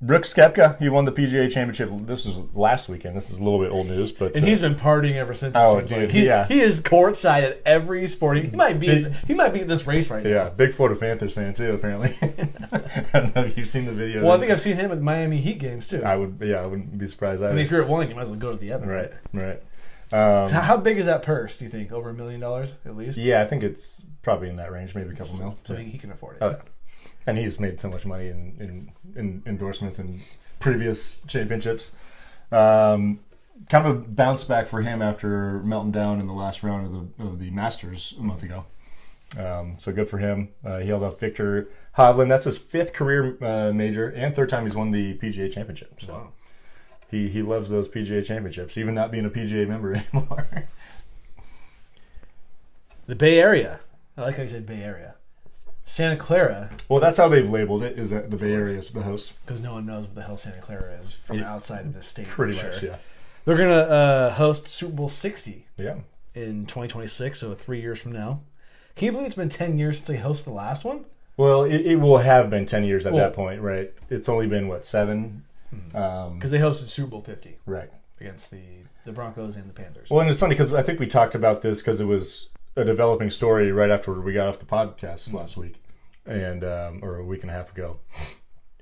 Brooks 0.00 0.32
Koepka, 0.32 0.78
he 0.78 0.88
won 0.88 1.06
the 1.06 1.12
PGA 1.12 1.50
Championship. 1.50 1.90
This 2.06 2.24
was 2.24 2.38
last 2.54 2.88
weekend. 2.88 3.16
This 3.16 3.30
is 3.30 3.38
a 3.38 3.42
little 3.42 3.58
bit 3.58 3.72
old 3.72 3.88
news, 3.88 4.12
but 4.12 4.36
And 4.36 4.44
uh, 4.44 4.48
he's 4.48 4.60
been 4.60 4.76
partying 4.76 5.16
ever 5.16 5.34
since. 5.34 5.54
Oh, 5.56 5.80
dude, 5.80 6.12
he, 6.12 6.24
yeah. 6.24 6.46
he 6.46 6.60
is 6.60 6.80
courtside 6.80 7.42
at 7.42 7.62
every 7.66 8.06
sporting. 8.06 8.50
He 8.50 8.56
might 8.56 8.78
be. 8.78 8.86
Big- 8.86 9.12
he 9.26 9.34
might 9.34 9.52
be 9.52 9.60
at 9.60 9.66
this 9.66 9.88
race 9.88 10.08
right 10.08 10.22
now. 10.22 10.30
yeah, 10.30 10.48
big 10.50 10.72
Florida 10.72 10.98
Panthers 10.98 11.32
fan 11.32 11.52
too. 11.52 11.72
Apparently, 11.74 12.16
I 12.22 13.20
don't 13.20 13.34
know 13.34 13.42
if 13.42 13.58
you've 13.58 13.68
seen 13.68 13.86
the 13.86 13.92
video. 13.92 14.22
Well, 14.22 14.36
I 14.36 14.38
think 14.38 14.52
I've 14.52 14.60
seen 14.60 14.76
him 14.76 14.92
at 14.92 15.00
Miami 15.00 15.40
Heat 15.40 15.58
games 15.58 15.88
too. 15.88 16.04
I 16.04 16.14
would. 16.14 16.38
Yeah, 16.44 16.62
I 16.62 16.66
wouldn't 16.66 16.96
be 16.96 17.08
surprised 17.08 17.42
I 17.42 17.48
mean, 17.48 17.58
if 17.58 17.70
you're 17.70 17.82
at 17.82 17.88
one, 17.88 18.08
you 18.08 18.14
might 18.14 18.22
as 18.22 18.30
well 18.30 18.38
go 18.38 18.52
to 18.52 18.58
the 18.58 18.72
other. 18.72 18.86
Right, 18.86 19.12
right. 19.32 19.62
Um, 20.10 20.48
How, 20.48 20.76
big 20.78 20.96
is 20.96 21.06
that 21.06 21.22
purse? 21.22 21.58
Do 21.58 21.64
you 21.64 21.70
think 21.70 21.92
over 21.92 22.10
a 22.10 22.14
million 22.14 22.40
dollars 22.40 22.72
at 22.86 22.96
least? 22.96 23.18
Yeah, 23.18 23.42
I 23.42 23.46
think 23.46 23.62
it's 23.62 24.02
probably 24.22 24.48
in 24.48 24.56
that 24.56 24.72
range, 24.72 24.94
maybe 24.94 25.10
a 25.10 25.14
couple 25.14 25.36
mil. 25.36 25.58
So 25.64 25.76
he, 25.76 25.84
he 25.84 25.98
can 25.98 26.10
afford 26.10 26.36
it. 26.36 26.42
Oh, 26.42 26.50
yeah. 26.50 26.56
And 27.28 27.36
he's 27.36 27.60
made 27.60 27.78
so 27.78 27.90
much 27.90 28.06
money 28.06 28.28
in, 28.28 28.56
in, 28.58 28.92
in 29.14 29.42
endorsements 29.44 29.98
and 29.98 30.22
previous 30.60 31.20
championships. 31.26 31.92
Um, 32.50 33.20
kind 33.68 33.86
of 33.86 33.96
a 33.96 34.08
bounce 34.08 34.44
back 34.44 34.66
for 34.66 34.80
him 34.80 35.02
after 35.02 35.58
melting 35.62 35.92
down 35.92 36.20
in 36.20 36.26
the 36.26 36.32
last 36.32 36.62
round 36.62 36.86
of 36.86 36.92
the 37.18 37.24
of 37.24 37.38
the 37.38 37.50
Masters 37.50 38.14
a 38.18 38.22
month 38.22 38.42
ago. 38.42 38.64
Um, 39.38 39.76
so 39.78 39.92
good 39.92 40.08
for 40.08 40.16
him. 40.16 40.48
Uh, 40.64 40.78
he 40.78 40.88
held 40.88 41.02
up 41.02 41.20
Viktor 41.20 41.68
Hovland. 41.98 42.30
That's 42.30 42.46
his 42.46 42.56
fifth 42.56 42.94
career 42.94 43.36
uh, 43.44 43.72
major 43.74 44.08
and 44.08 44.34
third 44.34 44.48
time 44.48 44.64
he's 44.64 44.74
won 44.74 44.90
the 44.90 45.18
PGA 45.18 45.52
Championship. 45.52 46.00
So 46.00 46.12
Wow. 46.14 46.28
he 47.10 47.28
he 47.28 47.42
loves 47.42 47.68
those 47.68 47.88
PGA 47.88 48.24
Championships, 48.24 48.78
even 48.78 48.94
not 48.94 49.10
being 49.10 49.26
a 49.26 49.30
PGA 49.30 49.68
member 49.68 49.92
anymore. 50.14 50.46
The 53.06 53.14
Bay 53.16 53.38
Area. 53.38 53.80
I 54.16 54.22
like 54.22 54.36
how 54.36 54.44
you 54.44 54.48
said 54.48 54.64
Bay 54.64 54.82
Area. 54.82 55.14
Santa 55.88 56.16
Clara, 56.16 56.68
well, 56.90 57.00
that's 57.00 57.16
how 57.16 57.28
they've 57.28 57.48
labeled 57.48 57.82
it. 57.82 57.98
Is 57.98 58.10
that 58.10 58.30
the 58.30 58.36
Bay 58.36 58.52
Area 58.52 58.78
is 58.78 58.90
the 58.90 59.00
host? 59.02 59.32
because 59.46 59.62
no 59.62 59.72
one 59.72 59.86
knows 59.86 60.04
what 60.04 60.14
the 60.14 60.22
hell 60.22 60.36
Santa 60.36 60.60
Clara 60.60 60.92
is 61.00 61.14
from 61.24 61.38
Yeah. 61.38 61.50
outside 61.52 61.86
of 61.86 61.94
the 61.94 62.02
state. 62.02 62.26
Pretty 62.26 62.52
sure. 62.52 62.68
much, 62.70 62.82
yeah. 62.82 62.96
They're 63.46 63.56
gonna 63.56 63.72
uh, 63.72 64.30
host 64.34 64.68
Super 64.68 64.92
Bowl 64.92 65.08
sixty 65.08 65.64
Yeah. 65.78 65.96
in 66.34 66.66
2026, 66.66 67.38
so 67.38 67.54
three 67.54 67.80
years 67.80 68.00
from 68.02 68.12
now. 68.12 68.40
Can 68.96 69.06
you 69.06 69.12
believe 69.12 69.26
it's 69.28 69.36
been 69.36 69.48
10 69.48 69.78
years 69.78 69.96
since 69.96 70.08
they 70.08 70.18
hosted 70.18 70.44
the 70.44 70.50
last 70.50 70.84
one? 70.84 71.04
Well, 71.38 71.62
it, 71.64 71.78
it 71.86 71.96
will 71.96 72.18
have 72.18 72.50
been 72.50 72.66
10 72.66 72.84
years 72.84 73.06
at 73.06 73.12
Well- 73.14 73.24
that 73.24 73.34
point, 73.34 73.62
right? 73.62 73.90
It's 74.10 74.28
only 74.28 74.46
been, 74.46 74.68
what, 74.68 74.84
seven? 74.84 75.44
Um, 75.94 76.34
Because 76.34 76.50
they 76.50 76.58
hosted 76.58 76.88
Super 76.88 77.10
Bowl 77.12 77.22
50 77.22 77.56
right. 77.64 77.90
against 78.20 78.50
the, 78.50 78.60
the 79.06 79.12
Broncos 79.12 79.56
and 79.56 79.68
the 79.68 79.72
Panthers. 79.72 80.10
Well, 80.10 80.20
and 80.20 80.28
it's 80.28 80.40
funny 80.40 80.54
because 80.54 80.72
I 80.74 80.82
think 80.82 80.98
we 81.00 81.06
talked 81.06 81.34
about 81.34 81.62
this 81.62 81.80
because 81.80 82.00
it 82.00 82.06
was 82.06 82.48
a 82.78 82.84
developing 82.84 83.30
story 83.30 83.72
right 83.72 83.90
after 83.90 84.12
we 84.20 84.32
got 84.32 84.48
off 84.48 84.58
the 84.58 84.64
podcast 84.66 85.32
last 85.32 85.56
week, 85.56 85.76
and 86.26 86.62
um, 86.64 87.00
or 87.02 87.16
a 87.16 87.24
week 87.24 87.42
and 87.42 87.50
a 87.50 87.54
half 87.54 87.72
ago, 87.72 87.98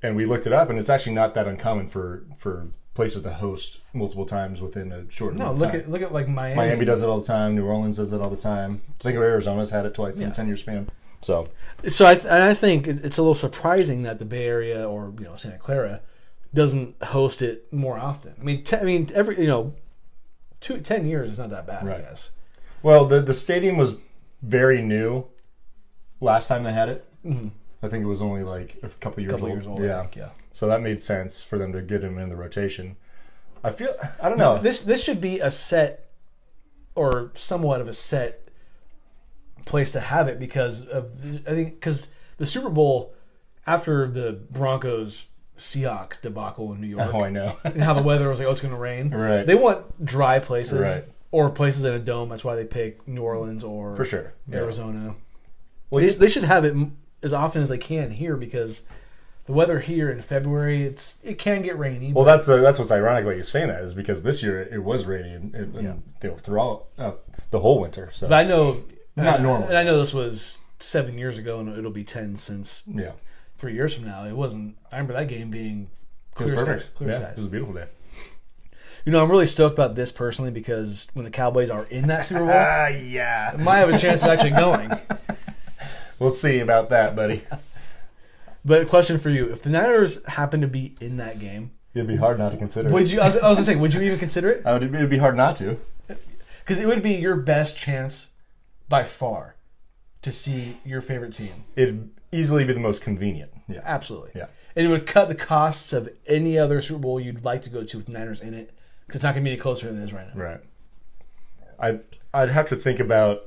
and 0.02 0.14
we 0.16 0.24
looked 0.24 0.46
it 0.46 0.52
up, 0.52 0.70
and 0.70 0.78
it's 0.78 0.88
actually 0.90 1.14
not 1.14 1.34
that 1.34 1.46
uncommon 1.46 1.88
for 1.88 2.24
for 2.36 2.68
places 2.94 3.22
to 3.22 3.30
host 3.34 3.80
multiple 3.92 4.24
times 4.24 4.60
within 4.60 4.90
a 4.90 5.10
short. 5.10 5.34
no, 5.34 5.52
look 5.52 5.70
time. 5.72 5.80
at 5.80 5.88
look 5.90 6.02
at 6.02 6.12
like 6.12 6.28
Miami. 6.28 6.56
Miami 6.56 6.84
does 6.84 7.02
it 7.02 7.06
all 7.08 7.20
the 7.20 7.26
time. 7.26 7.54
New 7.54 7.64
Orleans 7.66 7.96
does 7.96 8.12
it 8.12 8.20
all 8.20 8.30
the 8.30 8.36
time. 8.36 8.82
I 9.00 9.02
think 9.04 9.16
of 9.16 9.22
Arizona's 9.22 9.70
had 9.70 9.86
it 9.86 9.94
twice 9.94 10.16
in 10.16 10.22
Yeah. 10.22 10.28
a 10.32 10.34
ten 10.34 10.46
year 10.46 10.56
span. 10.56 10.88
So 11.22 11.48
So 11.88 12.06
I 12.06 12.14
th- 12.14 12.26
and 12.26 12.42
I 12.42 12.54
think 12.54 12.86
it's 12.86 13.18
a 13.18 13.22
little 13.22 13.34
surprising 13.34 14.02
that 14.04 14.18
the 14.18 14.24
Bay 14.24 14.46
Area 14.46 14.88
or 14.88 15.12
you 15.18 15.24
know 15.24 15.36
Santa 15.36 15.58
Clara 15.58 16.00
doesn't 16.54 17.02
host 17.02 17.42
it 17.42 17.70
more 17.72 17.98
often. 17.98 18.34
I 18.40 18.42
mean, 18.44 18.62
te- 18.64 18.76
I 18.76 18.82
mean 18.82 19.08
every 19.14 19.40
you 19.40 19.46
know, 19.46 19.74
two, 20.60 20.78
10 20.80 21.06
years 21.06 21.30
is 21.30 21.38
not 21.38 21.50
that 21.50 21.66
bad. 21.66 21.86
Right. 21.86 21.98
I 21.98 22.02
guess. 22.02 22.30
Well, 22.83 23.04
the 23.06 23.21
the 23.21 23.35
stadium 23.35 23.76
was 23.76 23.97
very 24.42 24.83
new 24.83 25.25
last 26.21 26.49
time 26.49 26.64
they 26.64 26.73
had 26.73 26.88
it. 26.88 27.04
Mhm. 27.25 27.50
I 27.83 27.88
think 27.88 28.04
it 28.04 28.09
was 28.09 28.23
only 28.23 28.42
like 28.42 28.76
a 28.83 28.88
couple 28.88 29.21
years 29.23 29.33
couple 29.33 29.47
old. 29.49 29.56
years 29.56 29.66
old. 29.66 29.83
Yeah, 29.83 30.00
think, 30.02 30.16
yeah. 30.16 30.30
so 30.52 30.66
that 30.68 30.80
made 30.83 31.00
sense 31.00 31.42
for 31.42 31.59
them 31.59 31.73
to 31.73 31.83
get 31.83 32.02
him 32.02 32.18
in 32.18 32.28
the 32.28 32.37
rotation. 32.37 32.97
I 33.64 33.71
feel 33.71 33.95
I 34.23 34.28
don't 34.28 34.38
know. 34.38 34.59
This 34.59 34.80
this 34.83 35.02
should 35.02 35.21
be 35.21 35.40
a 35.40 35.50
set 35.50 36.06
or 36.95 37.30
somewhat 37.35 37.80
of 37.80 37.88
a 37.88 37.92
set 37.92 38.49
place 39.66 39.90
to 39.92 40.00
have 40.00 40.28
it 40.28 40.38
because 40.38 40.87
of 40.87 41.11
I 41.47 41.50
think 41.50 41.75
because 41.75 42.06
the 42.38 42.47
Super 42.47 42.68
Bowl 42.71 43.14
after 43.66 44.06
the 44.09 44.33
Broncos 44.50 45.26
Seahawks 45.59 46.21
debacle 46.21 46.73
in 46.73 46.80
New 46.80 46.87
York 46.87 47.12
Oh, 47.14 47.23
I 47.23 47.30
know. 47.30 47.56
and 47.64 47.83
how 47.83 47.95
the 47.95 48.02
weather 48.02 48.28
was 48.28 48.38
like, 48.38 48.47
oh, 48.47 48.52
it's 48.52 48.61
going 48.61 48.75
to 48.75 48.78
rain. 48.78 49.11
Right. 49.14 49.45
They 49.47 49.54
want 49.54 50.04
dry 50.04 50.38
places 50.38 50.78
Right. 50.80 51.04
Or 51.37 51.50
places 51.50 51.85
in 51.85 51.93
a 51.93 51.99
dome. 51.99 52.28
That's 52.31 52.45
why 52.45 52.55
they 52.57 52.64
pick 52.64 53.07
New 53.07 53.23
Orleans 53.23 53.62
or 53.62 53.95
For 53.95 54.05
sure. 54.05 54.33
Yeah. 54.49 54.59
Arizona. 54.59 55.14
Well, 55.90 56.02
They, 56.05 56.11
they 56.12 56.28
should 56.28 56.45
have 56.45 56.64
it 56.64 56.75
as 57.23 57.33
often 57.33 57.62
as 57.62 57.69
they 57.69 57.78
can 57.78 58.11
here 58.11 58.37
because 58.37 58.83
the 59.45 59.52
weather 59.52 59.78
here 59.81 60.11
in 60.11 60.21
February 60.23 60.85
it's 60.85 61.19
it 61.23 61.38
can 61.38 61.62
get 61.62 61.78
rainy. 61.78 62.12
Well, 62.12 62.25
that's 62.25 62.47
the, 62.47 62.57
that's 62.59 62.78
what's 62.78 62.90
ironic 62.90 63.25
about 63.25 63.37
you 63.37 63.43
saying 63.45 63.69
that 63.69 63.83
is 63.83 63.93
because 63.95 64.23
this 64.23 64.43
year 64.43 64.62
it 64.62 64.83
was 64.83 65.05
rainy 65.05 65.33
and, 65.35 65.55
and, 65.55 65.75
Yeah. 65.75 65.81
you 66.23 66.31
know, 66.31 66.37
throughout 66.37 66.87
uh, 66.99 67.12
the 67.50 67.61
whole 67.61 67.81
winter. 67.81 68.09
So 68.12 68.28
but 68.28 68.35
I 68.35 68.45
know 68.45 68.83
Not 69.14 69.43
normal. 69.43 69.69
and 69.69 69.76
I 69.76 69.83
know 69.83 69.99
this 69.99 70.14
was 70.14 70.59
seven 70.81 71.19
years 71.19 71.38
ago, 71.38 71.61
and 71.61 71.76
it'll 71.78 71.90
be 71.90 72.05
ten 72.05 72.37
since 72.37 72.83
yeah, 72.87 73.12
three 73.59 73.75
years 73.75 73.95
from 73.95 74.07
now. 74.07 74.25
It 74.25 74.33
wasn't. 74.35 74.76
I 74.90 74.97
remember 74.97 75.12
that 75.14 75.28
game 75.28 75.50
being 75.50 75.88
it 76.40 76.45
was 76.45 76.52
clear 76.52 76.57
perfect. 76.66 76.95
Clear 76.97 77.11
yeah, 77.11 77.16
skies. 77.19 77.33
it 77.33 77.38
was 77.38 77.47
a 77.47 77.50
beautiful 77.50 77.75
day. 77.75 77.87
You 79.06 79.12
know, 79.12 79.22
I'm 79.22 79.30
really 79.30 79.46
stoked 79.46 79.72
about 79.78 79.94
this 79.94 80.10
personally 80.12 80.50
because 80.50 81.06
when 81.14 81.25
the 81.25 81.30
Cowboys 81.30 81.70
are 81.70 81.84
in 81.84 82.08
that 82.08 82.26
Super 82.26 82.40
Bowl, 82.40 82.50
Ah, 82.52 82.88
yeah. 82.88 83.54
Might 83.58 83.78
have 83.78 83.88
a 83.88 83.98
chance 83.98 84.22
of 84.22 84.28
actually 84.28 84.50
going. 84.50 84.92
We'll 86.18 86.30
see 86.30 86.60
about 86.60 86.88
that, 86.88 87.14
buddy. 87.14 87.42
But 88.64 88.80
a 88.82 88.86
question 88.86 89.18
for 89.18 89.28
you: 89.28 89.52
If 89.52 89.60
the 89.60 89.68
Niners 89.68 90.25
happen 90.25 90.62
to 90.62 90.66
be 90.66 90.96
in 90.98 91.18
that 91.18 91.38
game, 91.38 91.72
It'd 91.92 92.08
be 92.08 92.16
hard 92.16 92.38
not 92.38 92.52
to 92.52 92.56
consider. 92.58 92.88
would 92.88 93.12
you? 93.12 93.20
I 93.20 93.26
was, 93.26 93.36
I 93.36 93.48
was 93.50 93.58
gonna 93.58 93.66
say, 93.66 93.76
would 93.76 93.92
you 93.92 94.00
even 94.06 94.18
consider 94.18 94.48
it? 94.50 94.62
I 94.64 94.72
would, 94.72 94.82
it'd 94.82 95.10
be 95.10 95.18
hard 95.18 95.36
not 95.36 95.56
to. 95.56 95.78
Because 96.08 96.78
it 96.78 96.86
would 96.86 97.02
be 97.02 97.12
your 97.12 97.36
best 97.36 97.76
chance 97.76 98.30
by 98.88 99.04
far 99.04 99.56
to 100.22 100.32
see 100.32 100.78
your 100.84 101.02
favorite 101.02 101.34
team. 101.34 101.64
It'd 101.76 102.10
easily 102.32 102.64
be 102.64 102.72
the 102.72 102.80
most 102.80 103.02
convenient. 103.02 103.52
Yeah. 103.68 103.82
Absolutely. 103.84 104.30
Yeah. 104.34 104.46
And 104.75 104.86
it 104.86 104.88
would 104.88 105.06
cut 105.06 105.28
the 105.28 105.34
costs 105.34 105.92
of 105.92 106.08
any 106.26 106.58
other 106.58 106.80
Super 106.80 107.00
Bowl 107.00 107.20
you'd 107.20 107.44
like 107.44 107.60
to 107.62 107.70
go 107.70 107.84
to 107.84 107.96
with 107.98 108.06
the 108.06 108.12
Niners 108.12 108.40
in 108.40 108.54
it. 108.54 108.72
Because 109.06 109.16
it's 109.18 109.22
not 109.25 109.34
going 109.34 109.44
to 109.44 109.48
be 109.48 109.52
any 109.52 109.60
closer 109.60 109.86
than 109.90 110.00
it 110.00 110.04
is 110.04 110.12
right 110.12 110.26
now. 110.34 110.42
Right. 110.42 110.60
I 111.78 112.00
I'd 112.34 112.50
have 112.50 112.66
to 112.66 112.76
think 112.76 113.00
about 113.00 113.42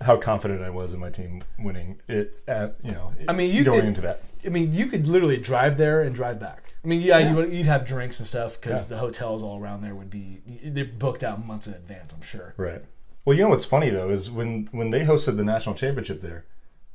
how 0.00 0.16
confident 0.18 0.60
I 0.62 0.70
was 0.70 0.92
in 0.92 1.00
my 1.00 1.10
team 1.10 1.42
winning 1.58 2.00
it. 2.08 2.38
At 2.46 2.76
you 2.82 2.92
know, 2.92 3.12
I 3.28 3.32
mean, 3.32 3.54
you 3.54 3.64
going 3.64 3.80
could- 3.80 3.88
into 3.88 4.00
that. 4.02 4.22
I 4.44 4.48
mean, 4.48 4.72
you 4.72 4.86
could 4.86 5.08
literally 5.08 5.38
drive 5.38 5.76
there 5.76 6.02
and 6.02 6.14
drive 6.14 6.38
back. 6.38 6.74
I 6.84 6.86
mean, 6.86 7.00
yeah, 7.00 7.18
Yeah. 7.18 7.30
You 7.30 7.36
would, 7.36 7.52
you'd 7.52 7.66
have 7.66 7.84
drinks 7.84 8.20
and 8.20 8.28
stuff 8.28 8.60
because 8.60 8.82
Yeah. 8.82 8.88
the 8.90 8.98
hotels 8.98 9.42
all 9.42 9.58
around 9.60 9.82
there 9.82 9.94
would 9.94 10.10
be 10.10 10.40
they're 10.64 10.84
booked 10.84 11.24
out 11.24 11.44
months 11.44 11.66
in 11.66 11.74
advance. 11.74 12.12
I'm 12.12 12.22
sure. 12.22 12.54
Right. 12.56 12.82
Well, 13.24 13.34
you 13.36 13.42
know 13.42 13.48
what's 13.48 13.64
funny 13.64 13.90
though 13.90 14.10
is 14.10 14.30
when 14.30 14.68
when 14.72 14.90
they 14.90 15.04
hosted 15.04 15.36
the 15.36 15.42
national 15.44 15.74
championship 15.74 16.20
there, 16.20 16.44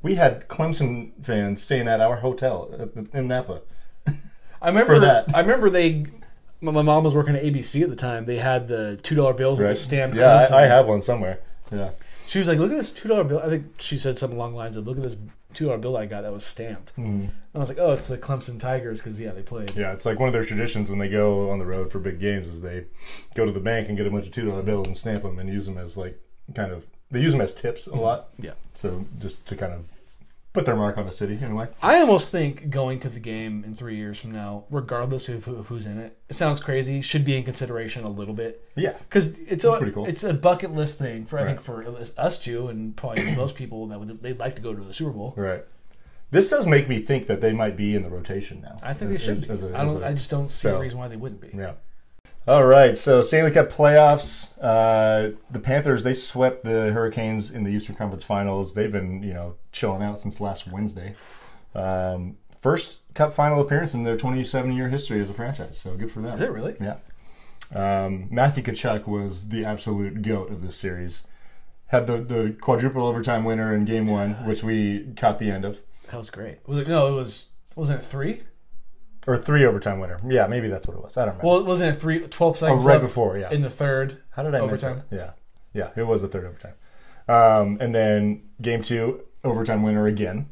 we 0.02 0.16
had 0.16 0.48
Clemson 0.48 1.12
fans 1.26 1.62
staying 1.62 1.88
at 1.88 2.00
our 2.00 2.18
hotel 2.18 2.92
in 3.14 3.28
Napa. 3.28 3.62
I 4.62 4.68
remember 4.68 4.94
For 4.96 5.00
that. 5.00 5.36
I 5.36 5.40
remember 5.42 5.70
they. 5.70 6.06
My 6.62 6.82
mom 6.84 7.04
was 7.04 7.16
working 7.16 7.36
at 7.36 7.44
ABC 7.44 7.82
at 7.82 7.90
the 7.90 7.96
time. 7.96 8.26
They 8.26 8.38
had 8.38 8.68
the 8.68 8.98
two 9.02 9.16
dollar 9.16 9.34
bills 9.34 9.60
with 9.60 9.70
the 9.70 9.76
stamped. 9.76 10.16
Yeah, 10.16 10.48
I, 10.52 10.64
I 10.64 10.68
have 10.68 10.88
one 10.88 11.02
somewhere. 11.02 11.40
Yeah. 11.72 11.92
She 12.28 12.40
was 12.40 12.48
like, 12.48 12.60
"Look 12.60 12.72
at 12.72 12.78
this 12.78 12.94
two 12.94 13.10
dollar 13.10 13.24
bill." 13.24 13.40
I 13.40 13.50
think 13.50 13.66
she 13.80 13.98
said 13.98 14.18
something 14.18 14.38
along 14.38 14.52
the 14.52 14.58
lines 14.58 14.78
of, 14.78 14.88
"Look 14.88 14.98
at 14.98 15.04
this 15.04 15.18
two 15.54 15.66
dollar 15.66 15.80
bill 15.80 15.98
I 15.98 16.06
got 16.06 16.22
that 16.22 16.32
was 16.32 16.46
stamped." 16.46 16.96
Mm. 16.96 17.30
I 17.54 17.60
was 17.60 17.68
like, 17.68 17.80
"Oh, 17.80 17.94
it's 17.94 18.08
the 18.08 18.18
Clemson 18.18 18.60
Tigers 18.60 19.00
because 19.00 19.20
yeah, 19.20 19.32
they 19.32 19.42
played." 19.42 19.76
Yeah, 19.76 19.92
it's 19.92 20.06
like 20.06 20.20
one 20.20 20.30
of 20.30 20.34
their 20.34 20.46
traditions 20.46 20.90
when 20.90 21.00
they 21.00 21.10
go 21.10 21.50
on 21.50 21.60
the 21.60 21.66
road 21.66 21.92
for 21.92 22.00
big 22.00 22.20
games 22.20 22.48
is 22.48 22.62
they 22.62 22.86
go 23.36 23.46
to 23.46 23.52
the 23.52 23.60
bank 23.60 23.90
and 23.90 23.98
get 23.98 24.08
a 24.08 24.12
bunch 24.12 24.28
of 24.28 24.32
two 24.32 24.46
dollar 24.46 24.62
bills 24.62 24.88
and 24.88 24.96
stamp 24.96 25.24
them 25.24 25.40
and 25.40 25.50
use 25.50 25.66
them 25.66 25.78
as 25.78 25.98
like 25.98 26.20
kind 26.56 26.72
of 26.72 26.86
they 27.10 27.20
use 27.20 27.34
them 27.34 27.42
as 27.42 27.54
tips 27.54 27.88
a 27.88 27.96
lot. 27.96 28.30
Yeah. 28.40 28.54
So 28.74 29.06
just 29.20 29.46
to 29.48 29.56
kind 29.56 29.74
of 29.74 29.86
put 30.54 30.66
their 30.66 30.76
mark 30.76 30.98
on 30.98 31.06
the 31.06 31.12
city 31.12 31.36
in 31.42 31.52
a 31.52 31.56
way. 31.56 31.68
I 31.82 32.00
almost 32.02 32.32
think 32.32 32.70
going 32.70 33.00
to 33.00 33.10
the 33.10 33.20
game 33.20 33.64
in 33.64 33.74
three 33.76 33.96
years 33.96 34.20
from 34.20 34.32
now, 34.32 34.66
regardless 34.70 35.30
of, 35.30 35.46
who, 35.46 35.56
of 35.56 35.68
who's 35.68 35.86
in 35.86 35.98
it, 35.98 36.18
it 36.30 36.34
sounds 36.36 36.60
crazy. 36.62 37.02
Should 37.02 37.24
be 37.24 37.38
in 37.38 37.44
consideration 37.44 38.04
a 38.04 38.10
little 38.10 38.34
bit 38.34 38.68
Yeah. 38.76 38.94
because 39.00 39.38
it's 39.40 39.64
a 39.64 39.78
pretty 39.78 39.94
cool. 39.94 40.06
it's 40.06 40.24
a 40.24 40.34
bucket 40.34 40.74
list 40.74 40.98
thing 41.00 41.26
for 41.26 41.40
I 41.40 41.46
think 41.46 41.62
for 41.62 41.86
us 42.18 42.38
two 42.44 42.68
and 42.68 42.96
probably 42.96 43.34
most 43.36 43.56
people 43.56 43.88
that 43.88 44.00
would 44.00 44.22
they'd 44.22 44.40
like 44.40 44.56
to 44.56 44.62
go 44.62 44.74
to 44.74 44.84
the 44.84 44.94
Super 44.94 45.12
Bowl. 45.12 45.34
Right. 45.38 45.64
This 46.32 46.50
does 46.50 46.66
make 46.66 46.88
me 46.88 47.00
think 47.02 47.26
that 47.28 47.42
they 47.42 47.52
might 47.52 47.76
be 47.76 47.94
in 47.94 48.04
the 48.04 48.10
rotation 48.10 48.62
now. 48.62 48.80
I 48.82 48.94
think 48.94 49.10
they 49.10 49.16
As- 49.16 49.22
should. 49.24 49.42
Be. 49.42 49.50
as 49.50 49.64
a- 49.64 49.78
I 49.78 49.84
don't. 49.84 49.98
as 49.98 50.02
a- 50.02 50.08
I 50.08 50.14
just 50.14 50.30
don't 50.30 50.52
see 50.52 50.68
a 50.70 50.80
reason 50.80 50.98
why 51.00 51.08
they 51.10 51.18
wouldn't 51.18 51.42
be. 51.42 51.50
Yeah. 51.58 51.74
All 52.48 52.66
right. 52.66 52.98
So 52.98 53.22
Stanley 53.22 53.52
Cup 53.52 53.70
playoffs. 53.72 54.52
Uh, 54.60 55.36
the 55.52 55.60
Panthers 55.60 56.04
they 56.04 56.14
swept 56.14 56.64
the 56.64 56.92
Hurricanes 56.92 57.52
in 57.52 57.64
the 57.64 57.70
Eastern 57.70 57.96
Conference 57.96 58.24
Finals. 58.24 58.74
They've 58.74 58.92
been 58.92 59.22
you 59.22 59.34
know 59.34 59.56
chilling 59.72 60.02
out 60.02 60.20
since 60.20 60.42
last 60.42 60.68
Wednesday. 60.68 61.14
Um, 61.76 62.38
first 62.60 62.98
Cup 63.14 63.34
final 63.34 63.62
appearance 63.62 63.94
in 63.94 64.04
their 64.04 64.18
27 64.18 64.72
year 64.74 64.90
history 64.90 65.22
as 65.22 65.30
a 65.30 65.34
franchise. 65.34 65.78
So 65.78 65.96
good 65.96 66.12
for 66.12 66.22
them. 66.22 66.36
Is 66.36 66.42
it 66.42 66.52
really? 66.52 66.76
Yeah. 66.80 66.98
Um, 67.74 68.28
Matthew 68.30 68.64
Tkachuk 68.64 69.08
was 69.08 69.50
the 69.50 69.64
absolute 69.64 70.22
goat 70.22 70.52
of 70.52 70.62
this 70.62 70.76
series. 70.76 71.28
Had 71.88 72.08
the, 72.08 72.18
the 72.18 72.56
quadruple 72.60 73.06
overtime 73.06 73.44
winner 73.44 73.76
in 73.76 73.86
game 73.86 74.06
one, 74.06 74.34
which 74.46 74.64
we 74.64 75.14
caught 75.18 75.40
the 75.40 75.52
end 75.52 75.66
of, 75.66 75.80
That 76.10 76.18
was 76.18 76.30
great. 76.30 76.60
Was 76.66 76.80
it? 76.80 76.88
No, 76.88 77.08
it 77.08 77.16
was. 77.16 77.48
Wasn't 77.76 78.00
it 78.00 78.04
three? 78.04 78.44
Or 79.28 79.38
three 79.38 79.66
overtime 79.66 80.00
winner. 80.00 80.20
Yeah, 80.28 80.48
maybe 80.48 80.68
that's 80.68 80.88
what 80.88 80.98
it 80.98 81.04
was. 81.04 81.18
I 81.18 81.26
don't 81.26 81.36
remember. 81.36 81.48
Well, 81.48 81.60
it 81.60 81.66
wasn't 81.66 81.96
it 81.96 82.00
three? 82.00 82.20
Twelve 82.20 82.56
oh, 82.56 82.60
seconds 82.60 82.84
right 82.84 83.02
before, 83.02 83.38
yeah. 83.38 83.52
in 83.52 83.62
the 83.62 83.70
third. 83.70 84.18
How 84.32 84.44
did 84.44 84.56
I 84.56 84.60
overtime? 84.60 84.98
miss 84.98 85.20
that? 85.20 85.36
Yeah, 85.74 85.90
yeah, 85.96 86.02
it 86.02 86.08
was 86.08 86.22
the 86.22 86.28
third 86.28 86.46
overtime. 86.46 86.74
Um, 87.28 87.78
and 87.80 87.94
then 87.96 88.44
game 88.62 88.82
two, 88.82 89.22
overtime 89.44 89.84
winner 89.84 90.08
again. 90.08 90.50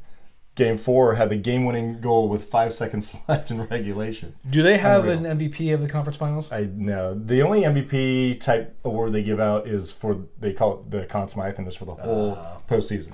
Game 0.55 0.75
four 0.77 1.15
had 1.15 1.29
the 1.29 1.37
game-winning 1.37 2.01
goal 2.01 2.27
with 2.27 2.43
five 2.45 2.73
seconds 2.81 3.15
left 3.29 3.49
in 3.49 3.65
regulation. 3.67 4.35
Do 4.49 4.61
they 4.61 4.77
have 4.77 5.05
Unreal. 5.05 5.25
an 5.25 5.37
MVP 5.39 5.73
of 5.73 5.81
the 5.81 5.87
conference 5.87 6.17
finals? 6.17 6.51
I 6.51 6.67
know 6.73 7.13
the 7.13 7.41
only 7.43 7.61
MVP 7.61 8.41
type 8.41 8.77
award 8.83 9.13
they 9.13 9.23
give 9.23 9.39
out 9.39 9.67
is 9.67 9.91
for 9.91 10.25
they 10.37 10.51
call 10.51 10.79
it 10.81 10.91
the 10.91 11.05
Conn 11.05 11.29
Smythe, 11.29 11.57
and 11.59 11.65
it's 11.67 11.77
for 11.77 11.85
the 11.85 11.95
whole 11.95 12.37
Oh. 12.37 12.57
postseason, 12.69 13.13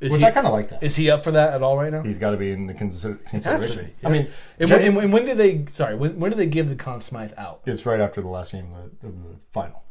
Is 0.00 0.12
which 0.12 0.20
he, 0.20 0.26
I 0.26 0.30
kind 0.30 0.46
of 0.46 0.52
like 0.52 0.68
that. 0.68 0.82
is 0.82 0.94
he 0.94 1.10
up 1.10 1.24
for 1.24 1.32
that 1.32 1.54
at 1.54 1.62
all 1.62 1.76
right 1.76 1.90
now? 1.90 2.02
He's 2.02 2.18
got 2.18 2.30
to 2.30 2.36
be 2.36 2.52
in 2.52 2.66
the 2.68 2.74
consider- 2.74 3.14
has 3.32 3.42
to 3.42 3.50
consideration. 3.50 3.84
be, 4.00 4.06
I 4.06 4.10
mean, 4.10 4.28
And, 4.60 4.70
when, 4.70 4.96
and 4.98 5.12
when- 5.12 5.26
do 5.26 5.34
they? 5.34 5.64
Sorry, 5.72 5.96
when, 5.96 6.20
when 6.20 6.30
do 6.30 6.36
they 6.36 6.46
give 6.46 6.68
the 6.68 6.76
Conn 6.76 7.00
Smythe 7.00 7.32
out? 7.36 7.62
it's 7.66 7.84
right 7.84 7.98
after 8.00 8.20
the 8.20 8.28
last 8.28 8.52
game 8.52 8.72
of 8.74 9.00
the, 9.00 9.08
of 9.08 9.22
the 9.24 9.36
final. 9.52 9.82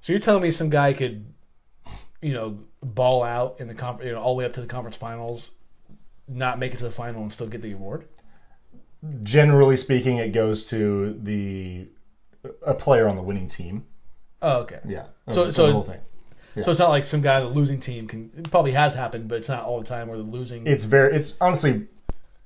So 0.00 0.12
you're 0.12 0.18
telling 0.20 0.42
me 0.42 0.50
some 0.50 0.70
guy 0.70 0.92
could, 0.92 1.24
you 2.20 2.32
know, 2.34 2.58
ball 2.82 3.22
out 3.22 3.56
in 3.60 3.68
the 3.68 3.74
conference, 3.74 4.08
you 4.08 4.14
know, 4.14 4.20
all 4.20 4.34
the 4.34 4.38
way 4.40 4.44
up 4.44 4.54
to 4.54 4.60
the 4.60 4.66
conference 4.66 4.96
finals, 4.96 5.52
not 6.26 6.58
make 6.58 6.72
it 6.74 6.78
to 6.78 6.84
the 6.84 6.90
final 6.90 7.22
and 7.22 7.30
still 7.30 7.46
get 7.46 7.62
the 7.62 7.72
award? 7.72 8.08
Generally 9.22 9.76
speaking, 9.76 10.16
it 10.16 10.30
goes 10.30 10.68
to 10.70 11.18
the 11.22 11.86
a 12.66 12.74
player 12.74 13.06
on 13.08 13.16
the 13.16 13.22
winning 13.22 13.46
team. 13.48 13.86
Oh, 14.42 14.60
okay. 14.60 14.80
Yeah. 14.86 15.04
So- 15.30 15.50
so- 15.50 15.66
the 15.66 15.72
whole 15.74 15.82
thing. 15.82 16.00
Yeah. 16.56 16.62
So 16.62 16.70
it's 16.70 16.80
not 16.80 16.90
like 16.90 17.04
some 17.04 17.22
guy 17.22 17.40
on 17.40 17.44
the 17.44 17.58
losing 17.58 17.80
team 17.80 18.08
can. 18.08 18.30
It 18.36 18.50
probably 18.50 18.72
has 18.72 18.94
happened, 18.94 19.28
but 19.28 19.38
it's 19.38 19.48
not 19.48 19.64
all 19.64 19.78
the 19.78 19.86
time 19.86 20.08
where 20.08 20.18
the 20.18 20.24
losing. 20.24 20.66
It's 20.66 20.84
very. 20.84 21.14
It's 21.14 21.34
honestly 21.40 21.86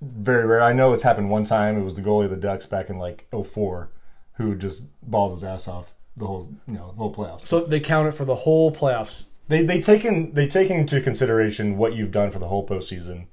very 0.01 0.47
rare. 0.47 0.63
I 0.63 0.73
know 0.73 0.93
it's 0.93 1.03
happened 1.03 1.31
one 1.31 1.45
time. 1.45 1.79
It 1.79 1.85
was 1.85 1.95
the 1.95 2.03
goalie 2.03 2.25
of 2.25 2.31
the 2.31 2.37
Ducks 2.37 2.67
back 2.67 2.91
in 2.91 2.99
like 2.99 3.27
04 3.31 3.91
who 4.35 4.55
just 4.55 4.83
balled 5.03 5.33
his 5.33 5.45
ass 5.45 5.69
off 5.69 5.95
the 6.17 6.27
whole 6.27 6.53
you 6.67 6.75
know 6.75 6.89
the 6.89 6.97
whole 6.97 7.15
playoffs. 7.15 7.47
so 7.47 7.61
they 7.61 7.81
count 7.81 8.09
it 8.09 8.13
for 8.13 8.25
the 8.25 8.35
whole 8.35 8.73
playoffs. 8.73 9.27
They 9.49 9.63
they 9.65 9.81
take 9.81 10.05
in 10.05 10.33
they 10.33 10.49
take 10.49 10.71
into 10.71 11.01
consideration 11.01 11.77
what 11.77 11.95
you've 11.95 12.13
done 12.13 12.31
for 12.31 12.39
the 12.39 12.49
whole 12.49 12.67
postseason 12.67 13.27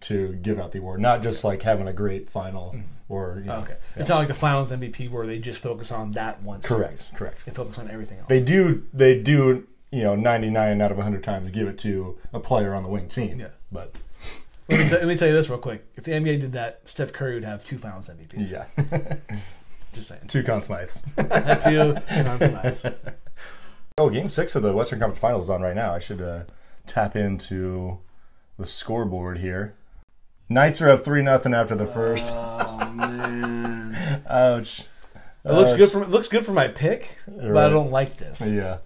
to 0.00 0.32
give 0.34 0.58
out 0.58 0.72
the 0.72 0.78
award, 0.78 1.00
not 1.00 1.22
just 1.22 1.44
like 1.44 1.62
having 1.62 1.86
a 1.86 1.92
great 1.92 2.28
final 2.28 2.72
mm-hmm. 2.74 2.82
or 3.08 3.38
you 3.40 3.46
know, 3.46 3.58
okay. 3.58 3.76
It's 3.96 4.08
not 4.08 4.18
like 4.18 4.28
the 4.28 4.34
finals 4.34 4.72
MVP 4.72 5.10
where 5.10 5.26
they 5.26 5.38
just 5.38 5.60
focus 5.60 5.92
on 5.92 6.12
that 6.12 6.42
one. 6.42 6.60
correct 6.62 7.02
series. 7.02 7.18
correct. 7.18 7.38
They 7.44 7.52
focus 7.52 7.78
on 7.78 7.90
everything 7.90 8.18
else. 8.18 8.28
They 8.28 8.42
do 8.42 8.84
they 8.92 9.20
do 9.20 9.66
you 9.94 10.02
know 10.02 10.16
99 10.16 10.80
out 10.80 10.90
of 10.90 10.96
100 10.96 11.22
times 11.22 11.50
give 11.50 11.68
it 11.68 11.78
to 11.78 12.18
a 12.32 12.40
player 12.40 12.74
on 12.74 12.82
the 12.82 12.88
winning 12.88 13.08
team. 13.08 13.38
Yeah. 13.38 13.48
But 13.70 13.94
let, 14.68 14.80
me 14.80 14.88
t- 14.88 14.94
let 14.96 15.06
me 15.06 15.16
tell 15.16 15.28
you 15.28 15.34
this 15.34 15.48
real 15.48 15.58
quick. 15.58 15.86
If 15.96 16.04
the 16.04 16.12
NBA 16.12 16.40
did 16.40 16.52
that, 16.52 16.80
Steph 16.84 17.12
Curry 17.12 17.34
would 17.34 17.44
have 17.44 17.64
two 17.64 17.78
Finals 17.78 18.08
MVPs. 18.08 18.50
yeah, 18.50 19.16
Just 19.92 20.08
saying. 20.08 20.22
two 20.26 20.42
Conn 20.42 20.60
Smythes. 20.62 21.04
two 21.64 21.94
Conn 22.08 22.38
Smythes. 22.40 22.94
Oh, 23.98 24.10
game 24.10 24.28
six 24.28 24.56
of 24.56 24.62
the 24.62 24.72
Western 24.72 24.98
Conference 24.98 25.20
Finals 25.20 25.44
is 25.44 25.50
on 25.50 25.62
right 25.62 25.76
now. 25.76 25.94
I 25.94 26.00
should 26.00 26.20
uh, 26.20 26.40
tap 26.88 27.14
into 27.14 27.98
the 28.58 28.66
scoreboard 28.66 29.38
here. 29.38 29.74
Knights 30.48 30.82
are 30.82 30.90
up 30.90 31.04
three 31.04 31.22
nothing 31.22 31.54
after 31.54 31.76
the 31.76 31.86
first. 31.86 32.32
Oh 32.34 32.90
man. 32.92 34.24
Ouch. 34.28 34.80
It 35.44 35.52
looks 35.52 35.72
Ouch. 35.72 35.78
good 35.78 35.92
for 35.92 36.02
it 36.02 36.10
looks 36.10 36.28
good 36.28 36.44
for 36.44 36.52
my 36.52 36.66
pick, 36.68 37.16
but 37.26 37.56
I 37.56 37.68
don't 37.68 37.90
like 37.92 38.16
this. 38.16 38.40
Yeah. 38.44 38.78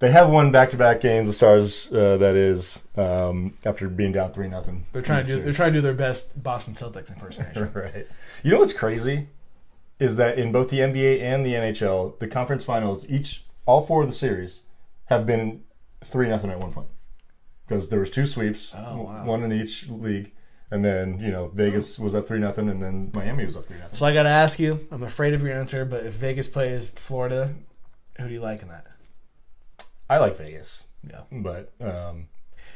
They 0.00 0.10
have 0.10 0.30
won 0.30 0.50
back-to-back 0.50 1.00
games. 1.00 1.28
The 1.28 1.34
Stars, 1.34 1.92
uh, 1.92 2.16
that 2.16 2.34
is, 2.34 2.82
um, 2.96 3.54
after 3.66 3.86
being 3.88 4.12
down 4.12 4.32
three 4.32 4.48
nothing. 4.48 4.86
They're 4.92 5.02
trying 5.02 5.24
to 5.26 5.32
do 5.36 5.42
they're 5.42 5.52
trying 5.52 5.72
to 5.74 5.78
do 5.78 5.82
their 5.82 5.94
best 5.94 6.42
Boston 6.42 6.74
Celtics 6.74 7.12
impersonation. 7.12 7.70
right. 7.74 8.06
You 8.42 8.50
know 8.52 8.58
what's 8.58 8.72
crazy 8.72 9.28
is 9.98 10.16
that 10.16 10.38
in 10.38 10.50
both 10.52 10.70
the 10.70 10.78
NBA 10.78 11.20
and 11.20 11.44
the 11.44 11.52
NHL, 11.52 12.18
the 12.18 12.26
conference 12.26 12.64
finals, 12.64 13.06
each 13.10 13.44
all 13.66 13.82
four 13.82 14.00
of 14.00 14.08
the 14.08 14.14
series 14.14 14.62
have 15.06 15.26
been 15.26 15.62
three 16.02 16.28
nothing 16.28 16.50
at 16.50 16.58
one 16.58 16.72
point 16.72 16.88
because 17.68 17.90
there 17.90 18.00
was 18.00 18.08
two 18.08 18.26
sweeps, 18.26 18.72
Oh, 18.74 19.02
wow. 19.02 19.24
one 19.26 19.42
in 19.42 19.52
each 19.52 19.86
league, 19.88 20.32
and 20.70 20.82
then 20.82 21.20
you 21.20 21.30
know 21.30 21.48
Vegas 21.48 21.98
was 21.98 22.14
up 22.14 22.26
three 22.26 22.38
nothing, 22.38 22.70
and 22.70 22.82
then 22.82 23.10
Miami 23.12 23.44
was 23.44 23.54
up 23.54 23.66
three 23.66 23.76
nothing. 23.76 23.94
So 23.94 24.06
I 24.06 24.14
got 24.14 24.22
to 24.22 24.30
ask 24.30 24.58
you. 24.58 24.88
I'm 24.90 25.02
afraid 25.02 25.34
of 25.34 25.42
your 25.42 25.52
answer, 25.52 25.84
but 25.84 26.06
if 26.06 26.14
Vegas 26.14 26.48
plays 26.48 26.88
Florida, 26.92 27.54
who 28.18 28.26
do 28.28 28.32
you 28.32 28.40
like 28.40 28.62
in 28.62 28.68
that? 28.68 28.86
I 30.10 30.18
like 30.18 30.36
Vegas, 30.36 30.84
Yeah. 31.08 31.20
but 31.30 31.72
um, 31.80 32.26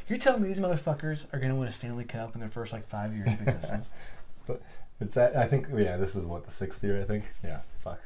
You're 0.07 0.17
telling 0.17 0.41
me 0.41 0.47
these 0.47 0.59
motherfuckers 0.59 1.31
are 1.33 1.37
going 1.39 1.51
to 1.51 1.55
win 1.55 1.67
a 1.67 1.71
Stanley 1.71 2.05
Cup 2.05 2.33
in 2.33 2.39
their 2.39 2.49
first 2.49 2.71
like 2.73 2.87
five 2.87 3.13
years 3.13 3.31
of 3.33 3.41
existence? 3.41 3.87
But 4.47 4.61
it's 5.01 5.15
that 5.15 5.35
I 5.35 5.47
think 5.47 5.67
yeah 5.75 5.97
this 5.97 6.15
is 6.15 6.25
what 6.25 6.45
the 6.45 6.51
sixth 6.51 6.83
year 6.83 7.01
I 7.01 7.03
think 7.03 7.23
yeah 7.43 7.61
fuck 7.83 7.99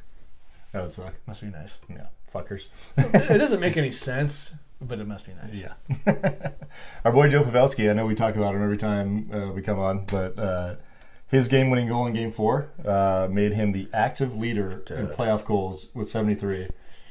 that 0.72 0.82
would 0.82 0.94
suck 0.94 1.14
must 1.28 1.42
be 1.42 1.48
nice. 1.48 1.78
yeah 1.90 2.06
fuckers 2.34 2.68
it 2.98 3.38
doesn't 3.38 3.60
make 3.60 3.76
any 3.84 3.92
sense, 3.92 4.56
but 4.82 5.00
it 5.00 5.06
must 5.08 5.26
be 5.26 5.34
nice. 5.34 5.56
Yeah. 5.56 6.52
Our 7.06 7.12
boy 7.12 7.28
Joe 7.30 7.44
Pavelski, 7.44 7.90
I 7.90 7.94
know 7.94 8.06
we 8.06 8.16
talk 8.16 8.36
about 8.38 8.56
him 8.56 8.64
every 8.64 8.78
time 8.78 9.30
uh, 9.34 9.52
we 9.52 9.62
come 9.62 9.80
on, 9.80 10.06
but 10.06 10.40
uh, 10.40 10.76
his 11.28 11.48
game 11.50 11.70
winning 11.70 11.90
goal 11.90 12.08
in 12.08 12.14
game 12.14 12.32
four 12.32 12.70
uh, 12.86 13.28
made 13.30 13.52
him 13.54 13.72
the 13.74 13.90
active 13.94 14.36
leader 14.38 14.70
in 14.92 15.08
playoff 15.08 15.44
goals 15.46 15.90
with 15.94 16.08
73. 16.08 16.70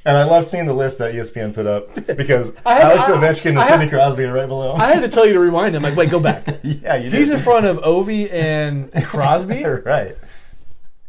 And 0.08 0.16
I 0.16 0.24
love 0.24 0.46
seeing 0.46 0.64
the 0.66 0.72
list 0.74 0.98
that 0.98 1.12
ESPN 1.14 1.52
put 1.54 1.66
up 1.66 1.94
because 2.16 2.48
had- 2.66 2.82
Alex 2.82 3.08
I- 3.08 3.12
Ovechkin 3.12 3.50
and 3.50 3.58
I 3.60 3.68
Sidney 3.68 3.88
Crosby 3.90 4.24
are 4.24 4.32
right 4.32 4.48
below. 4.48 4.72
I 4.74 4.92
had 4.94 5.00
to 5.00 5.08
tell 5.08 5.26
you 5.26 5.34
to 5.34 5.38
rewind. 5.40 5.76
I'm 5.76 5.82
like, 5.82 5.96
wait, 5.96 6.10
go 6.10 6.18
back. 6.18 6.46
yeah, 6.62 6.96
you 6.96 7.10
He's 7.10 7.28
did. 7.28 7.38
in 7.38 7.44
front 7.44 7.66
of 7.66 7.76
Ovi 7.78 8.32
and 8.32 8.90
Crosby. 9.04 9.62
right. 9.64 10.16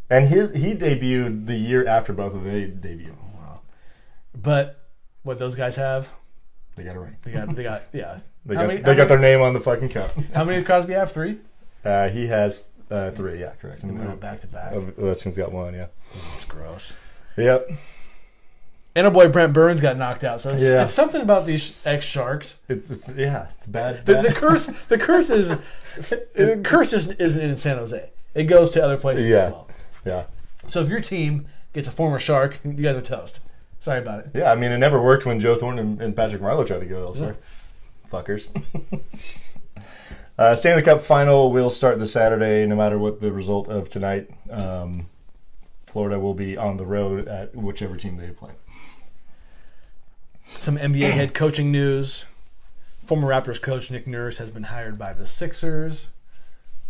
And 0.10 0.28
his 0.28 0.54
he 0.54 0.74
debuted 0.76 1.46
the 1.46 1.56
year 1.56 1.88
after 1.88 2.14
both 2.14 2.34
of 2.36 2.44
they 2.44 2.64
debuted. 2.66 3.16
Wow. 3.36 3.62
But 4.36 4.84
what 5.24 5.40
those 5.40 5.56
guys 5.56 5.76
have, 5.78 6.10
They 6.76 6.84
got 6.84 6.96
a 6.96 7.00
ring. 7.00 7.16
they 7.24 7.32
got, 7.32 7.56
they 7.56 7.64
got, 7.64 7.84
yeah. 7.94 8.20
They 8.46 8.56
How 8.56 8.62
got, 8.62 8.68
many- 8.68 8.82
they 8.82 8.96
got 8.96 9.08
their 9.08 9.20
name 9.20 9.42
on 9.42 9.54
the 9.54 9.60
fucking 9.62 9.90
cup. 9.90 10.12
How 10.34 10.44
many 10.44 10.58
does 10.58 10.66
Crosby 10.66 10.94
have? 10.94 11.12
Three. 11.12 11.38
Uh, 11.86 12.10
he 12.10 12.28
has 12.28 12.70
uh, 12.92 13.12
three, 13.12 13.40
yeah, 13.40 13.52
correct. 13.62 13.84
And 13.84 13.98
we 14.00 14.06
went 14.06 14.20
back 14.20 14.42
to 14.42 14.48
back. 14.48 14.74
Ovechkin's 14.74 15.38
got 15.38 15.52
one, 15.52 15.74
yeah. 15.74 15.88
It's 16.34 16.44
gross. 16.46 16.94
Yep. 17.38 17.70
And 19.00 19.06
our 19.08 19.14
boy 19.14 19.30
Brent 19.30 19.54
Burns 19.54 19.80
got 19.80 19.96
knocked 19.96 20.26
out. 20.26 20.42
So 20.42 20.50
it's, 20.50 20.62
Yeah. 20.62 20.84
it's 20.84 20.94
something 20.94 21.22
about 21.22 21.46
these 21.46 21.78
ex 21.86 22.06
Sharks. 22.06 22.60
It's, 22.68 22.92
it's 22.92 23.10
yeah, 23.16 23.48
it's 23.56 23.66
bad. 23.66 24.06
The, 24.06 24.16
bad. 24.16 24.26
the 24.26 24.34
curse, 24.34 24.66
the 24.90 24.98
curse 24.98 25.30
is, 25.30 25.50
the 26.10 26.60
curse 26.66 26.92
is, 26.92 27.08
isn't 27.12 27.42
in 27.42 27.56
San 27.56 27.78
Jose. 27.78 28.10
It 28.36 28.44
goes 28.44 28.72
to 28.72 28.84
other 28.84 28.98
places 28.98 29.26
Yeah. 29.30 29.38
as 29.38 29.52
well. 29.54 29.70
yeah, 30.04 30.24
So 30.68 30.82
if 30.82 30.90
your 30.90 31.00
team 31.00 31.46
gets 31.72 31.88
a 31.88 31.92
former 31.92 32.20
Shark, 32.20 32.60
you 32.66 32.74
guys 32.74 32.98
are 32.98 33.02
toast. 33.02 33.40
Sorry 33.80 34.00
about 34.00 34.20
it. 34.26 34.32
yeah. 34.36 34.52
I 34.52 34.56
mean, 34.56 34.74
it 34.74 34.78
never 34.80 35.02
worked 35.02 35.26
when 35.26 35.40
Joe 35.40 35.56
Thorne 35.56 35.80
and, 35.80 36.02
and 36.02 36.14
Patrick 36.14 36.42
Marleau 36.42 36.68
tried 36.68 36.80
to 36.80 36.86
go 36.86 37.02
elsewhere. 37.06 37.38
Fuckers. 38.12 38.50
uh, 40.38 40.58
Stanley 40.58 40.82
Cup 40.84 41.00
final 41.00 41.54
will 41.54 41.70
start 41.70 42.00
this 42.00 42.12
Saturday, 42.12 42.66
no 42.66 42.76
matter 42.76 43.00
what 43.00 43.22
the 43.22 43.32
result 43.32 43.70
of 43.70 43.88
tonight. 43.88 44.30
Um, 44.52 45.06
Florida 45.88 46.20
will 46.20 46.34
be 46.34 46.58
on 46.58 46.76
the 46.76 46.86
road 46.86 47.30
at 47.30 47.56
whichever 47.56 47.96
team 47.96 48.18
they 48.18 48.28
play. 48.32 48.52
Some 50.58 50.78
NBA 50.78 51.12
head 51.12 51.34
coaching 51.34 51.72
news. 51.72 52.26
Former 53.06 53.28
Raptors 53.28 53.62
coach 53.62 53.90
Nick 53.90 54.06
Nurse 54.08 54.38
has 54.38 54.52
been 54.52 54.64
hired 54.64 54.98
by 54.98 55.14
the 55.14 55.26
Sixers. 55.26 56.10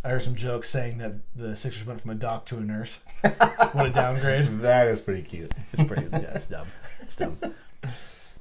I 0.03 0.09
heard 0.09 0.21
some 0.23 0.35
jokes 0.35 0.69
saying 0.69 0.97
that 0.99 1.13
the 1.35 1.55
Sixers 1.55 1.85
went 1.85 2.01
from 2.01 2.11
a 2.11 2.15
doc 2.15 2.45
to 2.47 2.57
a 2.57 2.61
nurse. 2.61 3.01
what 3.21 3.85
a 3.85 3.89
downgrade. 3.89 4.45
That 4.61 4.87
is 4.87 5.01
pretty 5.01 5.23
cute. 5.23 5.53
It's 5.73 5.83
pretty. 5.83 6.07
Yeah, 6.11 6.31
it's 6.35 6.47
dumb. 6.47 6.67
It's 7.01 7.15
dumb. 7.15 7.37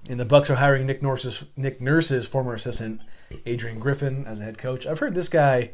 And 0.09 0.19
the 0.21 0.25
Bucks 0.25 0.51
are 0.51 0.57
hiring 0.57 0.87
Nick 0.87 1.03
Nurse's 1.03 1.45
Nick 1.57 1.81
Nurse's 1.81 2.27
former 2.27 2.55
assistant 2.55 3.01
Adrian 3.45 3.79
Griffin 3.79 4.25
as 4.27 4.41
a 4.41 4.45
head 4.45 4.57
coach. 4.59 4.87
I've 4.87 5.01
heard 5.01 5.15
this 5.15 5.29
guy 5.29 5.73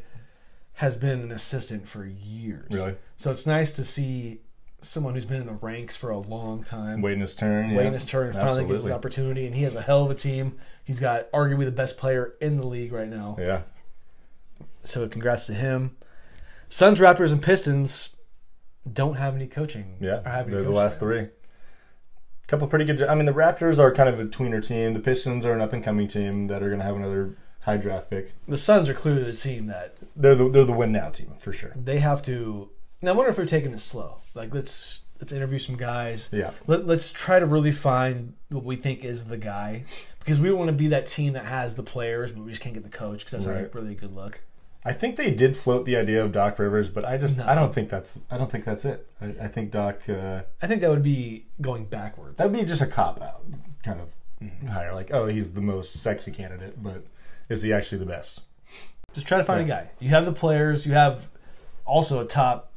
has 0.75 0.97
been 0.97 1.21
an 1.21 1.31
assistant 1.31 1.87
for 1.87 2.05
years. 2.05 2.67
Really, 2.69 2.95
So 3.17 3.31
it's 3.31 3.45
nice 3.45 3.71
to 3.73 3.85
see 3.85 4.41
someone 4.81 5.15
who's 5.15 5.25
been 5.25 5.41
in 5.41 5.47
the 5.47 5.53
ranks 5.53 5.95
for 5.95 6.09
a 6.11 6.17
long 6.19 6.63
time. 6.63 7.01
waiting 7.01 7.21
his 7.21 7.35
turn. 7.35 7.73
waiting 7.73 7.91
yeah. 7.91 7.97
his 7.99 8.05
turn 8.05 8.33
finally 8.33 8.65
gets 8.65 8.83
his 8.83 8.91
opportunity. 8.91 9.45
And 9.47 9.55
he 9.55 9.63
has 9.63 9.75
a 9.75 9.81
hell 9.81 10.03
of 10.03 10.11
a 10.11 10.15
team. 10.15 10.57
He's 10.83 10.99
got 10.99 11.31
arguably 11.31 11.65
the 11.65 11.71
best 11.71 11.97
player 11.97 12.33
in 12.39 12.57
the 12.59 12.67
league 12.67 12.93
right 12.93 13.07
now. 13.09 13.35
Yeah, 13.39 13.61
So 14.81 15.07
congrats 15.07 15.47
to 15.47 15.53
him. 15.53 15.97
Suns, 16.69 16.99
Raptors, 16.99 17.31
and 17.31 17.41
Pistons 17.41 18.11
don't 18.91 19.15
have 19.15 19.35
any 19.35 19.47
coaching. 19.47 19.97
yeah. 19.99 20.19
or 20.25 20.29
have 20.29 20.45
any 20.47 20.51
They're 20.55 20.63
the 20.63 20.69
last 20.71 20.99
there. 20.99 21.09
three. 21.09 21.27
Couple 22.47 22.67
pretty 22.67 22.85
good. 22.85 23.01
I 23.01 23.15
mean, 23.15 23.25
the 23.25 23.31
Raptors 23.33 23.79
are 23.79 23.91
kind 23.91 24.07
of 24.07 24.19
a 24.19 24.25
tweener 24.25 24.63
team. 24.65 24.93
The 24.93 24.99
Pistons 24.99 25.45
are 25.45 25.53
an 25.53 25.61
up 25.61 25.73
and 25.73 25.83
coming 25.83 26.07
team 26.07 26.45
that 26.47 26.61
are 26.61 26.67
going 26.67 26.79
to 26.79 26.85
have 26.85 26.95
another 26.95 27.35
high 27.61 27.77
draft 27.77 28.11
pick. 28.11 28.33
The 28.47 28.57
Suns 28.57 28.87
are 28.87 28.93
clearly 28.93 29.23
the 29.23 29.31
team 29.33 29.65
that 29.65 29.95
They're 30.15 30.35
the 30.35 30.47
they're 30.49 30.63
the 30.65 30.71
win 30.73 30.91
now 30.91 31.09
team 31.09 31.33
for 31.39 31.51
sure. 31.51 31.73
they 31.75 31.97
have 31.97 32.21
to. 32.23 32.69
Now 33.01 33.11
I 33.11 33.15
wonder 33.15 33.29
if 33.29 33.35
they're 33.35 33.45
taking 33.45 33.73
it 33.73 33.81
slow. 33.81 34.17
Like 34.33 34.53
let's 34.53 35.01
let's 35.19 35.31
interview 35.31 35.59
some 35.59 35.75
guys. 35.77 36.29
Yeah, 36.31 36.51
Let, 36.67 36.85
let's 36.85 37.11
try 37.11 37.39
to 37.39 37.45
really 37.45 37.71
find 37.71 38.33
what 38.49 38.63
we 38.63 38.75
think 38.75 39.03
is 39.05 39.25
the 39.25 39.37
guy 39.37 39.85
because 40.19 40.39
we 40.39 40.51
want 40.51 40.67
to 40.69 40.73
be 40.73 40.87
that 40.87 41.05
team 41.05 41.33
that 41.33 41.45
has 41.45 41.75
the 41.75 41.83
players, 41.83 42.31
but 42.31 42.43
we 42.43 42.49
just 42.51 42.61
can't 42.61 42.73
get 42.73 42.83
the 42.83 42.89
coach 42.89 43.19
because 43.19 43.31
that's 43.33 43.45
not 43.45 43.55
Right. 43.55 43.65
a 43.65 43.69
really 43.77 43.95
good 43.95 44.13
look. 44.15 44.41
I 44.87 44.93
think 44.93 45.15
they 45.15 45.31
did 45.31 45.57
float 45.57 45.85
the 45.85 45.95
idea 45.97 46.23
of 46.23 46.31
Doc 46.31 46.59
Rivers, 46.59 46.89
but 46.89 47.05
I 47.05 47.17
just 47.17 47.37
No. 47.37 47.45
I 47.47 47.55
don't 47.55 47.73
think 47.73 47.89
that's 47.89 48.19
I 48.29 48.37
don't 48.37 48.51
think 48.51 48.65
that's 48.65 48.85
it. 48.85 49.07
I, 49.21 49.25
I 49.43 49.47
think 49.47 49.71
Doc 49.71 50.01
uh, 50.09 50.41
I 50.61 50.67
think 50.67 50.81
that 50.81 50.89
would 50.89 51.01
be 51.03 51.45
going 51.61 51.85
backwards. 51.85 52.37
that'd 52.37 52.53
be 52.53 52.63
just 52.65 52.81
a 52.81 52.87
cop 52.87 53.21
out 53.21 53.43
kind 53.83 53.99
of 54.01 54.09
Mm-hmm. 54.43 54.67
hire. 54.67 54.93
Like, 54.93 55.11
oh, 55.13 55.27
he's 55.27 55.53
the 55.53 55.61
most 55.61 55.93
sexy 55.93 56.29
candidate, 56.29 56.83
but 56.83 57.05
is 57.47 57.61
he 57.61 57.71
actually 57.71 57.99
the 57.99 58.05
best? 58.05 58.41
Just 59.13 59.25
try 59.25 59.37
to 59.37 59.45
find 59.45 59.61
a 59.61 59.63
guy. 59.63 59.91
You 59.99 60.09
have 60.09 60.25
the 60.25 60.33
players. 60.33 60.85
You 60.85 60.91
have 60.91 61.27
also 61.85 62.19
a 62.19 62.25
top 62.25 62.73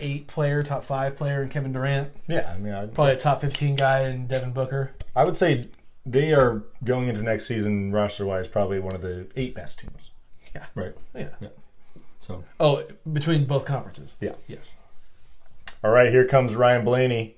eight 0.00 0.26
player, 0.26 0.62
top 0.62 0.84
five 0.84 1.16
player 1.16 1.42
in 1.42 1.48
Kevin 1.48 1.72
Durant. 1.72 2.10
Yeah, 2.28 2.52
I 2.54 2.58
mean, 2.58 2.72
I, 2.72 2.86
Probably 2.86 3.12
a 3.14 3.16
top 3.16 3.40
fifteen 3.40 3.76
guy 3.76 4.04
in 4.08 4.26
Devin 4.26 4.52
Booker. 4.52 4.92
I 5.14 5.24
would 5.24 5.36
say 5.36 5.64
they 6.06 6.32
are 6.32 6.62
going 6.84 7.08
into 7.08 7.22
next 7.22 7.46
season 7.46 7.92
roster 7.92 8.24
wise 8.26 8.48
probably 8.48 8.78
one 8.80 8.94
of 8.94 9.02
the 9.02 9.26
eight 9.36 9.54
best 9.54 9.80
teams. 9.80 10.10
Yeah. 10.54 10.64
Right. 10.74 10.94
Yeah. 11.14 11.28
So 12.20 12.44
Oh, 12.58 12.84
between 13.12 13.46
both 13.46 13.64
conferences. 13.64 14.16
Yeah. 14.20 14.32
Yes. 14.48 14.70
all 15.84 15.90
right, 15.90 16.10
here 16.10 16.26
comes 16.26 16.54
Ryan 16.56 16.84
Blaney 16.84 17.36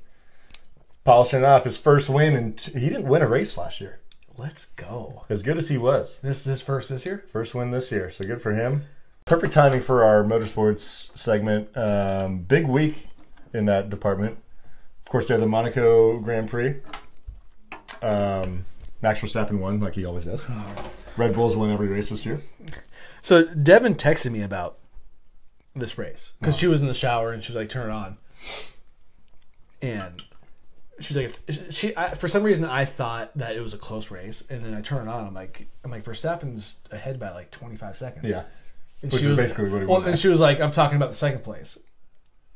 polishing 1.04 1.44
off 1.44 1.64
his 1.64 1.76
first 1.78 2.08
win, 2.08 2.34
and 2.36 2.60
he 2.60 2.88
didn't 2.88 3.08
win 3.08 3.22
a 3.22 3.28
race 3.28 3.56
last 3.58 3.80
year. 3.80 3.98
Let's 4.38 4.66
go. 4.66 5.24
As 5.28 5.42
good 5.42 5.58
as 5.58 5.68
he 5.68 5.76
was, 5.76 6.20
This 6.22 6.38
is 6.38 6.44
his 6.44 6.62
first 6.62 6.88
this 6.88 7.04
year. 7.04 7.22
first 7.30 7.54
win 7.54 7.70
this 7.70 7.92
year, 7.92 8.10
so 8.10 8.24
good 8.26 8.40
for 8.40 8.54
him. 8.54 8.84
Perfect 9.32 9.54
timing 9.54 9.80
for 9.80 10.04
our 10.04 10.22
motorsports 10.24 11.16
segment. 11.16 11.74
Um, 11.74 12.40
big 12.40 12.66
week 12.66 13.06
in 13.54 13.64
that 13.64 13.88
department. 13.88 14.36
Of 15.06 15.10
course, 15.10 15.24
they 15.24 15.32
have 15.32 15.40
the 15.40 15.46
Monaco 15.46 16.18
Grand 16.18 16.50
Prix. 16.50 16.74
Um, 18.02 18.66
Max 19.00 19.20
Verstappen 19.20 19.58
won, 19.58 19.80
like 19.80 19.94
he 19.94 20.04
always 20.04 20.26
does. 20.26 20.44
Red 21.16 21.34
Bulls 21.34 21.56
won 21.56 21.70
every 21.70 21.88
race 21.88 22.10
this 22.10 22.26
year. 22.26 22.42
So 23.22 23.46
Devin 23.46 23.94
texted 23.94 24.32
me 24.32 24.42
about 24.42 24.76
this 25.74 25.96
race 25.96 26.34
because 26.38 26.58
she 26.58 26.66
was 26.66 26.82
in 26.82 26.88
the 26.88 26.92
shower 26.92 27.32
and 27.32 27.42
she 27.42 27.52
was 27.52 27.56
like, 27.56 27.70
"Turn 27.70 27.88
it 27.88 27.92
on," 27.94 28.18
and 29.80 30.22
she's 31.00 31.16
like, 31.16 31.40
"She." 31.70 31.96
I, 31.96 32.12
for 32.12 32.28
some 32.28 32.42
reason, 32.42 32.66
I 32.66 32.84
thought 32.84 33.30
that 33.38 33.56
it 33.56 33.62
was 33.62 33.72
a 33.72 33.78
close 33.78 34.10
race, 34.10 34.44
and 34.50 34.62
then 34.62 34.74
I 34.74 34.82
turn 34.82 35.08
it 35.08 35.10
on. 35.10 35.26
I'm 35.26 35.32
like, 35.32 35.68
"I'm 35.84 35.90
like 35.90 36.04
Verstappen's 36.04 36.80
ahead 36.90 37.18
by 37.18 37.30
like 37.30 37.50
25 37.50 37.96
seconds." 37.96 38.30
Yeah, 38.30 38.42
and 39.02 39.12
which 39.12 39.20
she 39.20 39.26
is 39.26 39.32
was, 39.32 39.40
basically 39.40 39.68
what 39.70 39.80
he 39.82 39.86
Well, 39.86 40.00
won. 40.00 40.10
and 40.10 40.18
she 40.18 40.28
was 40.28 40.40
like, 40.40 40.60
"I'm 40.60 40.72
talking 40.72 40.96
about 40.96 41.10
the 41.10 41.16
second 41.16 41.42
place." 41.44 41.78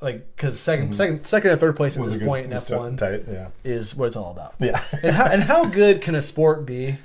Like, 0.01 0.37
because 0.37 0.57
2nd 0.59 0.83
mm-hmm. 0.83 0.93
second, 0.93 1.27
second, 1.27 1.51
and 1.53 1.61
third 1.61 1.75
place 1.77 1.97
at 1.97 2.03
Was 2.03 2.11
this 2.13 2.17
a 2.17 2.19
good- 2.21 2.29
point 2.29 2.45
in 2.47 2.51
was 2.51 2.65
F1 2.65 2.99
tight. 2.99 3.25
Yeah, 3.31 3.49
is 3.65 3.97
what 3.97 4.07
it's 4.07 4.17
all 4.17 4.31
about. 4.31 4.55
yeah. 4.61 4.83
and 5.03 5.13
how 5.17 5.25
and 5.27 5.43
how 5.43 5.65
good 5.65 6.03
can 6.03 6.15
a 6.15 6.23
sport 6.23 6.67
be 6.67 6.97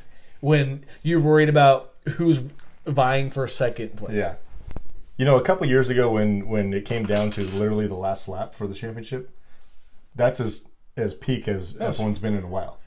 when 0.42 0.84
you're 1.02 1.22
worried 1.22 1.50
about 1.50 1.94
who's 2.18 2.40
vying 2.86 3.32
for 3.32 3.48
second 3.48 3.96
place? 3.98 4.16
Yeah. 4.18 4.36
You 5.18 5.26
know, 5.26 5.38
a 5.38 5.42
couple 5.42 5.66
years 5.68 5.90
ago 5.90 6.12
when 6.12 6.48
when 6.48 6.74
it 6.74 6.84
came 6.86 7.06
down 7.06 7.30
to 7.32 7.42
literally 7.58 7.88
the 7.88 7.96
last 7.96 8.28
lap 8.28 8.56
for 8.56 8.68
the 8.68 8.74
championship, 8.76 9.30
that's 10.16 10.40
as 10.40 10.68
as 10.98 11.14
peak 11.14 11.48
as 11.48 11.74
That 11.76 11.88
was- 11.90 12.00
F1's 12.00 12.20
been 12.20 12.36
in 12.36 12.44
a 12.44 12.48
while. 12.48 12.78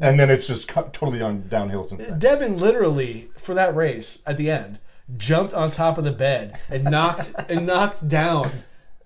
And 0.00 0.18
then 0.20 0.30
it's 0.30 0.46
just 0.46 0.68
cut 0.68 0.92
totally 0.92 1.20
on 1.20 1.48
downhill 1.48 1.82
since 1.84 2.02
then. 2.02 2.18
Devin 2.18 2.58
literally 2.58 3.30
for 3.36 3.54
that 3.54 3.74
race 3.74 4.22
at 4.24 4.36
the 4.36 4.48
end 4.50 4.78
jumped 5.16 5.54
on 5.54 5.70
top 5.70 5.98
of 5.98 6.04
the 6.04 6.12
bed 6.12 6.58
and 6.68 6.84
knocked 6.84 7.32
and 7.48 7.66
knocked 7.66 8.06
down 8.08 8.50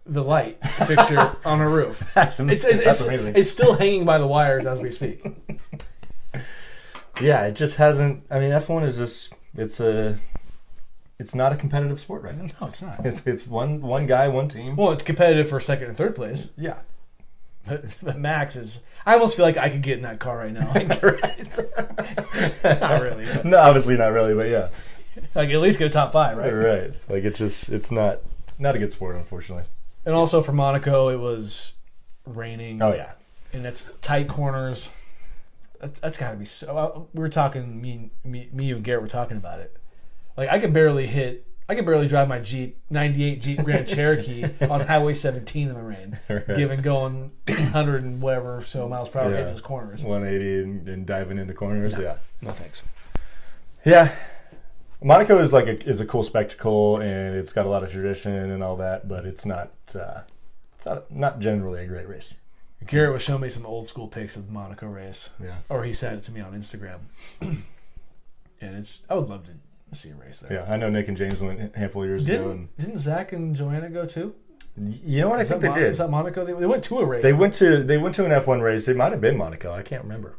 the 0.07 0.23
light 0.23 0.59
fixture 0.87 1.35
on 1.45 1.61
a 1.61 1.69
roof. 1.69 2.03
That's, 2.15 2.39
am- 2.41 2.51
It's, 2.51 2.65
it's, 2.65 2.85
that's 2.85 3.01
it's, 3.01 3.09
amazing. 3.09 3.37
it's 3.37 3.51
still 3.51 3.75
hanging 3.75 4.05
by 4.05 4.19
the 4.19 4.27
wires 4.27 4.67
as 4.67 4.81
we 4.81 4.91
speak. 4.91 5.25
yeah, 7.21 7.47
it 7.47 7.53
just 7.57 7.77
hasn't. 7.77 8.25
I 8.31 8.41
mean, 8.41 8.51
F1 8.51 8.85
is 8.85 8.99
just 8.99 9.33
it's 9.57 9.81
a 9.81 10.19
it's 11.19 11.35
not 11.35 11.53
a 11.53 11.57
competitive 11.57 12.01
sport 12.01 12.23
right 12.23 12.37
now. 12.37 12.47
No, 12.61 12.67
it's 12.67 12.83
not. 12.83 13.05
It's 13.07 13.27
it's 13.27 13.47
one 13.47 13.81
one 13.81 14.07
guy, 14.07 14.29
one 14.29 14.49
team. 14.49 14.77
Well, 14.77 14.93
it's 14.93 15.03
competitive 15.05 15.49
for 15.49 15.61
second 15.61 15.89
and 15.89 15.97
third 15.97 16.15
place. 16.17 16.49
Yeah, 16.59 16.77
But, 17.67 17.85
but 18.03 18.19
Max 18.19 18.57
is. 18.57 18.83
I 19.07 19.15
almost 19.15 19.37
feel 19.37 19.45
like 19.45 19.57
I 19.59 19.69
could 19.71 19.83
get 19.83 19.97
in 19.99 20.03
that 20.03 20.19
car 20.19 20.37
right 20.39 20.53
now. 20.53 20.71
Not 22.65 23.03
really. 23.03 23.27
But 23.27 23.45
No, 23.45 23.59
obviously 23.59 23.97
not 23.97 24.09
really, 24.13 24.35
but 24.35 24.49
yeah. 24.49 24.69
like 25.35 25.51
at 25.51 25.61
least 25.61 25.79
get 25.79 25.87
a 25.87 25.91
top 25.91 26.13
five, 26.13 26.37
right? 26.37 26.51
Right. 26.53 26.95
Like 27.09 27.25
it's 27.25 27.39
just 27.39 27.69
it's 27.71 27.91
not 27.91 28.21
not 28.59 28.77
a 28.77 28.79
good 28.79 28.93
sport, 28.93 29.17
unfortunately. 29.17 29.65
And 30.07 30.15
also 30.15 30.43
for 30.43 30.53
Monaco, 30.53 31.09
it 31.09 31.19
was 31.19 31.75
raining. 32.27 32.81
Oh 32.83 32.95
yeah. 32.95 33.13
and 33.53 33.67
it's 33.67 33.91
tight 34.01 34.29
corners. 34.29 34.91
That's, 35.81 36.01
that's 36.01 36.17
got 36.19 36.31
to 36.31 36.37
be 36.37 36.45
so. 36.47 36.77
uh, 36.79 37.01
We 37.13 37.21
were 37.21 37.29
talking, 37.29 37.81
me, 37.81 38.11
me, 38.25 38.49
me, 38.53 38.67
you 38.67 38.77
and 38.77 38.85
Garrett 38.85 39.03
were 39.03 39.09
talking 39.09 39.37
about 39.37 39.61
it. 39.61 39.77
Like 40.37 40.49
I 40.49 40.59
could 40.59 40.73
barely 40.73 41.07
hit. 41.07 41.47
I 41.69 41.75
could 41.75 41.87
barely 41.87 42.07
drive 42.09 42.29
my 42.29 42.39
Jeep 42.41 42.79
'98 42.91 43.41
Jeep 43.41 43.63
Grand 43.65 43.89
Cherokee 43.95 44.45
on 44.69 44.81
Highway 44.81 45.15
17 45.15 45.69
in 45.69 45.75
the 45.75 45.81
rain, 45.83 46.19
Right. 46.29 46.47
given 46.57 46.83
going 46.83 47.33
100 47.49 48.03
and 48.03 48.21
whatever 48.21 48.63
so 48.63 48.87
miles 48.89 49.09
per 49.09 49.21
hour 49.21 49.31
Yeah. 49.31 49.37
hitting 49.39 49.53
those 49.53 49.63
corners. 49.63 50.03
180 50.05 50.63
and, 50.63 50.89
and 50.89 51.07
diving 51.07 51.39
into 51.39 51.55
corners. 51.55 51.97
Yeah. 51.99 52.17
No 52.43 52.51
thanks. 52.53 52.83
Yeah. 53.85 54.15
Monaco 55.05 55.39
is 55.39 55.53
like 55.53 55.67
a, 55.67 55.81
is 55.89 56.01
a 56.01 56.07
cool 56.07 56.23
spectacle 56.23 56.97
and 56.97 57.35
it's 57.37 57.53
got 57.53 57.67
a 57.67 57.69
lot 57.69 57.85
of 57.85 57.93
tradition 57.93 58.33
and 58.33 58.63
all 58.63 58.77
that, 58.77 59.07
but 59.07 59.27
it's 59.27 59.45
not 59.45 59.71
uh, 59.95 60.21
it's 60.77 60.87
not 60.87 61.11
not 61.11 61.39
generally 61.41 61.83
a 61.83 61.87
great 61.87 62.09
race. 62.09 62.35
Garrett 62.87 63.13
was 63.13 63.23
showing 63.23 63.41
me 63.43 63.49
some 63.51 63.65
old 63.67 63.87
school 63.87 64.09
pics 64.09 64.37
of 64.37 64.47
the 64.47 64.53
Monaco 64.53 64.87
race, 64.87 65.31
Yeah. 65.43 65.57
or 65.69 65.85
he 65.85 65.93
sent 65.93 66.17
it 66.17 66.23
to 66.25 66.33
me 66.33 66.41
on 66.41 66.53
Instagram, 66.53 66.99
and 67.41 67.63
it's. 68.61 69.07
I 69.09 69.15
would 69.15 69.29
love 69.29 69.45
to 69.47 69.97
see 69.99 70.11
a 70.11 70.15
race 70.15 70.41
there. 70.41 70.53
Yeah, 70.67 70.73
I 70.73 70.77
know 70.77 70.91
Nick 70.91 71.09
and 71.09 71.17
James 71.17 71.41
went 71.41 71.61
a 71.75 71.79
handful 71.79 72.03
of 72.03 72.09
years 72.09 72.25
ago, 72.29 72.51
and 72.51 72.69
Didn't 72.77 72.89
didn't 72.89 72.99
Zach 73.01 73.33
and 73.33 73.55
Joanna 73.55 73.89
go 73.91 74.07
too? 74.07 74.35
you 74.77 75.21
know 75.21 75.29
what 75.29 75.39
I 75.39 75.45
think 75.45 75.61
they 75.61 75.69
Mon- 75.69 75.79
did. 75.79 75.89
Was 75.91 75.99
that 75.99 76.11
Monaco? 76.11 76.45
They, 76.45 76.53
they 76.53 76.67
went 76.67 76.83
to 76.85 76.99
a 76.99 77.05
race. 77.05 77.23
They 77.23 77.33
went 77.33 77.55
to 77.55 77.83
they 77.85 77.97
went 77.97 78.15
to 78.17 78.25
an 78.25 78.33
F1 78.33 78.61
race. 78.61 78.89
It 78.89 78.97
might 78.97 79.13
have 79.13 79.21
been 79.21 79.37
Monaco. 79.37 79.73
I 79.73 79.83
can't 79.83 80.03
remember. 80.03 80.37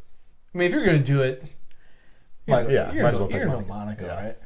I 0.54 0.58
mean, 0.58 0.68
if 0.68 0.74
you're 0.74 0.86
going 0.86 0.98
to 1.00 1.04
do 1.04 1.22
it, 1.22 1.44
you're 2.46 2.58
Might- 2.58 2.64
gonna, 2.64 2.74
yeah, 2.74 2.92
you're 2.94 3.04
might 3.04 3.10
as 3.10 3.16
go, 3.18 3.24
well 3.24 3.32
pick 3.32 3.48
Monaco. 3.48 3.68
Monaco, 3.68 4.06
Yeah. 4.06 4.24
right? 4.26 4.38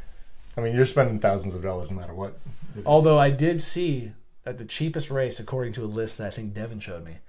I 0.60 0.62
mean, 0.62 0.76
you're 0.76 0.86
spending 0.86 1.20
thousands 1.20 1.56
of 1.56 1.64
dollars 1.64 1.90
no 1.90 1.96
matter 1.96 2.14
what. 2.14 2.38
Although 2.86 3.18
I 3.18 3.30
did 3.30 3.62
see 3.62 4.12
that 4.44 4.58
the 4.58 4.66
cheapest 4.66 5.10
race, 5.10 5.40
according 5.40 5.74
to 5.74 5.84
a 5.84 5.88
list 5.88 6.18
that 6.18 6.28
I 6.28 6.30
think 6.32 6.54
Devin 6.54 6.82
showed 6.82 7.06
me, 7.06 7.20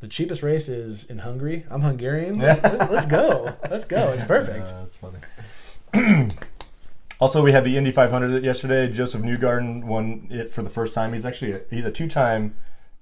the 0.00 0.08
cheapest 0.08 0.42
race 0.42 0.68
is 0.68 1.04
in 1.04 1.18
Hungary. 1.18 1.64
I'm 1.70 1.82
Hungarian. 1.82 2.38
Let's, 2.38 2.62
let's 2.90 3.06
go. 3.06 3.54
Let's 3.70 3.84
go. 3.84 4.12
It's 4.12 4.24
perfect. 4.24 4.66
Uh, 4.66 4.82
that's 4.82 4.96
funny. 5.92 6.30
also, 7.20 7.42
we 7.42 7.52
had 7.52 7.64
the 7.64 7.76
Indy 7.76 7.92
500 7.92 8.42
yesterday. 8.42 8.90
Josef 8.90 9.22
Newgarden 9.22 9.84
won 9.84 10.26
it 10.30 10.50
for 10.50 10.62
the 10.62 10.70
first 10.70 10.92
time. 10.92 11.12
He's 11.12 11.26
actually 11.26 11.52
a, 11.52 11.60
he's 11.70 11.84
a 11.84 11.92
two-time 11.92 12.56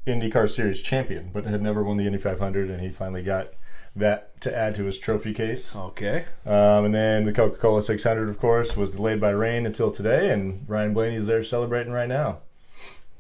IndyCar 0.07 0.51
Series 0.51 0.83
champion, 0.83 1.31
but 1.33 1.45
had 1.45 1.63
never 1.63 1.83
won 1.83 1.97
the 1.97 2.07
Indy 2.07 2.19
500, 2.19 2.69
and 2.69 2.83
he 2.83 2.91
finally 2.91 3.23
got 3.23 3.53
that 3.97 4.41
to 4.43 4.57
add 4.57 4.75
to 4.77 4.85
his 4.85 4.99
trophy 4.99 5.35
case. 5.35 5.75
Okay. 5.75 6.27
Um, 6.47 6.87
and 6.87 6.95
then 6.95 7.25
the 7.25 7.33
Coca-Cola 7.33 7.83
600, 7.83 8.29
of 8.29 8.39
course, 8.39 8.77
was 8.77 8.91
delayed 8.91 9.21
by 9.21 9.31
rain 9.31 9.67
until 9.67 9.91
today, 9.91 10.31
and 10.31 10.65
Ryan 10.69 10.95
Blaney's 10.95 11.27
there 11.27 11.43
celebrating 11.43 11.93
right 11.93 12.09
now. 12.09 12.39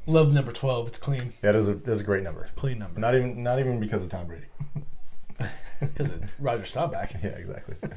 Love 0.06 0.32
number 0.32 0.52
12. 0.52 0.88
It's 0.88 0.98
clean. 0.98 1.34
That 1.42 1.54
is 1.54 1.68
a 1.68 1.74
that's 1.74 2.00
a 2.00 2.04
great 2.04 2.22
number. 2.22 2.40
It's 2.40 2.50
a 2.50 2.54
clean 2.54 2.78
number. 2.78 2.98
Not 2.98 3.14
even 3.14 3.42
not 3.42 3.58
even 3.58 3.78
because 3.78 4.02
of 4.02 4.08
Tom 4.08 4.26
Brady. 4.26 4.46
Because 5.80 6.10
of 6.10 6.32
Roger 6.40 6.64
Staubach. 6.64 7.12
Yeah, 7.22 7.30
exactly. 7.30 7.76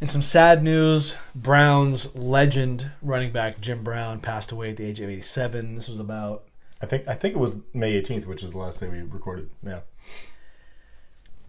In 0.00 0.08
some 0.08 0.22
sad 0.22 0.62
news, 0.62 1.16
Browns 1.34 2.14
legend 2.14 2.90
running 3.02 3.30
back 3.30 3.60
Jim 3.60 3.82
Brown 3.82 4.20
passed 4.20 4.52
away 4.52 4.70
at 4.70 4.76
the 4.76 4.84
age 4.84 5.00
of 5.00 5.10
87. 5.10 5.74
This 5.74 5.88
was 5.88 6.00
about 6.00 6.44
I 6.80 6.86
think 6.86 7.08
I 7.08 7.14
think 7.14 7.34
it 7.34 7.38
was 7.38 7.60
May 7.74 8.00
18th, 8.00 8.26
which 8.26 8.42
is 8.42 8.52
the 8.52 8.58
last 8.58 8.80
day 8.80 8.88
we 8.88 9.00
recorded. 9.02 9.50
Yeah. 9.62 9.80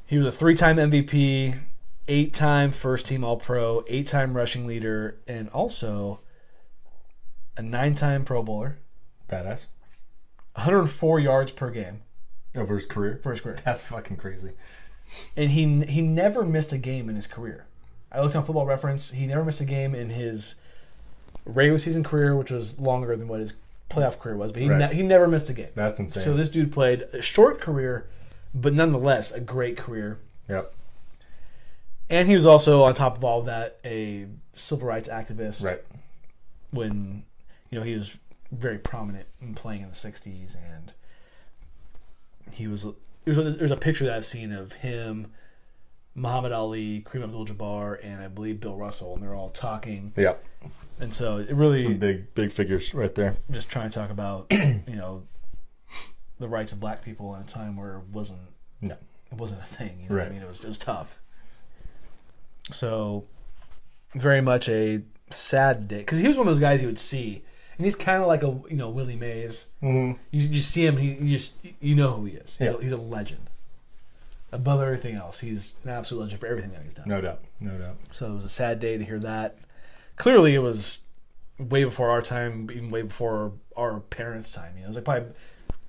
He 0.08 0.18
was 0.18 0.26
a 0.26 0.32
three-time 0.32 0.78
MVP, 0.78 1.60
eight-time 2.08 2.72
first-team 2.72 3.24
All-Pro, 3.24 3.84
eight-time 3.88 4.36
rushing 4.36 4.66
leader, 4.66 5.18
and 5.28 5.50
also 5.50 6.22
a 7.58 7.62
nine-time 7.62 8.24
Pro 8.24 8.42
Bowler. 8.42 8.78
Badass. 9.30 9.66
104 10.56 11.20
yards 11.20 11.52
per 11.52 11.70
game 11.70 12.02
oh, 12.56 12.62
Over 12.62 12.76
his 12.78 12.86
career. 12.88 13.20
for 13.22 13.32
his 13.32 13.42
career, 13.42 13.58
That's 13.66 13.82
fucking 13.82 14.18
crazy. 14.18 14.54
and 15.36 15.52
he 15.52 15.82
he 15.86 16.02
never 16.02 16.44
missed 16.44 16.72
a 16.74 16.78
game 16.78 17.10
in 17.10 17.16
his 17.16 17.28
career. 17.28 17.66
I 18.12 18.22
looked 18.22 18.36
on 18.36 18.44
Football 18.44 18.66
Reference; 18.66 19.12
he 19.12 19.28
never 19.28 19.44
missed 19.46 19.62
a 19.62 19.66
game 19.66 19.94
in 19.94 20.10
his 20.10 20.56
regular 21.46 21.78
season 21.80 22.04
career, 22.04 22.36
which 22.36 22.50
was 22.50 22.80
longer 22.80 23.16
than 23.16 23.28
what 23.28 23.40
his 23.42 23.54
playoff 23.90 24.18
career 24.18 24.36
was. 24.36 24.52
But 24.52 24.64
he 24.64 24.70
Right. 24.70 24.80
ne- 24.90 24.96
he 24.96 25.04
never 25.04 25.28
missed 25.28 25.50
a 25.50 25.54
game. 25.54 25.70
That's 25.76 26.00
insane. 26.00 26.24
So 26.24 26.34
this 26.36 26.50
dude 26.50 26.72
played 26.72 27.02
a 27.14 27.22
short 27.22 27.60
career, 27.62 28.08
but 28.54 28.74
nonetheless 28.74 29.32
a 29.32 29.40
great 29.40 29.78
career. 29.78 30.20
yep. 30.50 30.74
And 32.10 32.28
he 32.30 32.36
was 32.36 32.46
also, 32.46 32.84
on 32.84 32.94
top 32.94 33.18
of 33.18 33.24
all 33.26 33.42
of 33.42 33.48
that, 33.48 33.80
a 33.84 34.28
civil 34.54 34.88
rights 34.88 35.10
activist. 35.10 35.64
Right. 35.64 35.82
When 36.72 37.24
you 37.70 37.78
know 37.80 37.84
he 37.84 37.94
was 37.96 38.16
very 38.52 38.78
prominent 38.78 39.26
in 39.42 39.56
playing 39.56 39.82
in 39.82 39.90
the 39.90 39.96
'60s, 39.96 40.56
and 40.56 40.94
he 42.52 42.68
was. 42.68 42.86
There's 43.26 43.38
a, 43.38 43.44
there's 43.52 43.72
a 43.72 43.78
picture 43.78 44.06
that 44.06 44.16
I've 44.16 44.26
seen 44.26 44.54
of 44.54 44.72
him, 44.72 45.32
Muhammad 46.16 46.54
Ali, 46.54 47.02
Kareem 47.06 47.24
Abdul-Jabbar, 47.26 48.00
and 48.04 48.22
I 48.22 48.28
believe 48.30 48.62
Bill 48.62 48.76
Russell, 48.78 49.14
and 49.14 49.22
they're 49.22 49.36
all 49.36 49.50
talking. 49.50 50.14
Yep. 50.16 50.44
And 51.00 51.12
so 51.12 51.38
it 51.38 51.52
really 51.54 51.84
Some 51.84 51.98
big 51.98 52.34
big 52.34 52.52
figures 52.52 52.94
right 52.94 53.14
there. 53.14 53.36
just 53.52 53.70
trying 53.70 53.90
to 53.90 54.00
talk 54.00 54.10
about 54.12 54.48
you 54.52 54.82
know 54.88 55.24
the 56.40 56.48
rights 56.48 56.72
of 56.72 56.80
black 56.80 57.04
people 57.04 57.34
in 57.36 57.42
a 57.42 57.46
time 57.46 57.76
where 57.78 57.98
it 57.98 58.04
wasn't 58.14 58.42
No. 58.82 58.96
it 59.32 59.38
wasn't 59.38 59.62
a 59.62 59.66
thing. 59.66 60.00
You 60.04 60.10
know 60.10 60.16
what 60.16 60.22
Right. 60.22 60.28
I 60.28 60.34
mean? 60.34 60.42
It 60.42 60.48
was 60.48 60.64
it 60.64 60.68
was 60.68 60.78
tough. 60.78 61.20
So 62.72 63.24
very 64.14 64.42
much 64.42 64.68
a 64.70 65.02
sad 65.30 65.88
day 65.88 66.00
because 66.00 66.20
he 66.20 66.28
was 66.28 66.38
one 66.38 66.48
of 66.48 66.52
those 66.52 66.60
guys 66.60 66.82
you 66.82 66.88
would 66.88 67.00
see, 67.00 67.44
and 67.78 67.86
he's 67.86 67.96
kind 67.96 68.22
of 68.22 68.28
like 68.28 68.44
a 68.44 68.60
you 68.70 68.76
know 68.78 68.90
Willie 68.90 69.16
Mays. 69.16 69.68
Mm-hmm. 69.82 70.20
You, 70.32 70.48
you 70.50 70.62
see 70.62 70.86
him, 70.86 70.98
he 70.98 71.12
you 71.14 71.38
just 71.38 71.54
you 71.80 71.96
know 71.96 72.14
who 72.18 72.26
he 72.26 72.34
is. 72.34 72.56
He's, 72.58 72.68
Yeah. 72.68 72.76
a, 72.78 72.82
he's 72.82 72.92
a 72.92 72.98
legend. 72.98 73.50
Above 74.52 74.82
everything 74.82 75.16
else, 75.16 75.40
he's 75.42 75.74
an 75.84 75.90
absolute 75.92 76.22
legend 76.22 76.40
for 76.40 76.48
everything 76.48 76.72
that 76.72 76.82
he's 76.84 76.94
done. 76.94 77.08
No 77.10 77.20
doubt. 77.20 77.42
No 77.60 77.78
doubt. 77.78 77.98
So 78.12 78.28
it 78.32 78.34
was 78.34 78.46
a 78.46 78.50
sad 78.50 78.80
day 78.80 78.98
to 78.98 79.04
hear 79.04 79.20
that. 79.20 79.58
Clearly, 80.16 80.56
it 80.56 80.60
was 80.60 81.00
way 81.60 81.84
before 81.84 82.10
our 82.10 82.22
time, 82.22 82.70
even 82.74 82.90
way 82.90 83.02
before 83.02 83.52
our 83.76 84.00
parents' 84.00 84.54
time. 84.54 84.72
You 84.76 84.82
know, 84.82 84.86
it 84.86 84.88
was 84.90 84.96
like 84.98 85.06
probably 85.06 85.30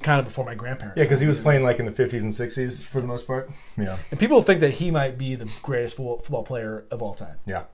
kind 0.02 0.18
of 0.20 0.24
before 0.26 0.44
my 0.44 0.54
grandparents. 0.54 0.96
Yeah, 0.96 1.04
because 1.04 1.20
he 1.20 1.26
was 1.26 1.38
playing 1.40 1.62
like 1.64 1.78
in 1.80 1.87
the 1.87 1.92
50s 1.92 2.22
and 2.22 2.32
60s 2.32 2.82
for 2.84 3.00
the 3.00 3.06
most 3.06 3.26
part. 3.26 3.50
Yeah. 3.76 3.96
And 4.11 4.18
people 4.20 4.40
think 4.42 4.61
that 4.61 4.70
he 4.74 4.90
might 4.90 5.18
be 5.18 5.34
the 5.34 5.50
greatest 5.62 5.96
football, 5.96 6.42
player 6.42 6.84
of 6.90 7.02
all 7.02 7.14
time. 7.14 7.37
Yeah. 7.46 7.64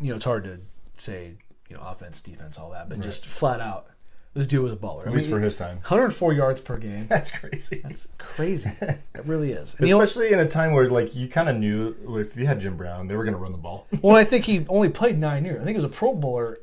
You 0.00 0.10
know, 0.10 0.16
it's 0.16 0.24
hard 0.24 0.44
to 0.44 0.60
say, 0.96 1.32
you 1.68 1.76
know, 1.76 1.82
offense, 1.82 2.20
defense, 2.20 2.58
all 2.58 2.70
that, 2.70 2.88
but 2.88 2.98
Right. 2.98 3.04
just 3.04 3.26
flat 3.26 3.60
out, 3.60 3.86
this 4.34 4.46
dude 4.46 4.62
was 4.62 4.72
a 4.72 4.76
baller. 4.76 5.06
At 5.06 5.12
least 5.12 5.28
for 5.28 5.40
his 5.40 5.56
time. 5.56 5.78
104 5.78 6.32
yards 6.32 6.60
per 6.60 6.76
game. 6.76 7.06
That's 7.08 7.32
crazy. 7.36 7.80
That's 7.82 8.06
crazy. 8.18 8.70
it 8.80 9.00
really 9.24 9.50
is. 9.52 9.74
And 9.78 9.90
only- 9.92 10.04
Especially 10.04 10.32
in 10.32 10.38
a 10.38 10.46
time 10.48 10.72
where 10.72 10.88
like 10.88 11.16
you 11.16 11.26
kind 11.28 11.48
of 11.48 11.56
knew 11.56 11.96
if 12.20 12.36
you 12.36 12.46
had 12.46 12.60
Jim 12.60 12.76
Brown, 12.76 13.08
they 13.08 13.16
were 13.16 13.24
going 13.24 13.34
to 13.34 13.40
run 13.40 13.52
the 13.52 13.58
ball 13.58 13.86
well, 14.02 14.14
I 14.14 14.22
think 14.24 14.44
he 14.44 14.64
only 14.68 14.88
played 14.88 15.18
nine 15.18 15.44
years. 15.44 15.56
I 15.60 15.64
think 15.64 15.70
he 15.70 15.82
was 15.82 15.84
a 15.84 15.88
Pro 15.88 16.14
Bowler 16.14 16.60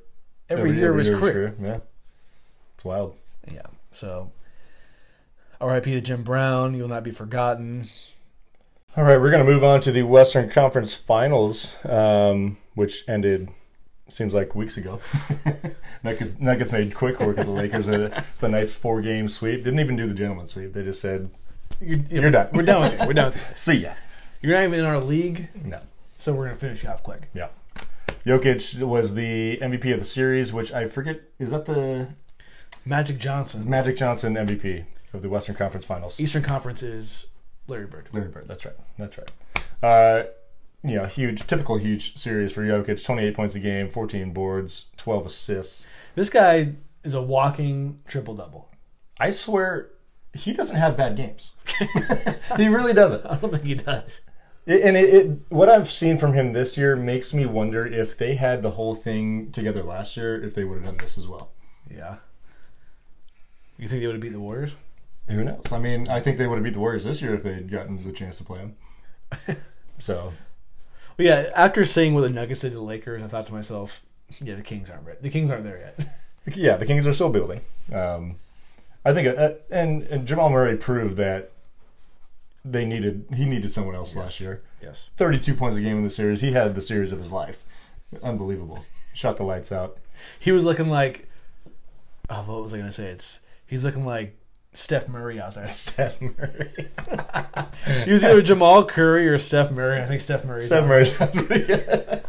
every, 0.49 0.77
year 0.77 0.91
of 0.91 0.97
his 0.97 1.09
career. 1.09 1.55
Yeah. 1.61 1.79
It's 2.75 2.85
wild. 2.85 3.15
Yeah. 3.51 3.62
So, 3.91 4.31
R.I.P. 5.62 5.91
to 5.93 6.01
Jim 6.01 6.23
Brown. 6.23 6.73
You 6.73 6.81
will 6.84 6.89
not 6.89 7.03
be 7.03 7.12
forgotten. 7.12 7.89
All 8.97 9.03
right, 9.03 9.17
we're 9.19 9.31
going 9.31 9.45
to 9.45 9.51
move 9.51 9.63
on 9.63 9.81
to 9.81 9.91
the 9.91 10.03
Western 10.03 10.49
Conference 10.49 10.93
Finals, 10.93 11.75
um, 11.86 12.58
which 12.75 13.03
ended 13.08 13.49
seems 14.08 14.34
like 14.34 14.55
weeks 14.55 14.77
ago. 14.77 14.99
Nuggets, 16.03 16.39
Nuggets 16.39 16.71
made 16.71 16.93
quick 16.93 17.19
work 17.19 17.38
of 17.38 17.45
the 17.47 17.51
Lakers. 17.51 17.88
A, 17.89 18.23
the 18.39 18.47
nice 18.47 18.75
four 18.75 19.01
game 19.01 19.27
sweep. 19.27 19.63
Didn't 19.63 19.79
even 19.79 19.95
do 19.97 20.08
the 20.08 20.13
gentleman 20.13 20.47
sweep. 20.47 20.73
They 20.73 20.84
just 20.84 21.01
said, 21.01 21.29
You're, 21.81 21.99
You're 22.10 22.31
done. 22.31 22.49
We're 22.53 22.63
done 22.63 22.84
with 22.84 22.99
you. 23.01 23.08
We're 23.08 23.13
done 23.13 23.25
with 23.27 23.36
you. 23.49 23.55
"See 23.55 23.77
ya." 23.79 23.93
You're 24.41 24.53
not 24.53 24.63
even 24.63 24.79
in 24.79 24.86
our 24.86 24.99
league, 24.99 25.49
No. 25.65 25.79
so 26.17 26.34
we're 26.34 26.45
gonna 26.45 26.58
finish 26.58 26.84
you 26.84 26.89
off 26.89 27.01
quick. 27.01 27.29
Yeah. 27.34 27.47
Jokic 28.25 28.81
was 28.84 29.15
the 29.15 29.58
MVP 29.58 29.91
of 29.91 29.99
the 29.99 30.05
series, 30.05 30.53
which 30.53 30.71
I 30.71 30.88
forget 30.88 31.21
is 31.39 31.49
that 31.49 31.65
the 31.65 32.08
Magic 32.86 33.17
Johnson. 33.17 33.67
Magic 33.69 33.98
Johnson 33.98 34.36
MVP 34.36 34.86
of 35.13 35.21
the 35.21 35.30
Western 35.30 35.56
Conference 35.56 35.86
Finals. 35.86 36.19
Eastern 36.19 36.43
Conference 36.43 36.84
is 36.84 37.28
Larry 37.67 37.88
Bird. 37.88 38.10
Larry 38.13 38.30
Bird. 38.30 38.48
That's 38.48 38.65
right. 38.65 38.76
That's 38.98 39.17
right. 39.17 39.32
Uh, 39.82 40.26
you 40.84 40.95
know, 40.95 41.06
huge, 41.06 41.48
typical 41.48 41.78
huge 41.78 42.15
series 42.17 42.52
for 42.52 42.62
Jokic. 42.62 43.04
Twenty-eight 43.04 43.36
points 43.36 43.56
a 43.56 43.60
game, 43.60 43.89
fourteen 43.89 44.34
boards, 44.34 44.89
twelve 44.98 45.26
assists. 45.26 45.86
This 46.13 46.30
guy 46.30 46.74
is 47.04 47.15
a 47.15 47.21
walking 47.21 48.00
triple 48.08 48.36
double. 48.36 48.69
I 49.19 49.32
swear, 49.32 49.89
he 50.34 50.54
doesn't 50.54 50.76
have 50.76 50.98
bad 50.98 51.15
games. 51.15 51.52
he 52.58 52.67
really 52.67 52.93
doesn't. 52.93 53.26
I 53.30 53.38
don't 53.38 53.50
think 53.50 53.63
he 53.63 53.76
does. 53.76 54.21
It, 54.65 54.82
and 54.82 54.98
it, 54.98 55.13
it, 55.13 55.39
what 55.50 55.69
I've 55.69 55.91
seen 55.91 56.17
from 56.17 56.34
him 56.34 56.54
this 56.54 56.78
year 56.78 56.95
makes 56.95 57.34
me 57.34 57.45
wonder 57.45 57.86
if 57.86 58.17
they 58.17 58.36
had 58.36 58.62
the 58.62 58.71
whole 58.71 58.95
thing 58.95 59.52
together 59.52 59.84
last 59.84 60.17
year, 60.17 60.43
if 60.43 60.56
they 60.56 60.63
would 60.63 60.76
have 60.76 60.86
done 60.86 60.98
this 60.98 61.17
as 61.17 61.28
well. 61.28 61.52
Yeah. 61.89 62.17
You 63.77 63.88
think 63.88 64.01
they 64.01 64.07
would 64.07 64.15
have 64.15 64.21
beat 64.21 64.31
the 64.31 64.39
Warriors? 64.39 64.75
Who 65.27 65.43
knows? 65.43 65.61
I 65.71 65.79
mean, 65.79 66.07
I 66.07 66.19
think 66.19 66.38
they 66.38 66.47
would 66.47 66.55
have 66.55 66.63
beat 66.63 66.73
the 66.73 66.79
Warriors 66.79 67.03
this 67.03 67.21
year 67.21 67.33
if 67.33 67.43
they'd 67.43 67.69
gotten 67.69 68.03
the 68.03 68.11
chance 68.11 68.38
to 68.38 68.43
play 68.43 68.59
them. 68.59 69.57
so 69.99 70.33
But 71.17 71.25
yeah, 71.25 71.49
after 71.55 71.83
seeing 71.83 72.13
what 72.13 72.21
the 72.21 72.29
Nuggets 72.29 72.61
did 72.61 72.69
to 72.69 72.75
the 72.75 72.81
Lakers, 72.81 73.23
I 73.23 73.27
thought 73.27 73.47
to 73.47 73.53
myself, 73.53 74.01
yeah, 74.41 74.55
the 74.55 74.61
Kings 74.61 74.89
aren't 74.89 75.05
ready. 75.05 75.19
The 75.21 75.29
Kings 75.29 75.49
aren't 75.49 75.63
there 75.63 75.93
yet. 75.97 76.09
yeah, 76.55 76.77
the 76.77 76.85
Kings 76.85 77.07
are 77.07 77.13
still 77.13 77.29
building. 77.29 77.61
Um, 77.91 78.35
I 79.03 79.13
think, 79.13 79.38
uh, 79.38 79.53
and 79.69 80.03
and 80.03 80.27
Jamal 80.27 80.49
Murray 80.49 80.77
proved 80.77 81.17
that 81.17 81.51
they 82.63 82.85
needed 82.85 83.25
he 83.35 83.45
needed 83.45 83.71
someone 83.71 83.95
else 83.95 84.15
last 84.15 84.39
year. 84.39 84.63
yes. 84.81 85.09
Thirty-two 85.17 85.53
points 85.55 85.77
a 85.77 85.81
game 85.81 85.97
in 85.97 86.03
the 86.03 86.09
series. 86.09 86.41
He 86.41 86.51
had 86.51 86.75
the 86.75 86.81
series 86.81 87.11
of 87.11 87.19
his 87.19 87.31
life. 87.31 87.63
Unbelievable. 88.23 88.83
Shot 89.13 89.38
the 89.38 89.43
lights 89.43 89.71
out. 89.71 89.97
He 90.39 90.51
was 90.51 90.63
looking 90.63 90.89
like, 90.89 91.29
oh, 92.29 92.43
what 92.43 92.61
was 92.63 92.73
I 92.73 92.77
gonna 92.77 92.91
say? 92.91 93.07
It's 93.07 93.41
he's 93.67 93.84
looking 93.84 94.06
like 94.06 94.38
Steph 94.73 95.08
Murray 95.08 95.39
out 95.39 95.56
there. 95.56 95.65
Steph 95.67 96.21
Murray. 96.21 96.89
He 98.06 98.12
was 98.12 98.23
either 98.23 98.41
Jamal 98.41 98.86
Curry 98.86 99.28
or 99.28 99.38
Steph 99.38 99.71
Murray. 99.71 100.01
I 100.01 100.06
think 100.06 100.21
Steph 100.21 100.45
Murray's 100.45 100.67
Steph 100.67 100.86
Murray 100.86 101.06
sounds 101.06 101.32
pretty 101.32 101.65
good. 101.65 102.21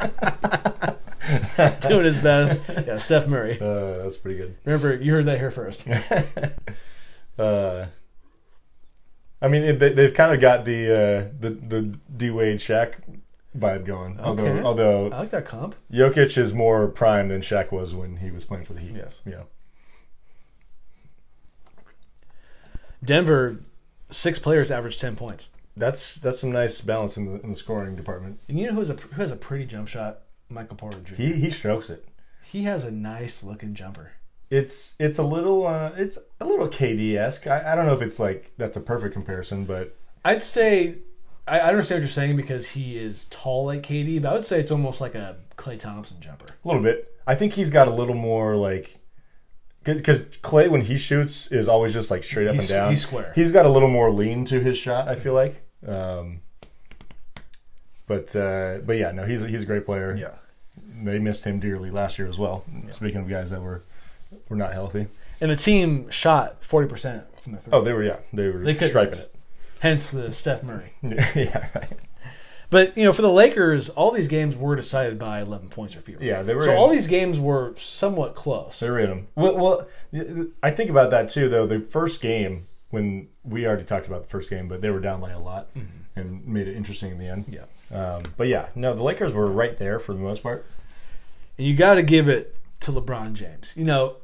doing 1.81 2.05
his 2.05 2.19
best. 2.19 2.61
Yeah, 2.87 2.99
Steph 2.99 3.27
Murray. 3.27 3.59
Uh, 3.61 3.99
that's 3.99 4.17
pretty 4.17 4.39
good. 4.39 4.57
Remember, 4.65 4.95
you 4.95 5.13
heard 5.13 5.27
that 5.27 5.39
here 5.39 5.51
first. 5.51 5.87
Uh, 7.39 7.89
I 9.43 9.49
mean, 9.49 9.63
it, 9.63 9.79
they, 9.79 9.93
they've 9.93 10.15
kind 10.15 10.33
of 10.33 10.41
got 10.41 10.65
the 10.65 10.91
uh, 10.91 11.29
the 11.39 11.51
the 11.51 11.99
D 12.17 12.31
Wade 12.31 12.61
Shaq 12.61 12.95
vibe 13.55 13.85
going. 13.85 14.19
Okay. 14.19 14.25
Although 14.25 14.65
although 14.65 15.11
I 15.11 15.19
like 15.19 15.31
that 15.33 15.45
comp. 15.45 15.75
Jokic 15.93 16.39
is 16.39 16.55
more 16.55 16.89
prime 16.89 17.29
than 17.29 17.43
Shaq 17.43 17.71
was 17.73 17.95
when 17.95 18.17
he 18.17 18.31
was 18.31 18.47
playing 18.47 18.65
for 18.65 18.73
the 18.73 18.81
Heat. 18.81 18.95
Yes. 18.95 19.21
Yeah. 19.27 19.43
Denver, 23.07 23.61
six 24.11 24.39
players 24.39 24.71
averaged 24.71 25.01
ten 25.01 25.17
points. 25.17 25.49
That's 25.77 26.17
that's 26.17 26.41
some 26.41 26.53
nice 26.53 26.81
balance 26.81 27.17
in 27.17 27.27
the 27.27 27.41
in 27.43 27.51
the 27.51 27.57
scoring 27.57 27.97
department. 27.97 28.41
And 28.49 28.59
you 28.59 28.67
know 28.67 28.73
who 28.73 28.81
has 28.81 28.91
a 28.91 28.95
who 28.95 29.21
has 29.21 29.31
a 29.31 29.37
pretty 29.37 29.65
jump 29.67 29.89
shot? 29.89 30.21
Michael 30.49 30.77
Porter 30.77 30.99
Jr. 31.01 31.15
He 31.15 31.33
he 31.35 31.51
strokes 31.51 31.91
it. 31.91 32.07
he 32.45 32.63
has 32.65 32.85
a 32.85 32.91
nice 32.91 33.43
looking 33.43 33.75
jumper. 33.75 34.13
It's 34.49 34.95
it's 35.01 35.19
a 35.19 35.23
little 35.25 35.67
uh, 35.67 35.93
it's 35.97 36.19
a 36.41 36.45
little 36.47 36.69
KD 36.69 37.17
esque. 37.17 37.47
I, 37.47 37.73
I 37.73 37.75
don't 37.75 37.87
know 37.87 37.95
if 37.95 38.03
it's 38.03 38.19
like 38.21 38.53
that's 38.59 38.77
a 38.77 38.81
perfect 38.81 39.13
comparison, 39.13 39.65
but 39.65 39.97
I'd 40.25 40.43
say 40.43 40.99
I, 41.49 41.59
I 41.59 41.69
understand 41.71 41.99
what 41.99 42.03
you're 42.03 42.09
saying 42.09 42.37
because 42.37 42.71
he 42.71 42.97
is 42.97 43.27
tall 43.27 43.67
like 43.67 43.83
KD, 43.83 44.23
but 44.23 44.31
I 44.31 44.35
would 44.35 44.47
say 44.47 44.61
it's 44.61 44.73
almost 44.73 45.01
like 45.01 45.15
a 45.15 45.37
Klay 45.57 45.79
Thompson 45.79 46.21
jumper. 46.21 46.47
a 46.65 46.69
little 46.69 46.83
bit. 46.83 47.13
I 47.27 47.35
think 47.35 47.55
he's 47.55 47.71
got 47.71 47.89
a 47.89 47.93
little 47.93 48.15
more 48.15 48.55
like 48.57 48.97
because 49.87 50.23
Klay 50.43 50.69
when 50.69 50.83
he 50.83 50.99
shoots 50.99 51.47
is 51.53 51.69
always 51.69 51.93
just 51.93 52.11
like 52.11 52.25
straight 52.25 52.47
up 52.49 52.55
He's- 52.55 52.71
and 52.71 52.77
down. 52.77 52.91
he's 52.91 53.03
square. 53.03 53.33
He's 53.35 53.53
got 53.53 53.65
a 53.67 53.69
little 53.71 53.89
more 53.89 54.11
lean 54.11 54.45
to 54.47 54.61
his 54.61 54.77
shot. 54.77 55.09
I 55.09 55.15
feel 55.17 55.35
like. 55.35 55.63
Um, 55.87 56.41
but 58.07 58.35
uh, 58.37 58.79
but 58.85 58.97
yeah, 58.97 59.11
no, 59.13 59.25
he's 59.25 59.43
he's 59.43 59.63
a 59.63 59.67
great 59.67 59.85
player. 59.87 60.15
Yeah, 60.17 60.35
They 61.03 61.19
missed 61.19 61.45
him 61.45 61.59
dearly 61.61 61.91
last 61.91 62.19
year 62.19 62.29
as 62.29 62.39
well. 62.39 62.65
Speaking 62.91 63.21
of 63.21 63.29
guys 63.29 63.51
that 63.51 63.61
were 63.63 63.83
were 64.49 64.57
not 64.57 64.73
healthy. 64.73 65.09
And 65.41 65.51
the 65.51 65.57
team 65.57 66.09
shot 66.11 66.65
forty 66.65 66.89
percent 66.89 67.25
from 67.41 67.53
the 67.53 67.59
three. 67.59 67.73
Oh, 67.73 67.83
they 67.83 67.93
were 67.93 68.05
yeah, 68.05 68.19
they 68.33 68.49
were 68.49 68.61
They 68.65 68.77
striping 68.79 69.19
miss. 69.19 69.27
Hence 69.81 70.11
the 70.11 70.33
Steph 70.33 70.63
Murray. 70.63 70.93
yeah, 71.03 71.69
right. 71.75 71.93
But 72.71 72.97
you 72.97 73.05
know, 73.05 73.13
for 73.13 73.23
the 73.23 73.31
Lakers, 73.31 73.89
all 73.91 74.11
these 74.11 74.29
games 74.29 74.57
were 74.57 74.75
decided 74.77 75.19
by 75.19 75.41
eleven 75.41 75.69
points 75.69 75.97
or 75.97 76.01
fewer. 76.01 76.23
Yeah, 76.23 76.43
they 76.43 76.55
were. 76.55 76.63
So 76.65 76.73
in- 76.73 76.77
all 76.77 76.89
these 76.89 77.07
games 77.07 77.39
were 77.39 77.75
somewhat 77.77 78.35
close. 78.35 78.81
They 78.81 78.91
were 78.91 79.01
in 79.01 79.09
them. 79.09 79.29
Well, 79.35 79.57
well, 79.57 79.89
I 80.63 80.71
think 80.71 80.91
about 80.91 81.11
that 81.11 81.29
too. 81.29 81.49
Though 81.49 81.67
the 81.67 81.81
first 81.81 82.21
game, 82.21 82.67
when 82.91 83.29
we 83.45 83.67
already 83.67 83.85
talked 83.85 84.07
about 84.07 84.23
the 84.23 84.29
first 84.29 84.51
game, 84.51 84.69
but 84.69 84.81
they 84.81 84.91
were 84.91 85.01
down 85.01 85.21
by 85.21 85.31
a 85.31 85.39
lot 85.39 85.69
and 86.17 86.47
made 86.47 86.67
it 86.67 86.77
interesting 86.77 87.13
in 87.13 87.19
the 87.19 87.29
end. 87.29 87.45
Yeah. 87.49 87.97
Um, 87.97 88.23
but 88.37 88.49
yeah, 88.49 88.67
no, 88.75 88.95
the 88.95 89.03
Lakers 89.03 89.33
were 89.33 89.47
right 89.47 89.79
there 89.79 89.99
for 90.01 90.13
the 90.13 90.19
most 90.19 90.43
part. 90.43 90.67
And 91.59 91.67
you 91.67 91.75
got 91.77 91.95
to 91.95 92.03
give 92.03 92.29
it 92.29 92.57
to 92.81 92.91
LeBron 92.93 93.35
James. 93.35 93.73
You 93.77 93.85
know, 93.85 94.17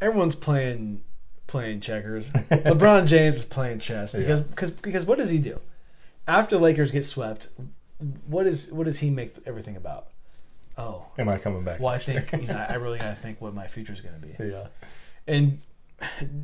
everyone's 0.00 0.34
playing 0.34 1.02
playing 1.46 1.80
checkers. 1.80 2.28
LeBron 2.30 3.06
James 3.06 3.38
is 3.38 3.44
playing 3.44 3.78
chess 3.78 4.12
because 4.12 4.40
because 4.40 4.70
because 4.70 5.04
what 5.06 5.18
does 5.18 5.30
he 5.30 5.38
do? 5.38 5.60
After 6.30 6.56
Lakers 6.58 6.90
get 6.90 7.04
swept, 7.04 7.48
what 8.26 8.46
is 8.46 8.72
what 8.72 8.84
does 8.84 8.98
he 8.98 9.10
make 9.10 9.34
everything 9.46 9.76
about? 9.76 10.08
Oh, 10.78 11.06
Am 11.18 11.28
I 11.28 11.38
coming 11.38 11.64
back? 11.64 11.80
well, 11.80 11.92
I 11.92 11.98
think 11.98 12.32
you 12.32 12.46
know, 12.46 12.66
I 12.68 12.74
really 12.74 12.98
got 12.98 13.10
to 13.10 13.14
think 13.16 13.40
what 13.40 13.52
my 13.54 13.66
future 13.66 13.92
is 13.92 14.00
going 14.00 14.14
to 14.20 14.26
be. 14.26 14.34
Yeah. 14.52 14.66
And 15.26 15.60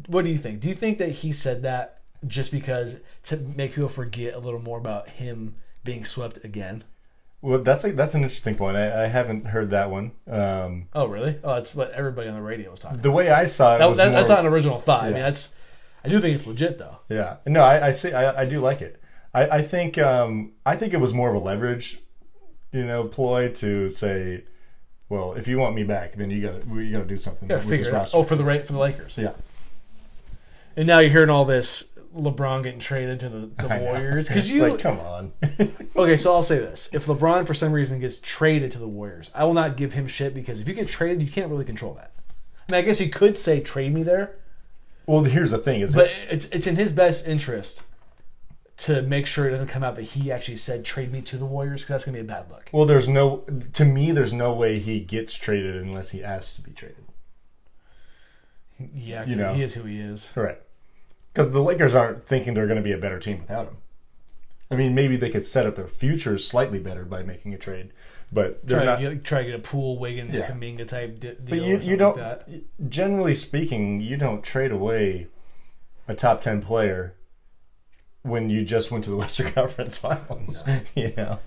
what 0.09 0.25
do 0.25 0.31
you 0.31 0.37
think? 0.37 0.61
Do 0.61 0.69
you 0.69 0.75
think 0.75 0.99
that 0.99 1.11
he 1.11 1.33
said 1.33 1.63
that 1.63 2.01
just 2.27 2.51
because 2.53 3.01
to 3.25 3.37
make 3.37 3.73
people 3.75 3.89
forget 3.89 4.35
a 4.35 4.39
little 4.39 4.61
more 4.61 4.79
about 4.79 5.09
him 5.09 5.55
being 5.85 6.05
swept 6.05 6.45
again? 6.45 6.85
Well, 7.41 7.61
that's 7.61 7.85
a, 7.85 7.93
that's 7.93 8.15
an 8.15 8.23
interesting 8.23 8.55
point. 8.57 8.77
I, 8.77 9.05
I 9.05 9.07
haven't 9.07 9.47
heard 9.47 9.71
that 9.71 9.91
one. 9.91 10.13
Um, 10.29 10.89
Oh, 10.95 11.07
really? 11.07 11.39
Oh, 11.45 11.55
that's 11.55 11.75
what 11.75 11.93
everybody 11.93 12.29
on 12.29 12.35
the 12.35 12.43
radio 12.43 12.71
was 12.71 12.81
talking. 12.81 13.01
the 13.01 13.11
way 13.11 13.31
I 13.31 13.45
saw 13.47 13.77
it 13.77 13.79
That, 13.79 13.89
was 13.89 13.99
that, 13.99 14.07
more, 14.09 14.17
that's 14.17 14.29
not 14.29 14.41
an 14.41 14.47
original 14.47 14.79
thought. 14.79 15.05
I 15.05 15.11
mean, 15.11 15.21
that's. 15.21 15.55
I 16.05 16.09
do 16.09 16.21
think 16.21 16.35
it's 16.37 16.47
legit 16.47 16.77
though. 16.79 16.99
Yeah. 17.09 17.37
No, 17.47 17.63
I, 17.63 17.89
I 17.89 17.91
see. 17.93 18.13
I, 18.13 18.43
I 18.43 18.45
do 18.45 18.61
like 18.61 18.83
it. 18.83 19.01
I, 19.37 19.59
I 19.59 19.63
think 19.63 19.99
um, 19.99 20.53
I 20.65 20.77
think 20.77 20.95
it 20.95 21.01
was 21.01 21.13
more 21.13 21.29
of 21.29 21.35
a 21.35 21.45
leverage, 21.45 22.01
you 22.73 22.87
know, 22.87 23.05
ploy 23.05 23.51
to 23.57 23.91
say, 23.91 24.45
well, 25.11 25.35
if 25.35 25.47
you 25.47 25.59
want 25.59 25.75
me 25.75 25.85
back, 25.85 26.15
then 26.15 26.31
you 26.31 26.41
got 26.41 26.63
to 26.63 26.81
you 26.81 26.93
got 26.93 27.01
to 27.01 27.05
do 27.05 27.19
something. 27.19 27.47
Gotta 27.47 27.61
figure 27.61 27.89
it 27.89 27.95
out. 27.95 28.11
Oh, 28.15 28.23
for 28.23 28.35
the 28.35 28.45
right 28.45 28.67
for 28.67 28.73
the 28.73 28.79
Lakers. 28.79 29.19
Yeah. 29.19 29.33
And 30.75 30.87
now 30.87 31.01
you're 31.01 31.11
hearing 31.11 31.29
all 31.29 31.45
this 31.45 31.85
LeBron 32.17 32.63
getting 32.63 32.81
traded 32.81 33.21
to 33.21 33.29
the, 33.29 33.39
the 33.59 33.79
Warriors. 33.79 34.31
Could 34.31 34.47
you? 34.49 34.69
like, 34.69 34.79
come 34.79 35.01
on. 35.01 35.33
okay, 35.97 36.17
so 36.17 36.35
I'll 36.35 36.43
say 36.43 36.59
this: 36.59 36.89
if 36.95 37.05
LeBron 37.05 37.47
for 37.47 37.53
some 37.53 37.75
reason 37.75 38.01
gets 38.01 38.19
traded 38.19 38.71
to 38.73 38.79
the 38.79 38.89
Warriors, 38.89 39.31
I 39.35 39.45
will 39.45 39.55
not 39.55 39.77
give 39.77 39.93
him 39.93 40.07
shit 40.07 40.33
because 40.33 40.63
if 40.63 40.69
you 40.69 40.73
get 40.73 40.89
traded, 40.89 41.23
you 41.23 41.31
can't 41.31 41.51
really 41.51 41.67
control 41.67 41.93
that. 41.95 42.13
I 42.71 42.73
mean, 42.73 42.79
I 42.83 42.87
guess 42.87 43.03
you 43.03 43.11
could 43.11 43.37
say 43.37 43.61
trade 43.61 43.93
me 43.93 44.03
there, 44.03 44.37
well, 45.05 45.23
here's 45.25 45.51
the 45.51 45.59
thing: 45.59 45.83
is 45.83 45.95
but 45.95 46.07
that 46.07 46.35
it's 46.35 46.47
it's 46.47 46.67
in 46.67 46.77
his 46.77 46.91
best 46.91 47.29
interest 47.29 47.83
to 48.79 49.01
make 49.03 49.27
sure 49.27 49.47
it 49.49 49.53
doesn't 49.53 49.69
come 49.69 49.83
out 49.83 49.97
that 49.97 50.03
he 50.03 50.31
actually 50.31 50.57
said 50.59 50.85
trade 50.85 51.11
me 51.11 51.23
to 51.23 51.37
the 51.39 51.47
Warriors 51.47 51.81
because 51.83 51.89
that's 51.89 52.05
gonna 52.05 52.17
be 52.17 52.21
a 52.21 52.25
bad 52.25 52.51
look. 52.51 52.69
well, 52.73 52.85
there's 52.85 53.09
no 53.09 53.39
to 53.73 53.85
me, 53.85 54.13
there's 54.13 54.33
no 54.35 54.53
way 54.53 54.79
he 54.79 55.01
gets 55.01 55.33
traded 55.35 55.77
unless 55.77 56.11
he 56.11 56.23
asks 56.23 56.57
to 56.57 56.63
be 56.63 56.73
traded. 56.73 57.05
Yeah, 58.95 59.25
You 59.25 59.37
know. 59.37 59.55
he 59.55 59.63
is 59.63 59.75
who 59.75 59.85
he 59.85 59.99
is. 60.01 60.33
Right, 60.37 60.61
Because 61.33 61.51
the 61.53 61.63
Lakers 61.63 61.95
aren't 61.95 62.27
thinking 62.27 62.53
they're 62.55 62.67
going 62.67 62.77
to 62.77 62.83
be 62.83 62.93
a 62.93 62.99
better 62.99 63.19
team 63.19 63.41
without 63.41 63.69
him. 63.69 63.77
I 64.71 64.75
mean, 64.75 64.95
maybe 64.95 65.17
they 65.17 65.31
could 65.31 65.47
set 65.47 65.65
up 65.65 65.77
their 65.77 65.89
future 65.89 66.37
slightly 66.39 66.79
better 66.79 67.05
by 67.07 67.23
making 67.23 67.55
a 67.55 67.59
trade, 67.59 67.93
but 68.31 68.67
they're 68.67 68.81
Try 68.81 68.85
not. 68.85 68.97
to 69.01 69.15
get, 69.15 69.25
try 69.25 69.39
to 69.45 69.47
get 69.47 69.55
a 69.55 69.61
Poole 69.63 69.99
Wiggins 69.99 70.37
Yeah. 70.37 70.51
Kuminga 70.51 70.87
type 70.87 71.21
deal. 71.21 71.35
but 71.49 71.63
you, 71.63 71.79
you 71.79 71.97
don't. 71.97 72.19
Like 72.19 72.47
that. 72.47 72.91
Generally 72.91 73.37
speaking, 73.37 74.01
you 74.01 74.17
don't 74.19 74.43
trade 74.43 74.73
away 74.73 75.29
a 76.09 76.15
top 76.15 76.41
ten 76.43 76.61
player 76.61 77.15
when 78.27 78.51
you 78.51 78.65
just 78.65 78.91
went 78.91 79.05
to 79.05 79.11
the 79.11 79.17
Western 79.25 79.53
Conference 79.53 79.99
Finals. 79.99 80.65
you 80.95 81.13
know. 81.17 81.39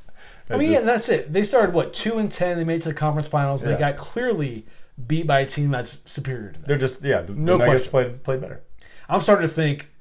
I 0.52 0.58
mean, 0.58 0.72
yeah, 0.72 0.82
that's 0.82 1.10
it. 1.10 1.32
They 1.32 1.44
started 1.44 1.76
what 1.76 1.94
two 1.94 2.18
and 2.18 2.32
ten. 2.32 2.58
They 2.58 2.64
made 2.64 2.78
it 2.78 2.82
to 2.84 2.90
the 2.90 2.96
conference 2.96 3.28
finals. 3.28 3.62
They 3.62 3.72
Yeah. 3.72 3.80
got 3.80 3.98
clearly 3.98 4.66
beat 5.06 5.28
by 5.28 5.42
a 5.42 5.46
team 5.46 5.70
that's 5.70 6.02
superior 6.12 6.52
to 6.52 6.60
them. 6.60 6.68
they're 6.68 6.78
just 6.78 7.04
yeah. 7.04 7.22
The, 7.22 7.34
No 7.34 7.54
the 7.58 7.66
Nuggets 7.66 7.88
question. 7.88 7.92
played 7.92 8.24
played 8.24 8.42
better. 8.42 8.64
I'm 9.08 9.22
starting 9.22 9.48
to 9.48 9.54
think, 9.54 9.92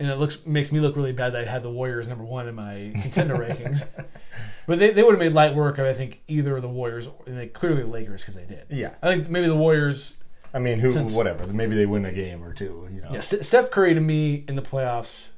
and 0.00 0.10
it 0.10 0.16
looks 0.16 0.46
makes 0.46 0.72
me 0.72 0.80
look 0.80 0.96
really 0.96 1.12
bad 1.12 1.34
that 1.34 1.42
I 1.42 1.44
had 1.50 1.60
the 1.62 1.70
Warriors 1.70 2.08
number 2.08 2.24
one 2.24 2.48
in 2.48 2.54
my 2.54 2.92
contender 3.02 3.34
rankings. 3.36 3.86
But 4.64 4.78
they, 4.78 4.92
they 4.92 5.02
would 5.02 5.10
have 5.14 5.18
made 5.18 5.32
light 5.32 5.56
work 5.56 5.78
of 5.78 5.86
I 5.86 5.92
think 5.92 6.20
either 6.28 6.54
of 6.56 6.62
the 6.62 6.68
Warriors 6.68 7.08
and 7.26 7.36
they 7.36 7.48
clearly 7.48 7.82
the 7.82 7.88
Lakers 7.88 8.22
because 8.22 8.36
they 8.36 8.44
did. 8.44 8.66
Yeah. 8.70 8.90
I 9.02 9.08
think 9.08 9.28
maybe 9.28 9.48
the 9.48 9.56
Warriors. 9.56 10.18
I 10.54 10.60
mean, 10.60 10.78
who 10.78 10.90
Since- 10.90 11.14
whatever. 11.14 11.46
Maybe 11.48 11.74
they 11.74 11.84
win 11.84 12.04
a 12.06 12.12
game 12.12 12.44
or 12.44 12.54
two. 12.54 12.88
You 12.94 13.00
know. 13.02 13.08
Yeah, 13.12 13.20
St- 13.20 13.44
Steph 13.44 13.70
Curry 13.72 13.92
to 13.94 14.00
me 14.00 14.44
in 14.48 14.54
the 14.54 14.62
playoffs, 14.62 15.30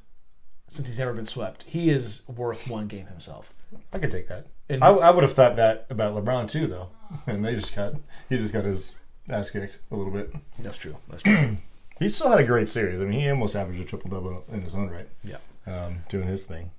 since 0.67 0.87
he's 0.87 0.99
never 0.99 1.13
been 1.13 1.25
swept, 1.25 1.63
he 1.63 1.89
is 1.89 2.23
worth 2.27 2.69
one 2.69 2.87
game 2.87 3.07
himself. 3.07 3.53
I 3.93 3.99
could 3.99 4.11
take 4.11 4.27
that. 4.27 4.47
And 4.69 4.83
I, 4.83 4.89
I 4.89 5.11
would 5.11 5.23
have 5.23 5.33
thought 5.33 5.55
that 5.57 5.85
about 5.89 6.13
LeBron 6.15 6.49
too, 6.49 6.67
though, 6.67 6.89
and 7.27 7.43
they 7.45 7.55
just 7.55 7.75
got 7.75 7.93
he 8.29 8.37
just 8.37 8.53
got 8.53 8.65
his 8.65 8.95
ass 9.29 9.51
kicked 9.51 9.79
a 9.91 9.95
little 9.95 10.11
bit. 10.11 10.33
that's 10.59 10.77
true. 10.77 10.95
That's 11.09 11.23
true. 11.23 11.57
He 11.97 12.09
still 12.09 12.29
had 12.29 12.41
a 12.41 12.43
great 12.43 12.67
series. 12.67 12.99
I 12.99 13.05
mean, 13.05 13.21
he 13.21 13.29
almost 13.29 13.55
averaged 13.55 13.79
a 13.79 13.85
triple 13.85 14.09
double 14.09 14.43
in 14.51 14.61
his 14.63 14.75
own 14.75 14.89
right, 14.89 15.07
yeah. 15.23 15.37
um, 15.65 15.99
doing 16.09 16.27
his 16.27 16.43
thing. 16.43 16.71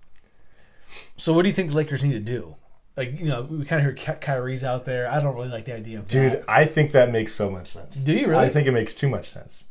So 1.16 1.32
what 1.32 1.44
do 1.44 1.48
you 1.48 1.54
think 1.54 1.70
the 1.70 1.76
Lakers 1.76 2.02
need 2.02 2.12
to 2.12 2.20
do? 2.20 2.56
Like 2.98 3.18
you 3.18 3.26
know, 3.26 3.42
we 3.42 3.64
kind 3.64 3.80
of 3.80 3.84
hear 3.84 3.94
Ky- 3.94 4.20
Kyrie's 4.20 4.62
out 4.62 4.84
there. 4.84 5.10
I 5.10 5.20
don't 5.20 5.34
really 5.34 5.48
like 5.48 5.64
the 5.64 5.74
idea 5.74 6.00
of 6.00 6.06
Dude, 6.06 6.32
that. 6.32 6.44
I 6.48 6.66
think 6.66 6.92
that 6.92 7.10
makes 7.10 7.32
so 7.32 7.50
much 7.50 7.68
sense. 7.68 7.96
Do 7.96 8.12
you 8.12 8.28
really? 8.28 8.44
I 8.44 8.48
think 8.50 8.66
it 8.68 8.72
makes 8.72 8.94
too 8.94 9.08
much 9.08 9.28
sense. 9.30 9.64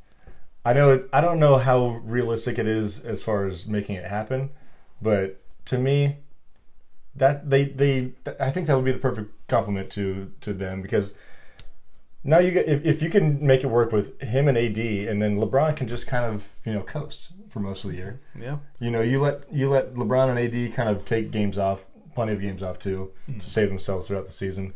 I 0.66 0.74
know 0.74 0.90
it, 0.92 1.08
I 1.14 1.22
don't 1.22 1.40
know 1.40 1.58
how 1.58 2.02
realistic 2.04 2.58
it 2.58 2.68
is 2.68 3.06
as 3.06 3.22
far 3.24 3.46
as 3.46 3.68
making 3.68 3.96
it 3.96 4.06
happen, 4.06 4.50
but 5.02 5.40
to 5.66 5.78
me, 5.78 6.18
that 7.16 7.50
they 7.50 7.66
they 7.66 8.12
I 8.40 8.50
think 8.52 8.68
that 8.68 8.76
would 8.76 8.84
be 8.86 8.92
the 8.92 8.98
perfect 8.98 9.32
complement 9.48 9.90
to 9.92 10.32
to 10.42 10.54
them 10.54 10.82
because 10.82 11.14
Now 12.24 12.40
you 12.40 12.52
get 12.52 12.68
if, 12.68 12.84
if 12.84 13.04
you 13.04 13.10
can 13.12 13.46
make 13.46 13.64
it 13.64 13.68
work 13.68 13.92
with 13.92 14.20
him 14.22 14.48
and 14.48 14.58
AD, 14.58 14.78
and 14.80 15.22
then 15.22 15.38
LeBron 15.38 15.76
can 15.76 15.88
just 15.88 16.08
kind 16.08 16.26
of 16.26 16.50
you 16.66 16.74
know 16.74 16.82
coast 16.82 17.30
for 17.50 17.60
most 17.60 17.84
of 17.86 17.92
the 17.92 17.98
year. 17.98 18.20
Yeah. 18.38 18.58
You 18.80 18.90
know, 18.92 19.02
you 19.02 19.22
let 19.22 19.44
you 19.54 19.70
let 19.70 19.94
LeBron 19.94 20.30
and 20.36 20.40
AD 20.40 20.74
kind 20.76 20.90
of 20.90 21.06
take 21.06 21.30
games 21.32 21.58
off, 21.58 21.86
plenty 22.16 22.34
of 22.34 22.42
games 22.42 22.64
off 22.64 22.80
too, 22.80 23.12
to 23.40 23.50
save 23.50 23.70
themselves 23.70 24.08
throughout 24.08 24.26
the 24.26 24.34
season. 24.34 24.74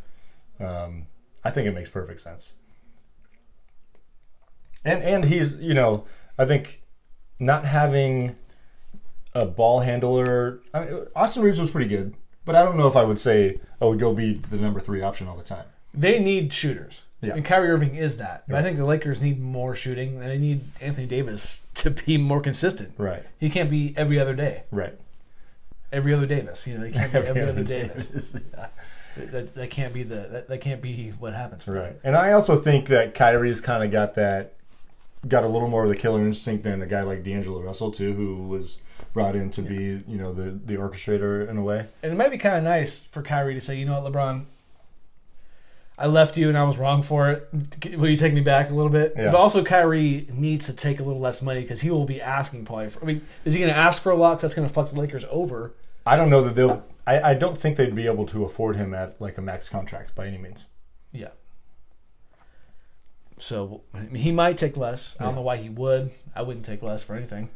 Um, 0.60 1.08
I 1.44 1.50
think 1.52 1.68
it 1.68 1.74
makes 1.74 1.90
perfect 1.90 2.22
sense. 2.22 2.54
And 4.86 5.04
and 5.04 5.26
he's 5.26 5.58
you 5.58 5.74
know 5.74 6.06
I 6.38 6.46
think 6.46 6.84
not 7.40 7.66
having 7.66 8.36
a 9.34 9.46
ball 9.46 9.82
handler. 9.82 10.62
I 10.74 10.80
mean, 10.86 11.06
Austin 11.16 11.44
Reaves 11.44 11.60
was 11.60 11.70
pretty 11.70 11.90
good, 11.90 12.16
but 12.46 12.56
I 12.56 12.64
don't 12.64 12.78
know 12.78 12.88
if 12.88 12.96
I 12.96 13.04
would 13.04 13.20
say 13.20 13.60
I 13.82 13.86
would 13.86 14.00
go 14.00 14.14
be 14.14 14.34
the 14.34 14.58
number 14.58 14.80
three 14.80 15.02
option 15.02 15.28
all 15.28 15.38
the 15.38 15.44
time. 15.44 15.66
They 15.94 16.20
need 16.20 16.54
shooters. 16.54 17.04
Yeah. 17.22 17.34
And 17.36 17.44
Kyrie 17.44 17.70
Irving 17.70 17.96
is 17.96 18.18
that. 18.18 18.46
But 18.48 18.58
I 18.58 18.64
think 18.64 18.78
the 18.78 18.86
Lakers 18.86 19.20
need 19.20 19.42
more 19.42 19.76
shooting 19.76 20.22
and 20.22 20.30
they 20.32 20.38
need 20.38 20.62
Anthony 20.80 21.06
Davis 21.06 21.62
to 21.76 21.92
be 21.92 22.18
more 22.18 22.40
consistent. 22.40 22.94
Right, 22.98 23.24
He 23.40 23.50
can't 23.50 23.70
be 23.70 23.94
every 23.98 24.20
other 24.20 24.34
day. 24.36 24.64
right. 24.72 24.98
Every 25.92 26.14
other 26.14 26.28
Davis. 26.28 26.68
You 26.68 26.78
know, 26.78 26.86
he 26.86 26.94
can't 26.94 27.12
be 27.12 27.18
every 27.18 27.42
other 27.42 27.64
Davis. 27.64 28.08
Davis. 28.08 28.36
That, 29.16 29.54
that 29.56 29.70
can't 29.70 29.94
be 29.94 30.04
the 30.04 30.28
that, 30.32 30.48
that 30.48 30.62
can't 30.62 30.82
be 30.82 31.10
what 31.20 31.34
happens. 31.34 31.68
Right. 31.68 31.98
And 32.06 32.16
I 32.16 32.32
also 32.32 32.56
think 32.56 32.88
that 32.88 33.16
Kyrie's 33.16 33.60
kind 33.60 33.84
of 33.84 33.92
got 33.92 34.14
that, 34.14 34.54
got 35.28 35.44
a 35.44 35.48
little 35.48 35.68
more 35.68 35.84
of 35.84 35.90
the 35.90 35.96
killer 35.96 36.26
instinct 36.26 36.64
than 36.64 36.82
a 36.82 36.88
guy 36.88 37.04
like 37.04 37.24
D'Angelo 37.24 37.62
Russell 37.62 37.92
too, 37.92 38.14
who 38.14 38.48
was 38.48 38.78
brought 39.14 39.36
in 39.36 39.50
to 39.52 39.62
be, 39.62 40.02
you 40.08 40.18
know, 40.18 40.34
the 40.34 40.52
the 40.52 40.76
orchestrator 40.76 41.48
in 41.48 41.58
a 41.58 41.64
way. 41.64 41.88
And 42.04 42.12
it 42.12 42.16
might 42.16 42.32
be 42.32 42.38
kind 42.38 42.58
of 42.58 42.64
nice 42.64 43.04
for 43.04 43.22
Kyrie 43.22 43.56
to 43.56 43.62
say, 43.62 43.78
you 43.78 43.86
know 43.86 44.00
what, 44.00 44.12
LeBron, 44.12 44.46
I 46.00 46.08
left 46.08 46.38
you 46.38 46.48
and 46.48 46.58
I 46.58 46.64
was 46.64 46.78
wrong 46.78 47.02
for 47.02 47.30
it. 47.30 47.50
Will 47.98 48.10
you 48.10 48.16
take 48.16 48.34
me 48.34 48.40
back 48.40 48.70
a 48.70 48.74
little 48.74 48.92
bit? 48.92 49.14
Yeah. 49.18 49.32
But 49.32 49.38
also, 49.38 49.64
Kyrie 49.64 50.28
needs 50.32 50.68
to 50.68 50.74
take 50.74 51.02
a 51.02 51.04
little 51.04 51.20
less 51.20 51.42
money 51.42 51.62
because 51.62 51.82
he 51.82 51.92
will 51.92 52.06
be 52.06 52.22
asking 52.22 52.66
probably. 52.66 52.90
For, 52.90 53.02
I 53.02 53.06
mean, 53.06 53.22
is 53.44 53.54
he 53.54 53.60
going 53.60 53.72
to 53.72 53.78
ask 53.78 54.02
for 54.02 54.12
a 54.12 54.16
lot? 54.16 54.40
that's 54.40 54.54
going 54.54 54.68
to 54.68 54.74
fuck 54.74 54.92
the 54.92 55.00
Lakers 55.00 55.26
over. 55.30 55.74
I 56.06 56.16
don't 56.16 56.30
know 56.30 56.42
that 56.44 56.56
they'll. 56.56 56.86
I, 57.06 57.32
I 57.32 57.34
don't 57.34 57.58
think 57.58 57.76
they'd 57.76 57.94
be 57.94 58.06
able 58.06 58.26
to 58.28 58.46
afford 58.46 58.78
him 58.78 58.94
at 58.94 59.20
like 59.20 59.38
a 59.38 59.42
max 59.42 59.68
contract 59.68 60.16
by 60.16 60.28
any 60.28 60.38
means. 60.38 60.68
Yeah. 61.12 61.30
So 63.40 63.82
he 64.14 64.32
might 64.32 64.58
take 64.58 64.78
less. 64.78 65.16
I 65.20 65.24
don't 65.24 65.36
know 65.36 65.42
why 65.42 65.58
he 65.58 65.70
would. 65.70 66.12
I 66.36 66.42
wouldn't 66.42 66.66
take 66.66 66.84
less 66.84 67.04
for 67.04 67.16
anything. 67.16 67.50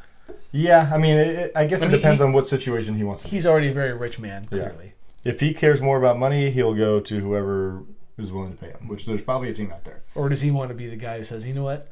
Yeah, 0.52 0.90
I 0.94 0.98
mean, 0.98 1.18
it, 1.18 1.28
it- 1.28 1.52
I 1.56 1.66
guess 1.66 1.82
I 1.82 1.86
it 1.86 1.90
mean, 1.90 1.98
depends 1.98 2.22
he- 2.22 2.26
on 2.26 2.34
what 2.34 2.48
situation 2.48 2.96
he 2.96 3.04
wants 3.04 3.22
to. 3.24 3.28
be. 3.28 3.32
He's 3.36 3.46
already 3.46 3.68
a 3.70 3.74
very 3.74 3.94
rich 3.94 4.20
man, 4.20 4.48
Yeah. 4.52 4.70
clearly. 4.70 4.94
If 5.24 5.40
he 5.40 5.54
cares 5.54 5.82
more 5.82 5.98
about 5.98 6.18
money, 6.20 6.50
he'll 6.52 6.74
go 6.74 7.00
to 7.00 7.20
whoever 7.20 7.84
is 8.18 8.32
willing 8.32 8.52
to 8.52 8.58
pay 8.58 8.68
him. 8.72 8.88
Which 8.88 9.06
there's 9.06 9.22
probably 9.22 9.50
a 9.50 9.54
team 9.54 9.72
out 9.72 9.84
there. 9.86 10.02
Or 10.16 10.30
does 10.30 10.42
he 10.42 10.52
want 10.52 10.70
to 10.70 10.76
be 10.76 10.88
the 10.88 10.96
guy 10.96 11.18
who 11.18 11.24
says, 11.24 11.46
you 11.46 11.54
know 11.54 11.64
what? 11.64 11.90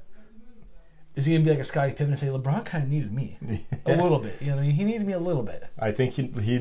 Is 1.15 1.25
he 1.25 1.33
gonna 1.33 1.43
be 1.43 1.49
like 1.51 1.59
a 1.59 1.63
Scottie 1.65 1.91
Pippen 1.91 2.07
and 2.07 2.17
say 2.19 2.27
LeBron 2.27 2.63
kind 2.63 2.85
of 2.85 2.89
needed 2.89 3.11
me 3.11 3.37
a 3.85 3.95
little 3.97 4.19
bit? 4.19 4.37
You 4.39 4.47
know, 4.47 4.55
what 4.55 4.61
I 4.61 4.67
mean? 4.67 4.75
he 4.75 4.83
needed 4.85 5.05
me 5.05 5.11
a 5.13 5.19
little 5.19 5.43
bit. 5.43 5.65
I 5.77 5.91
think 5.91 6.13
he, 6.13 6.27
he 6.41 6.59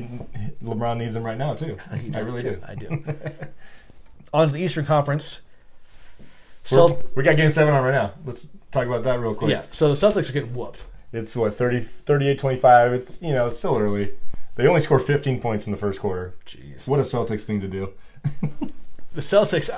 LeBron 0.61 0.97
needs 0.97 1.15
him 1.15 1.23
right 1.23 1.37
now 1.37 1.53
too. 1.53 1.77
I 1.89 2.19
really 2.19 2.41
too. 2.41 2.49
do. 2.57 2.61
I 2.67 2.75
do. 2.75 3.03
on 4.33 4.47
to 4.49 4.53
the 4.53 4.59
Eastern 4.61 4.83
Conference. 4.85 5.41
Celt- 6.63 7.05
we 7.15 7.23
got 7.23 7.35
game 7.37 7.51
seven 7.51 7.73
on 7.73 7.83
right 7.83 7.91
now. 7.91 8.13
Let's 8.25 8.47
talk 8.71 8.85
about 8.87 9.03
that 9.03 9.19
real 9.19 9.33
quick. 9.33 9.49
yeah, 9.51 9.63
so 9.71 9.87
the 9.87 9.93
Celtics 9.95 10.29
are 10.29 10.33
getting 10.33 10.53
whooped. 10.53 10.83
It's 11.13 11.35
what 11.35 11.57
30, 11.57 11.79
38 11.81 12.39
25. 12.39 12.93
It's 12.93 13.21
you 13.21 13.31
know 13.33 13.47
it's 13.47 13.57
still 13.57 13.77
early. 13.77 14.11
They 14.55 14.67
only 14.67 14.81
scored 14.81 15.01
15 15.03 15.39
points 15.39 15.65
in 15.65 15.71
the 15.71 15.77
first 15.77 15.99
quarter. 15.99 16.35
Jeez. 16.45 16.87
What 16.87 16.99
a 16.99 17.03
Celtics 17.03 17.45
thing 17.45 17.61
to 17.61 17.67
do, 17.67 17.93
The 19.13 19.21
Celtics, 19.21 19.69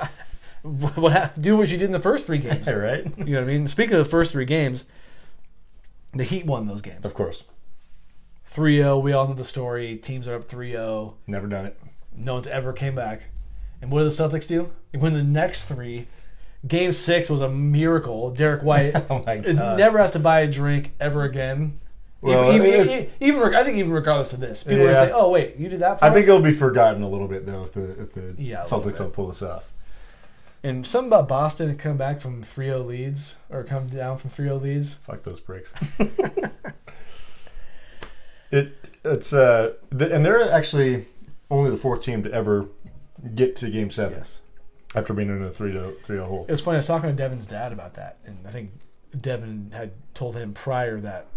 what 0.62 1.42
do 1.42 1.56
what 1.58 1.70
you 1.70 1.78
did 1.78 1.86
in 1.86 1.92
the 1.92 2.00
first 2.00 2.28
three 2.28 2.38
games. 2.40 2.68
right? 2.74 3.06
You 3.18 3.26
know 3.26 3.42
what 3.42 3.50
I 3.50 3.54
mean? 3.54 3.68
Speaking 3.68 3.94
of 3.94 4.00
the 4.04 4.10
first 4.10 4.32
three 4.32 4.46
games, 4.46 4.86
the 6.14 6.24
Heat 6.24 6.46
won 6.46 6.68
those 6.68 6.82
games. 6.82 7.04
Of 7.06 7.14
course, 7.14 7.44
3-0, 8.50 9.02
we 9.02 9.14
all 9.14 9.28
know 9.28 9.34
the 9.34 9.44
story. 9.44 9.96
Teams 9.98 10.28
are 10.28 10.36
up 10.36 10.48
3-0. 10.48 11.14
never 11.28 11.48
done 11.48 11.66
it. 11.66 11.80
No 12.16 12.34
one's 12.36 12.48
ever 12.48 12.74
came 12.74 12.94
back. 12.94 13.24
And 13.82 13.92
what 13.92 14.00
do 14.00 14.06
the 14.06 14.12
Celtics 14.12 14.48
do? 14.48 14.72
They 14.92 15.00
win 15.00 15.14
the 15.14 15.24
next 15.24 15.66
three. 15.66 16.08
Game 16.68 16.91
six 16.93 17.30
was 17.30 17.41
a 17.41 17.49
miracle. 17.49 18.32
Derrick 18.32 18.64
White 18.64 18.95
Oh 19.09 19.24
my 19.26 19.38
god! 19.38 19.78
never 19.78 19.97
has 19.97 20.11
to 20.11 20.20
buy 20.20 20.41
a 20.41 20.47
drink 20.47 20.91
ever 20.99 21.24
again. 21.24 21.80
Well, 22.22 22.53
even, 22.53 22.68
even, 22.68 23.09
even, 23.20 23.53
I 23.53 23.66
think 23.66 23.76
even 23.78 23.91
regardless 23.91 24.32
of 24.32 24.39
this, 24.39 24.64
people 24.64 24.84
are 24.84 24.86
Yeah. 24.86 24.93
gonna 24.93 25.07
say, 25.07 25.11
"Oh 25.14 25.30
wait, 25.30 25.57
you 25.57 25.68
did 25.68 25.80
that." 25.82 26.01
I 26.01 26.09
think 26.09 26.26
it'll 26.26 26.39
be 26.41 26.53
forgotten 26.53 27.03
a 27.03 27.09
little 27.09 27.28
bit 27.28 27.45
though 27.45 27.64
if 27.64 27.74
the 27.74 28.01
if 28.01 28.14
the 28.14 28.34
Yeah, 28.38 28.61
Celtics 28.61 28.97
don't 28.99 29.11
pull 29.11 29.28
this 29.28 29.41
off. 29.41 29.70
And 30.64 30.88
something 30.88 31.09
about 31.09 31.28
Boston 31.28 31.68
to 31.68 31.76
come 31.76 31.97
back 31.97 32.22
from 32.22 32.41
3-0 32.41 32.86
leads 32.86 33.36
or 33.49 33.66
come 33.66 33.89
down 33.89 34.18
from 34.18 34.30
3-0 34.30 34.61
leads. 34.61 34.93
Fuck 34.93 35.24
those 35.24 35.41
bricks. 35.41 35.74
it 38.51 38.74
it's 39.03 39.34
uh 39.34 39.74
th- 39.97 40.11
and 40.11 40.24
they're 40.26 40.49
actually 40.51 41.05
only 41.51 41.70
the 41.70 41.76
fourth 41.78 42.03
team 42.03 42.24
to 42.24 42.32
ever 42.32 42.68
get 43.36 43.55
to 43.57 43.70
game 43.70 43.89
seven 43.91 44.20
Yes. 44.20 44.39
After 44.96 45.14
being 45.14 45.30
in 45.30 45.44
a 45.44 45.50
3-0 45.50 45.98
3-0 46.06 46.28
hole. 46.28 46.46
It 46.48 46.52
was 46.52 46.62
funny. 46.62 46.76
I 46.76 46.80
was 46.80 46.88
talking 46.88 47.10
to 47.10 47.16
Devin's 47.16 47.48
dad 47.48 47.72
about 47.72 47.94
that, 47.96 48.18
and 48.26 48.38
I 48.48 48.52
think 48.52 48.72
Devin 49.20 49.72
had 49.74 49.91
told 50.14 50.36
him 50.36 50.54
prior 50.54 51.00
that 51.02 51.28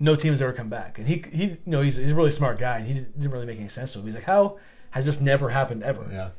no 0.00 0.16
team 0.16 0.32
has 0.32 0.42
ever 0.42 0.52
come 0.52 0.68
back, 0.68 0.98
and 0.98 1.06
he 1.06 1.24
he 1.32 1.44
you 1.44 1.58
know 1.66 1.80
he's 1.80 1.96
he's 1.96 2.12
a 2.12 2.14
really 2.14 2.30
smart 2.30 2.58
guy, 2.58 2.78
and 2.78 2.86
he 2.86 2.94
didn't 2.94 3.18
didn't 3.18 3.32
really 3.32 3.46
make 3.46 3.58
any 3.58 3.68
sense 3.68 3.92
to 3.92 3.98
him. 4.00 4.04
He's 4.04 4.14
like, 4.14 4.24
how 4.24 4.58
has 4.90 5.06
this 5.06 5.20
never 5.20 5.48
happened 5.50 5.82
ever? 5.82 6.06
Yeah. 6.10 6.30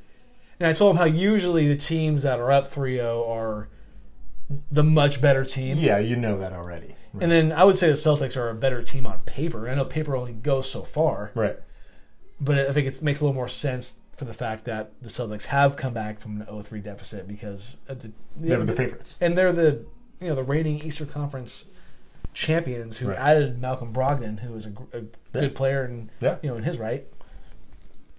And 0.59 0.67
I 0.69 0.73
told 0.73 0.95
him 0.95 0.97
how 0.97 1.05
usually 1.05 1.67
the 1.67 1.75
teams 1.75 2.23
that 2.23 2.39
are 2.39 2.49
up 2.49 2.71
3-0 2.73 3.27
are 3.29 3.67
the 4.71 4.83
much 4.83 5.19
better 5.21 5.43
team. 5.43 5.77
Yeah, 5.77 5.97
you 5.99 6.15
know 6.15 6.37
that 6.39 6.53
already. 6.53 6.95
And 7.19 7.29
then 7.31 7.51
I 7.51 7.63
would 7.65 7.77
say 7.77 7.87
the 7.87 7.93
Celtics 7.93 8.37
are 8.37 8.49
a 8.49 8.55
better 8.55 8.81
team 8.83 9.05
on 9.05 9.19
paper. 9.19 9.69
I 9.69 9.75
know 9.75 9.83
paper 9.85 10.15
only 10.15 10.31
goes 10.33 10.69
so 10.69 10.81
far, 10.83 11.31
Right. 11.35 11.57
but 12.39 12.57
I 12.59 12.71
think 12.71 12.87
it 12.87 13.01
makes 13.01 13.19
a 13.21 13.23
little 13.25 13.33
more 13.35 13.47
sense 13.49 13.95
for 14.15 14.25
the 14.25 14.33
fact 14.33 14.65
that 14.65 14.91
the 15.01 15.09
Celtics 15.09 15.45
have 15.47 15.75
come 15.75 15.93
back 15.93 16.19
from 16.19 16.39
an 16.41 16.47
0-3 16.47 16.81
deficit 16.81 17.27
because 17.27 17.77
uh, 17.89 17.93
of 17.93 18.01
the, 18.01 18.11
They 18.39 18.55
were 18.55 18.63
the 18.63 18.73
favorites. 18.73 19.15
and 19.19 19.37
they're 19.37 19.51
the 19.53 19.83
you 20.21 20.29
know 20.29 20.35
the 20.35 20.43
reigning 20.43 20.81
Eastern 20.81 21.07
Conference 21.07 21.69
champions 22.33 22.97
who 22.97 23.09
Right. 23.09 23.17
added 23.19 23.59
Malcolm 23.61 23.91
Brogdon, 23.93 24.39
who 24.39 24.55
is 24.55 24.65
a, 24.65 24.69
a 24.93 24.99
Yeah. 25.01 25.41
good 25.41 25.55
player 25.55 25.83
and 25.83 26.09
Yeah. 26.21 26.37
you 26.41 26.49
know 26.49 26.55
in 26.57 26.63
his 26.63 26.77
right. 26.77 27.05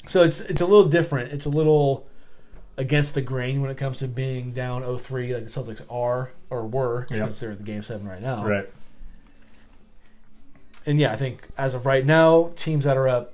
So 0.06 0.22
it's 0.22 0.40
it's 0.42 0.60
a 0.60 0.66
little 0.66 0.84
different. 0.88 1.32
It's 1.32 1.46
a 1.46 1.50
little 1.50 2.06
against 2.78 3.14
the 3.14 3.22
grain 3.22 3.62
when 3.62 3.70
it 3.70 3.78
comes 3.78 3.98
to 4.00 4.06
being 4.08 4.52
down 4.52 4.82
0-3 4.82 5.32
like 5.34 5.44
the 5.46 5.50
Celtics 5.50 5.80
are 5.90 6.30
or 6.50 6.66
were 6.66 7.06
Yeah. 7.10 7.20
because 7.20 7.40
they're 7.40 7.52
at 7.52 7.58
the 7.58 7.64
game 7.64 7.82
seven 7.82 8.06
right 8.06 8.20
now. 8.20 8.46
Right. 8.46 8.68
And 10.84 11.00
yeah, 11.00 11.12
I 11.12 11.16
think 11.16 11.48
as 11.58 11.74
of 11.74 11.86
right 11.86 12.04
now, 12.04 12.52
teams 12.54 12.84
that 12.84 12.96
are 12.96 13.08
up 13.08 13.32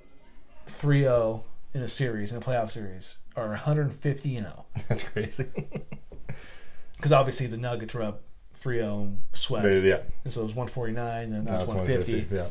3-0 0.68 1.42
in 1.74 1.82
a 1.82 1.88
series 1.88 2.32
in 2.32 2.38
a 2.38 2.40
playoff 2.40 2.70
series 2.70 3.18
are 3.36 3.48
150 3.48 4.36
and 4.36 4.46
0 4.46 4.66
That's 4.88 5.02
crazy. 5.02 5.46
because 6.96 7.12
obviously 7.12 7.46
the 7.46 7.56
Nuggets 7.56 7.94
were 7.94 8.02
up 8.02 8.22
3-0 8.60 9.02
and 9.02 9.18
swept. 9.32 9.64
They- 9.64 9.80
yeah. 9.80 10.00
And 10.24 10.32
so 10.32 10.40
it 10.42 10.44
was 10.44 10.54
149, 10.54 11.32
and 11.32 11.46
No, 11.46 11.54
it's 11.54 11.64
it's 11.64 11.72
150. 11.72 12.34
Yeah. 12.34 12.46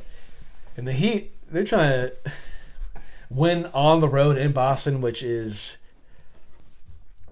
And 0.77 0.87
the 0.87 0.93
Heat, 0.93 1.33
they're 1.49 1.63
trying 1.63 1.91
to 1.91 2.13
win 3.29 3.65
on 3.73 4.01
the 4.01 4.09
road 4.09 4.37
in 4.37 4.51
Boston, 4.51 5.01
which 5.01 5.23
is 5.23 5.77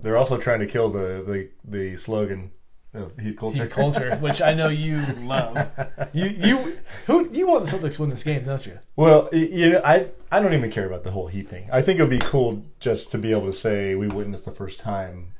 They're 0.01 0.17
also 0.17 0.37
trying 0.37 0.59
to 0.59 0.67
kill 0.67 0.89
the 0.89 1.23
the, 1.25 1.49
the 1.63 1.95
slogan 1.97 2.51
of 2.93 3.17
heat 3.19 3.37
culture. 3.37 3.63
Heat 3.63 3.71
culture, 3.71 4.15
which 4.21 4.41
I 4.41 4.53
know 4.53 4.69
you 4.69 4.99
love. 5.21 5.69
You 6.13 6.25
you 6.27 6.77
who 7.05 7.29
you 7.31 7.47
want 7.47 7.65
the 7.65 7.71
Celtics 7.77 7.95
to 7.95 8.01
win 8.01 8.09
this 8.09 8.23
game, 8.23 8.45
don't 8.45 8.65
you? 8.65 8.79
Well, 8.95 9.29
you 9.33 9.71
know, 9.73 9.81
I 9.85 10.07
I 10.31 10.39
don't 10.39 10.53
even 10.53 10.71
care 10.71 10.85
about 10.87 11.03
the 11.03 11.11
whole 11.11 11.27
heat 11.27 11.47
thing. 11.47 11.69
I 11.71 11.81
think 11.81 11.99
it 11.99 12.03
would 12.03 12.09
be 12.09 12.19
cool 12.19 12.63
just 12.79 13.11
to 13.11 13.17
be 13.17 13.31
able 13.31 13.45
to 13.45 13.53
say 13.53 13.95
we 13.95 14.07
witnessed 14.07 14.45
the 14.45 14.51
first 14.51 14.79
time 14.79 15.33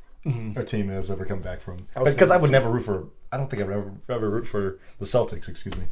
a 0.56 0.64
team 0.64 0.90
has 0.90 1.10
ever 1.10 1.26
come 1.26 1.40
back 1.42 1.60
from. 1.62 1.78
Because 1.96 2.08
I, 2.08 2.12
thinking 2.38 2.42
would 2.42 2.52
never 2.52 2.70
root 2.70 2.84
for. 2.86 3.08
I 3.32 3.38
don't 3.38 3.50
think 3.50 3.62
I 3.64 3.66
would 3.66 3.74
ever 3.76 3.92
ever 4.10 4.30
root 4.30 4.48
for 4.48 4.78
the 5.00 5.06
Celtics. 5.06 5.48
Excuse 5.50 5.76
me. 5.76 5.86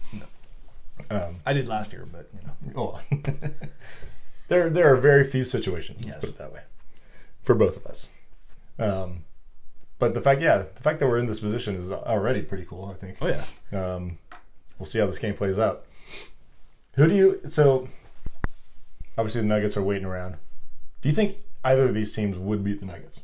Um, 1.09 1.37
I 1.45 1.53
did 1.53 1.67
last 1.67 1.91
year, 1.93 2.07
but 2.11 2.29
you 2.33 2.73
know. 2.73 2.99
oh, 3.11 3.17
there 4.47 4.69
there 4.69 4.91
are 4.93 4.97
very 4.97 5.23
few 5.23 5.43
situations. 5.45 6.05
Let's 6.05 6.15
Yes. 6.17 6.19
put 6.25 6.29
it 6.29 6.37
that 6.37 6.53
way. 6.53 6.61
For 7.43 7.55
both 7.55 7.77
of 7.77 7.85
us. 7.85 8.09
Um, 8.79 9.23
but 9.99 10.13
the 10.13 10.21
fact, 10.21 10.41
yeah, 10.41 10.63
the 10.75 10.81
fact 10.81 10.99
that 10.99 11.07
we're 11.07 11.17
in 11.19 11.25
this 11.27 11.39
position 11.39 11.75
is 11.75 11.91
already 11.91 12.41
pretty 12.41 12.65
cool. 12.65 12.85
I 12.85 12.93
think. 12.93 13.17
Oh 13.21 13.27
yeah. 13.27 13.45
Um, 13.95 14.17
we'll 14.77 14.85
see 14.85 14.99
how 14.99 15.07
this 15.07 15.19
game 15.19 15.33
plays 15.33 15.57
out. 15.59 15.85
Who 16.95 17.07
do 17.07 17.15
you? 17.15 17.41
So, 17.45 17.87
obviously 19.17 19.41
the 19.41 19.47
Nuggets 19.47 19.77
are 19.77 19.83
waiting 19.83 20.05
around. 20.05 20.35
Do 21.01 21.09
you 21.09 21.15
think 21.15 21.37
either 21.63 21.83
of 21.89 21.93
these 21.93 22.13
teams 22.15 22.37
would 22.37 22.63
beat 22.63 22.79
the 22.79 22.85
Nuggets? 22.85 23.21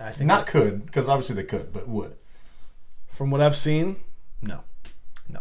I 0.00 0.10
think 0.10 0.28
Not 0.28 0.46
could, 0.46 0.86
because 0.86 1.08
obviously 1.08 1.36
they 1.36 1.44
could, 1.44 1.72
but 1.72 1.88
would. 1.88 2.16
from 3.06 3.30
what 3.30 3.40
I've 3.40 3.56
seen, 3.56 3.96
no. 4.42 4.60
No. 5.28 5.40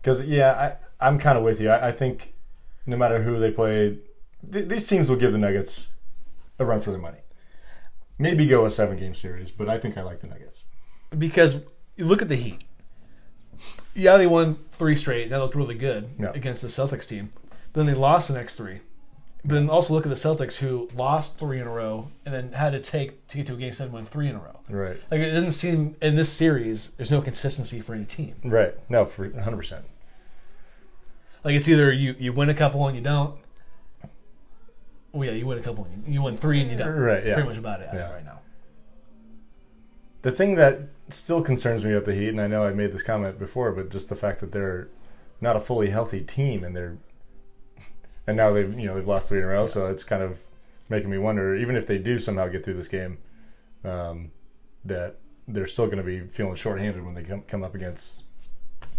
Because 0.00 0.24
yeah, 0.24 0.76
I, 1.00 1.06
I'm 1.06 1.18
kind 1.18 1.36
of 1.36 1.44
with 1.44 1.60
you. 1.60 1.68
I, 1.68 1.88
I 1.88 1.92
think 1.92 2.34
no 2.86 2.96
matter 2.96 3.22
who 3.22 3.38
they 3.38 3.50
play, 3.50 3.98
th- 4.50 4.66
these 4.66 4.88
teams 4.88 5.08
will 5.10 5.16
give 5.16 5.30
the 5.32 5.38
Nuggets 5.38 5.92
a 6.58 6.64
run 6.64 6.80
for 6.80 6.90
their 6.90 7.00
money. 7.00 7.18
Maybe 8.22 8.46
go 8.46 8.64
a 8.64 8.70
seven 8.70 8.96
game 8.98 9.14
series, 9.14 9.50
but 9.50 9.68
I 9.68 9.78
think 9.78 9.98
I 9.98 10.02
like 10.02 10.20
the 10.20 10.28
Nuggets. 10.28 10.64
because 11.18 11.56
you 11.96 12.04
look 12.06 12.22
at 12.22 12.28
the 12.28 12.36
Heat. 12.36 12.64
Yeah, 13.94 14.16
they 14.16 14.26
won 14.26 14.56
three 14.72 14.96
straight. 14.96 15.28
That 15.30 15.38
looked 15.38 15.54
really 15.54 15.74
good 15.74 16.08
Yeah. 16.18 16.32
against 16.34 16.62
the 16.62 16.68
Celtics 16.68 17.06
team. 17.06 17.32
But 17.72 17.80
then 17.80 17.86
they 17.86 17.94
lost 17.94 18.28
the 18.28 18.34
next 18.34 18.56
three. 18.56 18.80
But 19.44 19.54
then 19.54 19.68
also 19.68 19.92
look 19.92 20.06
at 20.06 20.08
the 20.08 20.14
Celtics 20.14 20.58
who 20.58 20.88
lost 20.94 21.36
three 21.38 21.60
in 21.60 21.66
a 21.66 21.70
row 21.70 22.08
and 22.24 22.32
then 22.34 22.52
had 22.52 22.70
to 22.72 22.80
take 22.80 23.26
to 23.28 23.36
get 23.38 23.46
to 23.48 23.54
a 23.54 23.56
game 23.56 23.72
seven 23.72 23.92
win 23.92 24.04
three 24.04 24.28
in 24.28 24.36
a 24.36 24.38
row. 24.38 24.60
Right. 24.70 24.96
Like 25.10 25.20
it 25.20 25.30
doesn't 25.32 25.50
seem 25.52 25.96
in 26.00 26.14
this 26.14 26.30
series 26.32 26.90
there's 26.90 27.10
no 27.10 27.20
consistency 27.20 27.80
for 27.80 27.92
any 27.94 28.04
team. 28.04 28.36
Right. 28.44 28.74
No, 28.88 29.04
for 29.04 29.28
100. 29.28 29.56
percent 29.56 29.84
Like 31.44 31.54
it's 31.56 31.68
either 31.68 31.92
you, 31.92 32.14
you 32.18 32.32
win 32.32 32.48
a 32.50 32.54
couple 32.54 32.86
and 32.86 32.96
you 32.96 33.02
don't. 33.02 33.34
Well, 35.12 35.28
yeah, 35.28 35.34
you 35.34 35.46
win 35.46 35.58
a 35.58 35.62
couple 35.62 35.86
you, 36.06 36.22
win 36.22 36.36
three 36.36 36.60
and 36.62 36.70
you 36.70 36.76
don't. 36.76 36.88
Right, 36.88 37.24
yeah. 37.24 37.34
pretty 37.34 37.48
much 37.48 37.58
about 37.58 37.80
it 37.80 37.88
as 37.92 38.02
of 38.02 38.10
right 38.10 38.24
now. 38.24 38.40
The 40.22 40.32
thing 40.32 40.54
that 40.54 40.80
still 41.08 41.42
concerns 41.42 41.84
me 41.84 41.92
about 41.92 42.06
the 42.06 42.14
Heat, 42.14 42.28
and 42.28 42.40
I 42.40 42.46
know 42.46 42.64
I 42.64 42.72
made 42.72 42.92
this 42.92 43.02
comment 43.02 43.38
before, 43.38 43.72
but 43.72 43.90
just 43.90 44.08
the 44.08 44.16
fact 44.16 44.40
that 44.40 44.52
they're 44.52 44.88
not 45.40 45.56
a 45.56 45.60
fully 45.60 45.90
healthy 45.90 46.20
team, 46.20 46.64
and 46.64 46.74
they're 46.74 46.96
and 48.26 48.36
now 48.36 48.52
they've 48.52 48.78
you 48.78 48.86
know 48.86 48.94
they've 48.94 49.06
lost 49.06 49.28
three 49.28 49.38
in 49.38 49.44
a 49.44 49.48
row, 49.48 49.66
so 49.66 49.88
it's 49.88 50.04
kind 50.04 50.22
of 50.22 50.38
making 50.88 51.10
me 51.10 51.18
wonder, 51.18 51.56
even 51.56 51.76
if 51.76 51.86
they 51.86 51.98
do 51.98 52.18
somehow 52.18 52.48
get 52.48 52.64
through 52.64 52.74
this 52.74 52.88
game, 52.88 53.18
um, 53.84 54.30
that 54.84 55.16
they're 55.48 55.66
still 55.66 55.86
going 55.86 55.98
to 55.98 56.04
be 56.04 56.20
feeling 56.20 56.54
shorthanded 56.54 57.04
when 57.04 57.14
they 57.14 57.22
come 57.22 57.42
come 57.42 57.62
up 57.62 57.74
against 57.74 58.22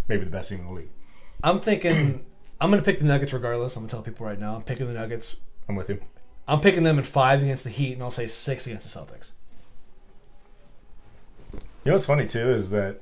maybe 0.08 0.24
the 0.24 0.30
best 0.30 0.50
team 0.50 0.60
in 0.60 0.66
the 0.66 0.74
league. 0.74 0.92
I'm 1.44 1.60
thinking 1.60 2.26
I'm 2.60 2.70
gonna 2.70 2.82
pick 2.82 3.00
the 3.00 3.06
Nuggets 3.06 3.34
regardless. 3.34 3.76
I'm 3.76 3.84
gonna 3.84 3.92
tell 3.92 4.02
people 4.02 4.26
right 4.26 4.40
now. 4.40 4.56
I'm 4.56 4.64
picking 4.64 4.88
the 4.88 4.94
Nuggets. 4.94 5.38
I'm 5.68 5.76
with 5.76 5.90
you. 5.90 6.00
I'm 6.48 6.60
picking 6.60 6.84
them 6.84 6.98
in 6.98 7.04
five 7.04 7.42
against 7.42 7.64
the 7.64 7.70
Heat, 7.70 7.94
and 7.94 8.04
I'll 8.04 8.12
say 8.12 8.28
six 8.28 8.68
against 8.68 8.92
the 8.94 9.00
Celtics. 9.00 9.32
You 11.54 11.60
know 11.90 11.94
what's 11.94 12.06
funny 12.06 12.26
too 12.28 12.50
is 12.52 12.70
that 12.72 13.02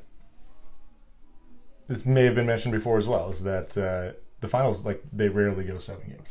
this 1.87 2.05
may 2.05 2.23
have 2.25 2.35
been 2.35 2.45
mentioned 2.47 2.71
before 2.73 2.97
as 2.97 3.07
well. 3.07 3.29
Is 3.29 3.43
that 3.43 3.77
uh, 3.77 4.17
the 4.41 4.47
finals 4.47 4.85
like 4.85 5.03
they 5.13 5.29
rarely 5.29 5.63
go 5.63 5.77
seven 5.79 6.07
games. 6.07 6.29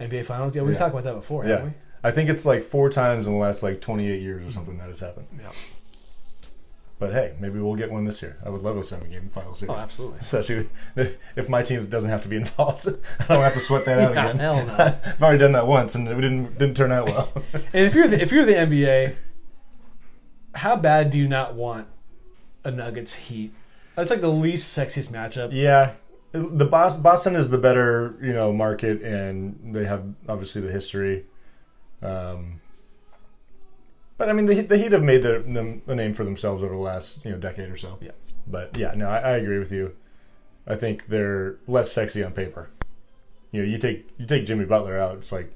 NBA 0.00 0.24
Finals. 0.24 0.56
Yeah, 0.56 0.62
we've 0.62 0.72
Yeah. 0.72 0.78
talked 0.78 0.92
about 0.94 1.04
that 1.04 1.14
before, 1.14 1.44
Yeah. 1.44 1.56
haven't 1.58 1.74
I 2.02 2.10
think 2.10 2.30
it's 2.30 2.46
like 2.46 2.62
four 2.62 2.88
times 2.88 3.26
in 3.26 3.34
the 3.34 3.38
last 3.38 3.62
like 3.62 3.82
28 3.82 4.22
years 4.22 4.46
or 4.46 4.50
something 4.50 4.78
that 4.78 4.88
has 4.88 5.00
happened. 5.00 5.26
Yeah. 5.38 5.50
But 7.00 7.12
hey, 7.12 7.32
maybe 7.40 7.58
we'll 7.58 7.74
get 7.76 7.90
one 7.90 8.04
this 8.04 8.20
year. 8.22 8.36
I 8.44 8.50
would 8.50 8.62
love 8.62 8.76
a 8.76 8.84
seven 8.84 9.10
game 9.10 9.30
final 9.34 9.54
series. 9.54 9.74
Oh, 9.74 9.78
absolutely. 9.78 10.18
Especially 10.20 10.68
if 11.34 11.48
my 11.48 11.62
team 11.62 11.84
doesn't 11.86 12.10
have 12.10 12.20
to 12.22 12.28
be 12.28 12.36
involved. 12.36 12.86
I 13.20 13.26
don't 13.34 13.42
have 13.42 13.54
to 13.54 13.60
sweat 13.60 13.86
that 13.86 13.98
out 13.98 14.14
Yeah, 14.14 14.24
again. 14.26 14.38
hell 14.38 14.66
no. 14.66 14.74
I've 15.04 15.22
already 15.22 15.38
done 15.38 15.52
that 15.52 15.66
once 15.66 15.94
and 15.96 16.06
it 16.06 16.14
didn't 16.14 16.58
didn't 16.58 16.76
turn 16.76 16.92
out 16.92 17.06
well. 17.06 17.32
And 17.54 17.86
if 17.86 17.94
you're 17.94 18.06
the 18.06 18.20
if 18.20 18.30
you're 18.30 18.44
the 18.44 18.52
NBA, 18.52 19.16
how 20.54 20.76
bad 20.76 21.10
do 21.10 21.18
you 21.18 21.26
not 21.26 21.54
want 21.54 21.86
a 22.64 22.70
Nuggets 22.70 23.14
Heat? 23.14 23.52
That's 23.96 24.10
like 24.10 24.20
the 24.20 24.28
least 24.28 24.76
sexiest 24.76 25.10
matchup. 25.10 25.50
yeah. 25.52 25.92
The 26.32 26.64
Boston 26.66 27.34
is 27.34 27.50
the 27.50 27.58
better, 27.58 28.14
you 28.22 28.32
know, 28.32 28.52
market 28.52 29.02
and 29.02 29.74
they 29.74 29.84
have 29.84 30.04
obviously 30.28 30.60
the 30.60 30.70
history. 30.70 31.24
Um, 32.02 32.60
but 34.20 34.28
I 34.28 34.34
mean, 34.34 34.44
the, 34.44 34.60
the 34.60 34.76
Heat 34.76 34.92
have 34.92 35.02
made 35.02 35.22
their, 35.22 35.38
them 35.38 35.80
a 35.86 35.94
name 35.94 36.12
for 36.12 36.24
themselves 36.24 36.62
over 36.62 36.74
the 36.74 36.80
last 36.80 37.24
you 37.24 37.30
know 37.30 37.38
decade 37.38 37.70
or 37.70 37.76
so. 37.78 37.96
Yeah. 38.02 38.10
But 38.46 38.76
yeah, 38.76 38.92
no, 38.94 39.08
I, 39.08 39.16
I 39.18 39.30
agree 39.38 39.58
with 39.58 39.72
you. 39.72 39.96
I 40.66 40.76
think 40.76 41.06
they're 41.06 41.56
less 41.66 41.90
sexy 41.90 42.22
on 42.22 42.32
paper. 42.32 42.68
You 43.50 43.62
know, 43.62 43.66
you 43.66 43.78
take 43.78 44.10
you 44.18 44.26
take 44.26 44.44
Jimmy 44.44 44.66
Butler 44.66 44.98
out, 44.98 45.16
it's 45.16 45.32
like 45.32 45.50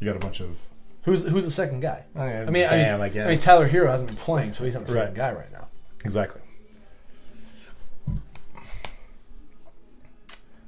you 0.00 0.06
got 0.08 0.16
a 0.16 0.18
bunch 0.18 0.40
of. 0.40 0.58
Who's 1.04 1.28
who's 1.28 1.44
the 1.44 1.50
second 1.52 1.78
guy? 1.78 2.06
I 2.16 2.24
I 2.24 2.50
mean, 2.50 2.66
I 2.66 2.76
mean, 2.76 3.00
I 3.00 3.08
guess. 3.08 3.24
I 3.24 3.30
mean, 3.30 3.38
Tyler 3.38 3.68
Herro 3.68 3.88
hasn't 3.88 4.08
been 4.08 4.16
playing, 4.18 4.52
so 4.52 4.64
he's 4.64 4.74
not 4.74 4.84
the 4.86 4.92
second 4.92 5.16
Right. 5.16 5.32
guy 5.32 5.32
right 5.32 5.52
now. 5.52 5.68
exactly. 6.04 6.40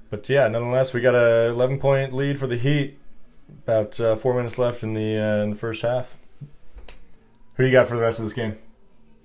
But 0.08 0.28
yeah, 0.28 0.46
nonetheless, 0.46 0.94
we 0.94 1.00
got 1.00 1.16
a 1.16 1.48
11 1.48 1.80
point 1.80 2.12
lead 2.12 2.38
for 2.38 2.46
the 2.46 2.56
Heat. 2.56 2.96
About 3.64 3.98
uh, 3.98 4.14
four 4.14 4.34
minutes 4.34 4.56
left 4.56 4.84
in 4.84 4.94
the 4.94 5.18
uh, 5.18 5.42
in 5.42 5.50
the 5.50 5.56
first 5.56 5.82
half. 5.82 6.16
Who 7.60 7.64
do 7.66 7.68
you 7.68 7.76
got 7.76 7.88
for 7.88 7.96
the 7.96 8.00
rest 8.00 8.18
of 8.18 8.24
this 8.24 8.32
game? 8.32 8.56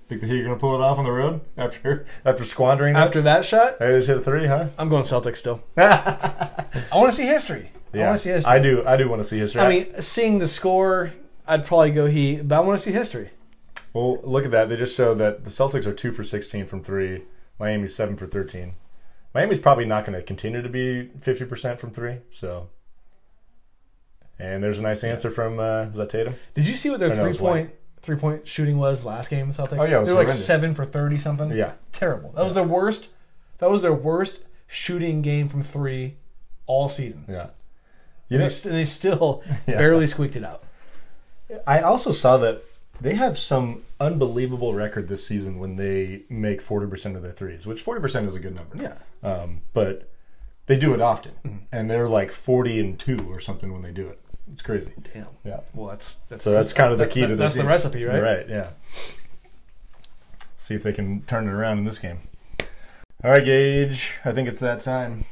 Think 0.09 0.19
the 0.19 0.27
Heat 0.27 0.41
are 0.41 0.43
going 0.43 0.57
to 0.57 0.59
pull 0.59 0.75
it 0.75 0.81
off 0.81 0.97
on 0.97 1.05
the 1.05 1.11
road 1.11 1.39
after 1.55 2.05
after 2.25 2.43
squandering 2.43 2.93
this? 2.93 3.01
After 3.01 3.21
that 3.21 3.45
shot, 3.45 3.77
Hey, 3.79 3.93
they 3.93 3.99
just 3.99 4.09
hit 4.09 4.17
a 4.17 4.21
three, 4.21 4.45
huh? 4.45 4.67
I'm 4.77 4.89
going 4.89 5.03
Celtics 5.03 5.37
still. 5.37 5.63
I 5.77 6.65
want 6.91 7.09
to 7.11 7.15
see 7.15 7.25
history. 7.25 7.71
I 7.93 7.99
want 7.99 8.17
to 8.17 8.21
see 8.21 8.31
history. 8.31 8.51
I 8.51 8.59
do. 8.59 8.85
I 8.85 8.97
do 8.97 9.07
want 9.07 9.21
to 9.21 9.23
see 9.23 9.37
history. 9.37 9.61
I 9.61 9.69
mean, 9.69 10.01
seeing 10.01 10.39
the 10.39 10.47
score, 10.47 11.13
I'd 11.47 11.65
probably 11.65 11.91
go 11.91 12.07
Heat, 12.07 12.45
but 12.45 12.57
I 12.57 12.59
want 12.59 12.77
to 12.77 12.83
see 12.83 12.91
history. 12.91 13.29
well, 13.93 14.19
look 14.23 14.43
at 14.43 14.51
that. 14.51 14.67
They 14.67 14.75
just 14.75 14.97
showed 14.97 15.17
that 15.19 15.45
the 15.45 15.49
Celtics 15.49 15.85
are 15.85 15.93
two 15.93 16.11
for 16.11 16.25
sixteen 16.25 16.65
from 16.65 16.83
three. 16.83 17.21
Miami's 17.57 17.95
seven 17.95 18.17
for 18.17 18.25
thirteen. 18.25 18.73
Miami's 19.33 19.59
probably 19.59 19.85
not 19.85 20.03
going 20.03 20.19
to 20.19 20.21
continue 20.21 20.61
to 20.61 20.67
be 20.67 21.07
fifty 21.21 21.45
percent 21.45 21.79
from 21.79 21.91
three. 21.91 22.17
So, 22.31 22.67
and 24.37 24.61
there's 24.61 24.79
a 24.79 24.83
nice 24.83 25.05
answer 25.05 25.31
from 25.31 25.57
uh, 25.57 25.85
was 25.85 25.95
that 25.95 26.09
Tatum? 26.09 26.35
Did 26.53 26.67
you 26.67 26.75
see 26.75 26.89
what 26.89 26.99
their 26.99 27.11
Or 27.11 27.31
three 27.31 27.37
point 27.37 27.71
three 28.05 28.15
point 28.17 28.47
shooting 28.47 28.77
was 28.77 29.03
last 29.05 29.29
game? 29.29 29.51
Celtics. 29.51 29.79
Oh, 29.79 29.85
yeah, 29.85 29.97
it 29.97 29.99
was 30.01 30.07
they 30.09 30.13
were 30.13 30.19
like 30.19 30.27
horrendous. 30.27 30.45
seven 30.45 30.73
for 30.75 30.85
thirty 30.85 31.17
something. 31.17 31.51
Yeah, 31.51 31.73
terrible. 31.91 32.31
That 32.31 32.43
was 32.43 32.53
their 32.53 32.63
worst. 32.63 33.09
That 33.59 33.69
was 33.71 33.81
their 33.81 33.93
worst 33.93 34.39
shooting 34.67 35.21
game 35.21 35.47
from 35.49 35.63
three 35.63 36.15
all 36.67 36.87
season. 36.87 37.25
yeah. 37.29 37.41
and, 37.41 37.49
You 38.29 38.37
know, 38.39 38.43
they, 38.45 38.49
st- 38.49 38.71
and 38.71 38.79
they 38.79 38.85
still 38.85 39.43
Yeah. 39.67 39.77
barely 39.77 40.07
squeaked 40.07 40.35
it 40.35 40.43
out. 40.43 40.63
I 41.67 41.81
also 41.81 42.11
saw 42.11 42.37
that 42.37 42.63
they 42.99 43.13
have 43.15 43.37
some 43.37 43.83
unbelievable 43.99 44.73
record 44.73 45.07
this 45.07 45.25
season 45.25 45.59
when 45.59 45.75
they 45.75 46.23
make 46.29 46.61
forty 46.61 46.87
percent 46.87 47.15
of 47.15 47.21
their 47.21 47.31
threes, 47.31 47.65
which 47.67 47.81
forty 47.81 48.01
percent 48.01 48.27
is 48.27 48.35
a 48.35 48.39
good 48.39 48.55
number. 48.55 48.77
Yeah. 48.77 48.97
um, 49.27 49.61
but 49.73 50.09
they 50.67 50.75
do 50.77 50.93
it 50.95 51.01
often, 51.01 51.67
and 51.71 51.89
they're 51.89 52.09
like 52.09 52.31
forty 52.31 52.79
and 52.79 52.97
two 52.97 53.27
or 53.31 53.39
something 53.39 53.71
when 53.71 53.83
they 53.83 53.91
do 53.91 54.07
it. 54.07 54.19
It's 54.53 54.61
crazy. 54.61 54.91
Damn. 55.13 55.27
Yeah. 55.43 55.61
Well, 55.73 55.89
that's 55.89 56.15
that's 56.29 56.43
So 56.43 56.51
that's 56.51 56.71
kind 56.73 56.91
of 56.91 56.97
the 56.99 57.07
key 57.07 57.21
that- 57.21 57.27
to 57.27 57.35
the 57.35 57.41
that's 57.43 57.55
the 57.55 57.61
team. 57.61 57.69
recipe, 57.69 58.03
right? 58.05 58.21
Right. 58.21 58.49
Yeah. 58.49 58.69
See 60.55 60.75
if 60.75 60.83
they 60.83 60.93
can 60.93 61.21
turn 61.23 61.47
it 61.47 61.51
around 61.51 61.79
in 61.79 61.85
this 61.85 61.99
game. 61.99 62.19
All 63.23 63.31
right, 63.31 63.43
Gage. 63.43 64.13
I 64.23 64.31
think 64.31 64.47
it's 64.47 64.59
that 64.59 64.79
time. 64.81 65.25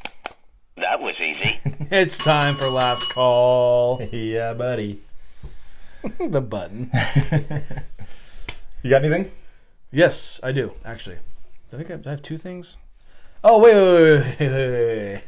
That 0.77 1.01
was 1.01 1.21
easy. 1.21 1.59
It's 1.91 2.17
time 2.17 2.55
for 2.55 2.67
last 2.69 3.09
call. 3.09 4.01
yeah, 4.11 4.53
buddy. 4.53 4.99
the 6.19 6.41
button. 6.41 6.89
You 8.81 8.89
got 8.89 9.05
anything? 9.05 9.31
Yes, 9.91 10.39
I 10.43 10.51
do 10.51 10.73
actually. 10.83 11.17
I 11.71 11.77
think 11.77 11.91
I 11.91 11.99
I 12.09 12.11
have 12.11 12.21
two 12.21 12.37
things. 12.37 12.77
Oh 13.43 13.59
wait, 13.59 13.75
wait, 13.75 14.39
wait, 14.39 14.39
wait, 14.39 14.49
wait, 14.49 15.13
wait. 15.13 15.21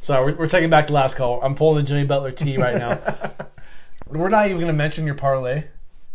Sorry, 0.00 0.32
we're, 0.32 0.38
we're 0.38 0.46
taking 0.48 0.70
back 0.70 0.86
the 0.86 0.92
last 0.92 1.16
call. 1.16 1.42
I'm 1.42 1.54
pulling 1.54 1.76
the 1.84 1.88
Jimmy 1.88 2.04
Butler 2.04 2.30
T 2.30 2.56
right 2.56 2.76
now. 2.76 2.98
we're 4.08 4.28
not 4.28 4.46
even 4.46 4.58
going 4.58 4.68
to 4.68 4.72
mention 4.72 5.04
your 5.06 5.14
parlay. 5.14 5.64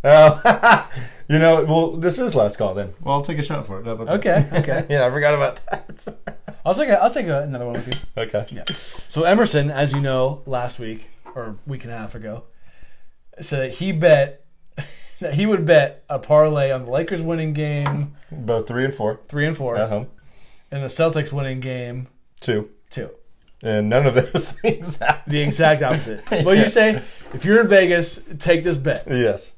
Oh, 0.06 0.90
you 1.30 1.40
know. 1.40 1.64
Well, 1.64 1.92
this 1.92 2.20
is 2.20 2.36
last 2.36 2.58
call 2.58 2.74
then. 2.74 2.94
Well, 3.02 3.16
I'll 3.16 3.22
take 3.24 3.38
a 3.40 3.44
shot 3.44 3.66
for 3.68 3.80
it. 3.80 3.86
How 3.86 3.92
about 3.94 4.08
that? 4.08 4.14
Okay, 4.28 4.50
okay. 4.60 4.86
yeah, 4.94 5.06
I 5.06 5.10
forgot 5.10 5.34
about 5.34 5.60
that. 5.70 6.18
I'll 6.66 6.76
take 6.76 6.90
a, 6.90 7.02
I'll 7.02 7.10
take 7.12 7.28
a, 7.28 7.42
another 7.44 7.66
one 7.66 7.76
with 7.76 7.88
you. 7.88 8.22
okay. 8.24 8.46
Yeah. 8.52 8.64
So 9.08 9.24
Emerson, 9.24 9.70
as 9.72 9.94
you 9.94 10.00
know, 10.02 10.42
last 10.46 10.80
week 10.80 11.10
or 11.36 11.56
week 11.66 11.84
and 11.84 11.94
a 11.94 11.98
half 11.98 12.16
ago, 12.16 12.44
said 13.40 13.60
that 13.62 13.72
he 13.76 13.92
bet 13.92 14.46
that 15.20 15.36
he 15.36 15.46
would 15.46 15.66
bet 15.66 16.04
a 16.10 16.20
parlay 16.20 16.72
on 16.72 16.84
the 16.86 16.92
Lakers 16.92 17.22
winning 17.22 17.54
game 17.54 18.16
Both 18.32 18.68
three 18.68 18.84
and 18.86 18.94
four 18.94 19.22
three 19.28 19.46
and 19.48 19.56
four 19.56 19.78
at 19.78 19.88
home. 19.90 20.08
and 20.70 20.84
the 20.84 20.88
Celtics 20.88 21.32
winning 21.32 21.60
game 21.62 22.08
Two. 22.42 22.70
two. 22.90 23.10
And 23.64 23.90
none 23.90 24.06
of 24.06 24.16
those 24.34 24.52
things 24.52 24.98
happened. 24.98 25.34
The 25.34 25.42
exact 25.42 25.82
opposite. 25.82 26.26
Do 26.30 26.54
you 26.54 26.68
say? 26.68 27.02
If 27.34 27.46
you're 27.46 27.62
in 27.62 27.68
Vegas, 27.68 28.24
take 28.40 28.64
this 28.64 28.78
bet. 28.78 29.06
Yes. 29.08 29.56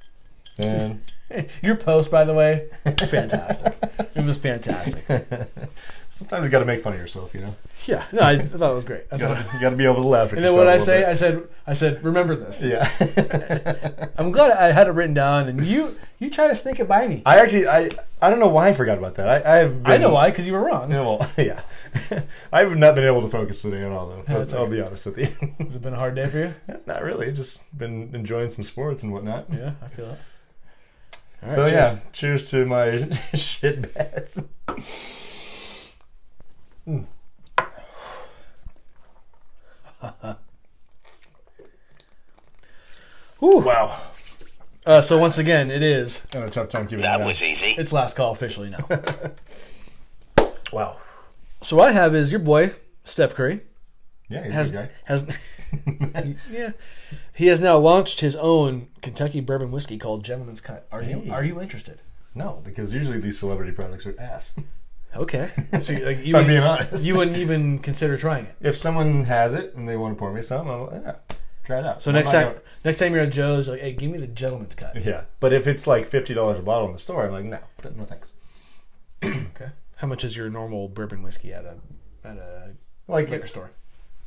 And 0.57 1.01
Your 1.61 1.75
post, 1.75 2.11
by 2.11 2.23
the 2.23 2.33
way, 2.33 2.67
fantastic. 3.09 3.75
it 4.15 4.25
was 4.25 4.37
fantastic. 4.37 5.03
Sometimes 6.15 6.45
you 6.45 6.49
got 6.49 6.59
to 6.59 6.65
make 6.65 6.81
fun 6.81 6.93
of 6.93 6.99
yourself, 6.99 7.33
you 7.35 7.41
know. 7.41 7.53
Yeah, 7.85 8.05
no, 8.13 8.21
I, 8.21 8.37
thought 8.39 8.71
it 8.71 8.75
was 8.75 8.85
great. 8.85 9.03
I 9.11 9.15
You 9.15 9.59
gotta, 9.59 9.75
be 9.75 9.83
able 9.83 9.95
to 9.95 10.07
laugh. 10.07 10.31
At 10.31 10.37
and 10.37 10.47
then 10.47 10.55
what 10.55 10.69
I 10.69 10.77
say, 10.77 11.01
bit. 11.01 11.09
I 11.09 11.13
said, 11.13 11.47
I 11.67 11.73
said, 11.73 12.03
remember 12.05 12.37
this. 12.37 12.63
yeah. 12.63 12.89
I'm 14.17 14.31
glad 14.31 14.51
I 14.51 14.71
had 14.71 14.87
it 14.87 14.91
written 14.91 15.13
down, 15.13 15.49
and 15.49 15.65
you 15.67 15.97
you 16.17 16.29
try 16.29 16.47
to 16.47 16.55
sneak 16.55 16.79
it 16.79 16.87
by 16.87 17.05
me. 17.05 17.21
I 17.25 17.39
actually, 17.39 17.67
I, 17.67 17.89
I 18.21 18.29
don't 18.29 18.39
know 18.39 18.47
why 18.47 18.69
I 18.69 18.73
forgot 18.73 18.97
about 18.97 19.15
that. 19.15 19.27
I, 19.27 19.55
I 19.55 19.57
have. 19.57 19.83
Been, 19.83 19.91
I 19.91 19.97
know 19.97 20.11
why, 20.11 20.29
because 20.29 20.47
you 20.47 20.53
were 20.53 20.63
wrong. 20.63 20.89
You 20.89 20.97
know, 20.97 21.17
well, 21.19 21.31
yeah. 21.37 21.61
I 22.53 22.59
have 22.61 22.77
not 22.77 22.95
been 22.95 23.03
able 23.03 23.21
to 23.21 23.29
focus 23.29 23.61
today 23.61 23.83
at 23.83 23.91
all, 23.91 24.07
though. 24.07 24.23
That's 24.25 24.53
I'll 24.53 24.67
be 24.67 24.81
honest 24.81 25.05
with 25.05 25.17
you. 25.17 25.27
Has 25.59 25.75
it 25.75 25.81
been 25.81 25.93
a 25.93 25.99
hard 25.99 26.15
day 26.15 26.29
for 26.29 26.39
you? 26.39 26.53
not 26.87 27.03
really. 27.03 27.33
Just 27.33 27.77
been 27.77 28.15
enjoying 28.15 28.51
some 28.51 28.63
sports 28.63 29.03
and 29.03 29.11
whatnot. 29.11 29.47
Yeah, 29.51 29.73
I 29.81 29.87
feel 29.89 30.11
it. 30.11 30.19
Right, 31.41 31.51
so 31.51 31.69
cheers. 31.69 31.71
yeah, 31.71 31.99
cheers 32.13 32.49
to 32.51 32.65
my 32.65 33.19
shit 33.33 33.93
bets. 36.87 37.05
Ooh. 43.43 43.59
Wow. 43.59 43.99
Uh, 44.85 45.01
so 45.01 45.17
once 45.17 45.37
again, 45.37 45.71
it 45.71 45.81
is. 45.81 46.25
I 46.33 46.37
had 46.37 46.47
a 46.47 46.51
tough 46.51 46.69
time 46.69 46.87
keeping 46.87 47.01
That 47.01 47.21
it 47.21 47.25
was 47.25 47.41
easy. 47.41 47.75
It's 47.77 47.91
last 47.91 48.15
call 48.15 48.31
officially 48.31 48.69
now. 48.69 48.87
wow. 50.71 50.97
So 51.61 51.75
what 51.75 51.89
I 51.89 51.91
have 51.91 52.13
is 52.13 52.31
your 52.31 52.39
boy 52.39 52.75
Steph 53.03 53.33
Curry 53.33 53.61
Yeah, 54.29 54.43
he's 54.43 54.53
has 54.53 54.71
a 54.71 54.73
good 54.73 54.89
has 55.05 55.27
yeah 56.51 56.71
he 57.33 57.47
has 57.47 57.59
now 57.59 57.77
launched 57.77 58.19
his 58.19 58.35
own 58.35 58.87
Kentucky 59.01 59.41
bourbon 59.41 59.71
whiskey 59.71 59.97
called 59.97 60.23
Gentleman's 60.23 60.61
Cut. 60.61 60.87
Are 60.91 61.01
you 61.01 61.27
are 61.31 61.43
you 61.43 61.59
interested? 61.59 62.01
No, 62.35 62.61
because 62.63 62.93
usually 62.93 63.19
these 63.19 63.39
celebrity 63.39 63.71
products 63.71 64.05
are 64.05 64.15
ass. 64.19 64.55
Okay. 65.15 65.49
So 65.81 65.93
you, 65.93 66.05
like, 66.05 66.17
you 66.19 66.23
If 66.23 66.25
I'm 66.27 66.33
wouldn't- 66.33 66.47
being 66.47 66.63
honest. 66.63 67.05
you 67.05 67.17
wouldn't 67.17 67.37
even 67.37 67.79
consider 67.79 68.17
trying 68.17 68.45
it. 68.45 68.55
if 68.61 68.77
someone 68.77 69.23
has 69.25 69.53
it 69.53 69.75
and 69.75 69.87
they 69.87 69.95
want 69.97 70.15
to 70.15 70.19
pour 70.19 70.31
me 70.33 70.41
some, 70.41 70.67
I'm 70.69 70.81
like, 70.87 71.01
yeah, 71.03 71.15
try 71.65 71.79
it 71.79 71.85
out. 71.85 72.01
So 72.01 72.11
I'm 72.11 72.15
next 72.15 72.33
not 72.33 72.43
time, 72.53 72.55
next 72.83 72.99
time 72.99 73.13
you're 73.13 73.23
at 73.23 73.31
Joe's, 73.31 73.67
like, 73.67 73.81
hey, 73.81 73.93
give 73.93 74.11
me 74.11 74.17
the 74.17 74.27
Gentleman's 74.27 74.75
Cut. 74.75 74.95
yeah. 75.03 75.23
But 75.39 75.53
if 75.53 75.67
it's 75.67 75.85
like 75.87 76.05
fifty 76.05 76.33
dollars 76.33 76.59
a 76.59 76.61
bottle 76.61 76.87
in 76.87 76.93
the 76.93 76.99
store, 76.99 77.25
I'm 77.25 77.31
like, 77.31 77.45
no, 77.45 77.59
no 77.95 78.05
thanks. 78.05 78.33
Okay. 79.23 79.71
How 79.97 80.07
much 80.07 80.23
is 80.23 80.35
your 80.35 80.49
normal 80.49 80.89
bourbon 80.89 81.23
whiskey 81.23 81.53
at 81.53 81.65
a 81.65 81.75
at 82.27 82.37
a 82.37 82.71
Like, 83.07 83.29
liquor 83.29 83.47
store? 83.47 83.71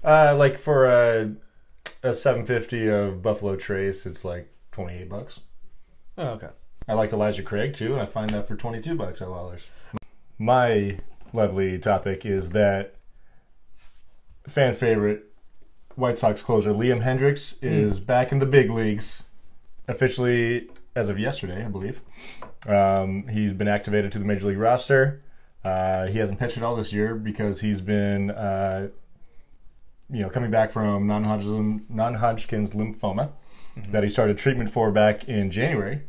uh, 0.05 0.35
like 0.37 0.57
for 0.59 0.87
a 0.87 1.33
a 2.03 2.13
seven 2.15 2.45
fifty 2.47 2.89
of 2.89 3.23
Buffalo 3.23 3.57
Trace, 3.57 4.07
it's 4.07 4.25
like 4.25 4.51
twenty 4.73 4.99
eight 4.99 5.09
bucks. 5.09 5.41
Oh, 6.17 6.29
okay. 6.31 6.49
I 6.89 6.95
like 6.95 7.13
Elijah 7.13 7.43
Craig 7.43 7.75
too, 7.75 7.93
and 7.93 8.01
I 8.01 8.07
find 8.07 8.31
that 8.31 8.49
for 8.49 8.57
twenty 8.57 8.81
two 8.81 8.95
bucks 8.95 9.21
at 9.21 9.29
Lawler's. 9.29 9.67
My 10.39 10.99
lovely 11.33 11.79
topic 11.79 12.25
is 12.25 12.51
that 12.51 12.95
fan 14.47 14.75
favorite 14.75 15.25
White 15.97 16.19
Sox 16.19 16.43
closer 16.43 16.71
Liam 16.71 17.03
Hendriks 17.03 17.57
is 17.61 17.99
back 17.99 18.31
in 18.31 18.39
the 18.39 18.47
big 18.47 18.71
leagues, 18.71 19.25
officially 19.89 20.69
as 20.95 21.09
of 21.09 21.19
yesterday, 21.19 21.65
I 21.65 21.69
believe. 21.69 22.01
Um, 22.69 23.27
he's 23.27 23.53
been 23.53 23.67
activated 23.67 24.13
to 24.13 24.21
the 24.21 24.25
major 24.25 24.47
league 24.47 24.59
roster. 24.59 25.23
Uh, 25.65 26.07
he 26.07 26.19
hasn't 26.19 26.39
pitched 26.39 26.57
at 26.57 26.63
all 26.63 26.77
this 26.77 26.93
year 26.93 27.17
because 27.17 27.61
he's 27.61 27.81
been, 27.81 28.31
uh, 28.31 28.89
you 30.09 30.21
know, 30.21 30.31
coming 30.31 30.53
back 30.53 30.71
from 30.71 31.09
non-Hodgkin, 31.09 31.85
non-Hodgkin's 31.89 32.71
lymphoma 32.71 33.31
that 33.91 34.05
he 34.05 34.09
started 34.09 34.39
treatment 34.39 34.71
for 34.71 34.93
back 34.93 35.29
in 35.29 35.51
January. 35.51 36.03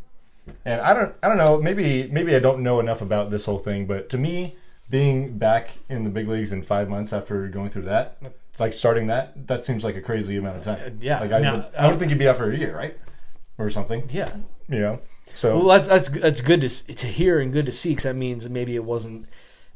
And 0.65 0.81
I 0.81 0.93
don't, 0.93 1.15
I 1.23 1.27
don't 1.27 1.37
know. 1.37 1.59
Maybe, 1.61 2.07
maybe 2.11 2.35
I 2.35 2.39
don't 2.39 2.61
know 2.61 2.79
enough 2.79 3.01
about 3.01 3.29
this 3.31 3.45
whole 3.45 3.59
thing. 3.59 3.85
But 3.85 4.09
to 4.11 4.17
me, 4.17 4.55
being 4.89 5.37
back 5.37 5.71
in 5.89 6.03
the 6.03 6.09
big 6.09 6.27
leagues 6.27 6.51
in 6.51 6.63
five 6.63 6.89
months 6.89 7.13
after 7.13 7.47
going 7.47 7.69
through 7.69 7.83
that, 7.83 8.17
like 8.57 8.73
starting 8.73 9.07
that, 9.07 9.47
that 9.47 9.63
seems 9.63 9.83
like 9.83 9.95
a 9.95 10.01
crazy 10.01 10.37
amount 10.37 10.57
of 10.57 10.63
time. 10.63 10.79
Uh, 10.85 10.89
yeah. 10.99 11.19
Like 11.19 11.31
I, 11.31 11.39
Now, 11.39 11.55
would, 11.57 11.65
I 11.77 11.87
would 11.87 11.99
think 11.99 12.09
you'd 12.09 12.19
be 12.19 12.27
out 12.27 12.37
for 12.37 12.51
a 12.51 12.57
year, 12.57 12.75
right, 12.75 12.97
or 13.57 13.69
something. 13.69 14.09
Yeah. 14.11 14.33
You 14.67 14.79
know. 14.79 14.99
So 15.35 15.57
Well, 15.59 15.67
that's 15.67 15.87
that's 15.87 16.09
that's 16.09 16.41
good 16.41 16.61
to 16.61 16.69
to 16.95 17.07
hear 17.07 17.39
and 17.39 17.53
good 17.53 17.67
to 17.67 17.71
see 17.71 17.89
because 17.89 18.03
that 18.05 18.15
means 18.15 18.49
maybe 18.49 18.75
it 18.75 18.83
wasn't 18.83 19.27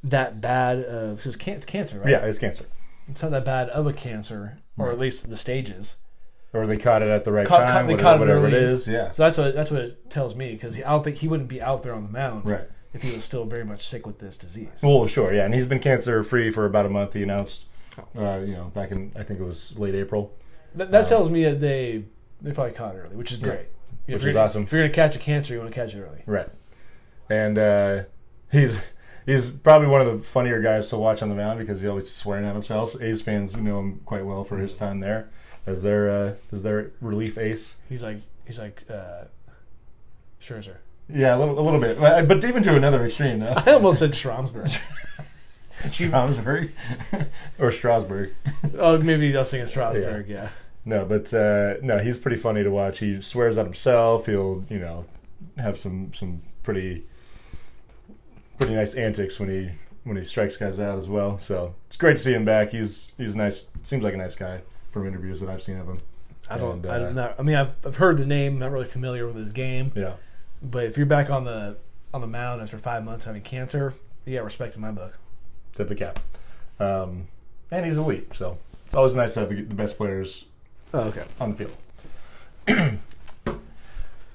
that 0.03 0.41
bad. 0.41 0.80
Uh, 0.80 1.13
it's, 1.13 1.36
can- 1.36 1.57
it's 1.57 1.65
cancer, 1.65 1.99
right? 1.99 2.09
yeah, 2.09 2.26
it's 2.26 2.39
cancer. 2.39 2.65
It's 3.07 3.21
not 3.21 3.32
that 3.32 3.45
bad 3.45 3.69
of 3.69 3.86
a 3.86 3.93
cancer, 3.93 4.57
or 4.78 4.91
at 4.91 4.97
least 4.97 5.30
the 5.30 5.38
stages. 5.38 5.97
Or 6.54 6.68
they 6.68 6.78
caught 6.78 7.01
it 7.01 7.08
at 7.10 7.24
the 7.24 7.32
right 7.32 7.47
Caught- 7.47 7.58
time. 7.60 7.68
caught- 7.68 7.88
they 7.88 7.93
whatever, 7.93 8.01
caught 8.04 8.16
it 8.16 8.20
whatever 8.20 8.47
it 8.47 8.54
is. 8.54 8.88
Yeah. 8.88 9.12
So 9.12 9.24
that's 9.24 9.38
what 9.38 9.56
that's 9.56 9.72
what 9.72 9.82
it 9.82 10.10
tells 10.10 10.36
me 10.36 10.51
because 10.54 10.78
I 10.78 10.82
don't 10.82 11.04
think 11.04 11.18
he 11.18 11.28
wouldn't 11.28 11.49
be 11.49 11.62
out 11.62 11.82
there 11.84 11.93
on 11.93 12.04
the 12.04 12.12
mound 12.12 12.45
Right. 12.45 12.70
if 12.93 13.01
he 13.01 13.12
was 13.16 13.24
still 13.24 13.45
very 13.45 13.66
much 13.66 13.88
sick 13.88 14.06
with 14.06 14.20
this 14.20 14.38
disease. 14.38 14.68
Well, 14.84 15.08
sure, 15.08 15.34
yeah, 15.34 15.45
and 15.45 15.54
he's 15.54 15.66
been 15.66 15.80
cancer 15.80 16.24
free 16.24 16.51
for 16.51 16.66
about 16.66 16.86
a 16.86 16.89
month. 16.89 17.14
He 17.14 17.24
announced, 17.24 17.64
uh, 18.16 18.38
you 18.45 18.54
know, 18.54 18.66
back 18.76 18.91
in 18.91 19.12
I 19.16 19.24
think 19.24 19.39
it 19.39 19.43
was 19.43 19.74
late 19.80 19.95
April. 19.95 20.32
That, 20.76 20.91
that 20.91 21.08
tells 21.08 21.30
me 21.32 21.43
that 21.45 21.60
they 21.60 22.04
they 22.41 22.51
probably 22.51 22.74
caught 22.74 22.93
it 22.95 22.99
early, 22.99 23.16
which 23.16 23.32
is 23.32 23.39
great. 23.39 23.51
You 23.51 23.56
know, 23.58 23.64
Which 23.64 24.16
if 24.18 24.22
you're 24.22 24.30
is 24.30 24.34
gonna- 24.36 24.45
awesome. 24.45 24.64
If 24.64 24.72
you're 24.74 24.82
gonna 24.84 24.93
catch 24.93 25.16
a 25.16 25.20
cancer, 25.20 25.54
you 25.54 25.60
want 25.60 25.72
to 25.72 25.76
catch 25.76 25.95
it 25.95 26.01
early. 26.01 26.22
Right. 26.28 26.49
And 27.30 27.58
uh, 27.58 28.04
he's 28.51 28.80
he's 29.26 29.49
probably 29.49 29.88
one 29.88 30.01
of 30.01 30.08
the 30.20 30.24
funnier 30.24 30.62
guys 30.62 30.89
to 30.89 30.97
watch 30.97 31.22
on 31.24 31.30
the 31.30 31.36
mound 31.36 31.58
because 31.60 31.82
he's 31.82 31.89
always 31.89 32.12
swearing 32.12 32.45
at 32.45 32.54
himself. 32.54 32.95
A's 33.01 33.22
fans 33.24 33.56
know 33.56 33.80
him 33.80 34.01
quite 34.06 34.26
well 34.26 34.43
for 34.43 34.58
his 34.58 34.76
time 34.76 34.99
there 34.99 35.30
as 35.66 35.84
their 35.84 36.09
uh, 36.09 36.34
as 36.51 36.64
their 36.64 36.91
relief 37.01 37.38
ace. 37.38 37.78
He's 37.89 38.03
like 38.03 38.18
he's 38.45 38.59
like 38.59 38.84
uh, 38.89 39.26
Scherzer. 40.41 40.78
Yeah, 41.09 41.36
a 41.36 41.38
little 41.38 41.59
a 41.59 41.61
little 41.61 41.80
bit, 41.80 41.99
but 41.99 42.28
but 42.28 42.43
even 42.45 42.64
to 42.64 42.76
another 42.76 43.05
extreme 43.05 43.39
though. 43.39 43.53
I 43.66 43.74
almost 43.74 43.99
said 43.99 44.11
Stromsburg. 44.11 44.78
Strasburg 45.88 46.72
or 47.59 47.72
Strasburg. 47.72 48.34
oh, 48.78 48.97
maybe 48.99 49.36
I 49.36 49.39
was 49.39 49.51
thinking 49.51 49.68
Strasburg. 49.68 50.28
Yeah. 50.28 50.49
No, 50.86 51.05
but 51.05 51.34
uh, 51.34 51.76
no, 51.82 51.99
he's 51.99 52.18
pretty 52.18 52.38
funny 52.38 52.64
to 52.64 52.70
watch. 52.70 52.99
He 52.99 53.22
swears 53.22 53.57
at 53.57 53.66
himself. 53.66 54.26
He'll, 54.26 54.66
you 54.70 54.80
know, 54.80 55.05
have 55.57 55.78
some 55.78 56.14
some 56.14 56.41
pretty 56.61 57.03
pretty 58.57 58.76
nice 58.76 58.93
antics 58.93 59.39
when 59.39 59.49
he 59.49 59.72
when 60.03 60.18
he 60.18 60.24
strikes 60.26 60.57
guys 60.57 60.80
out 60.80 60.97
as 60.97 61.07
well. 61.07 61.39
So 61.39 61.76
it's 61.88 61.95
great 61.95 62.18
to 62.18 62.24
see 62.24 62.34
him 62.34 62.43
back. 62.43 62.72
He's 62.72 63.14
he's 63.18 63.36
nice. 63.36 63.68
Seems 63.84 64.03
like 64.03 64.14
a 64.14 64.18
nice 64.18 64.36
guy 64.36 64.61
from 64.93 65.07
interviews 65.07 65.39
that 65.41 65.49
I've 65.49 65.61
seen 65.63 65.77
of 65.79 65.87
him. 65.87 65.97
I 66.49 66.57
don't. 66.57 66.77
And, 66.77 66.85
I, 66.85 66.95
uh, 66.95 66.99
don't 66.99 67.15
know. 67.15 67.33
I 67.37 67.41
mean, 67.41 67.55
I've, 67.55 67.71
I've 67.85 67.95
heard 67.97 68.17
the 68.17 68.25
name. 68.25 68.59
Not 68.59 68.71
really 68.71 68.85
familiar 68.85 69.25
with 69.25 69.35
his 69.35 69.49
game. 69.49 69.91
Yeah, 69.95 70.13
But 70.61 70.85
if 70.85 70.95
you're 70.97 71.05
back 71.05 71.29
on 71.29 71.43
the 71.45 71.77
on 72.13 72.21
the 72.21 72.27
mound 72.27 72.61
after 72.61 72.77
five 72.77 73.03
months 73.03 73.25
having 73.25 73.41
cancer, 73.41 73.93
you 74.25 74.37
got 74.37 74.43
respect 74.45 74.75
in 74.75 74.81
my 74.81 74.91
book. 74.91 75.17
tip 75.75 75.87
the 75.87 75.95
cap. 75.95 76.19
Um, 76.79 77.27
and 77.71 77.85
he's 77.85 77.97
elite, 77.97 78.33
so 78.35 78.57
it's 78.85 78.93
always 78.93 79.15
nice 79.15 79.33
to 79.33 79.41
have 79.41 79.49
the, 79.49 79.61
the 79.63 79.73
best 79.75 79.97
players 79.97 80.45
Oh, 80.93 81.01
okay. 81.07 81.23
on 81.39 81.55
the 81.55 81.67
field. 82.67 82.99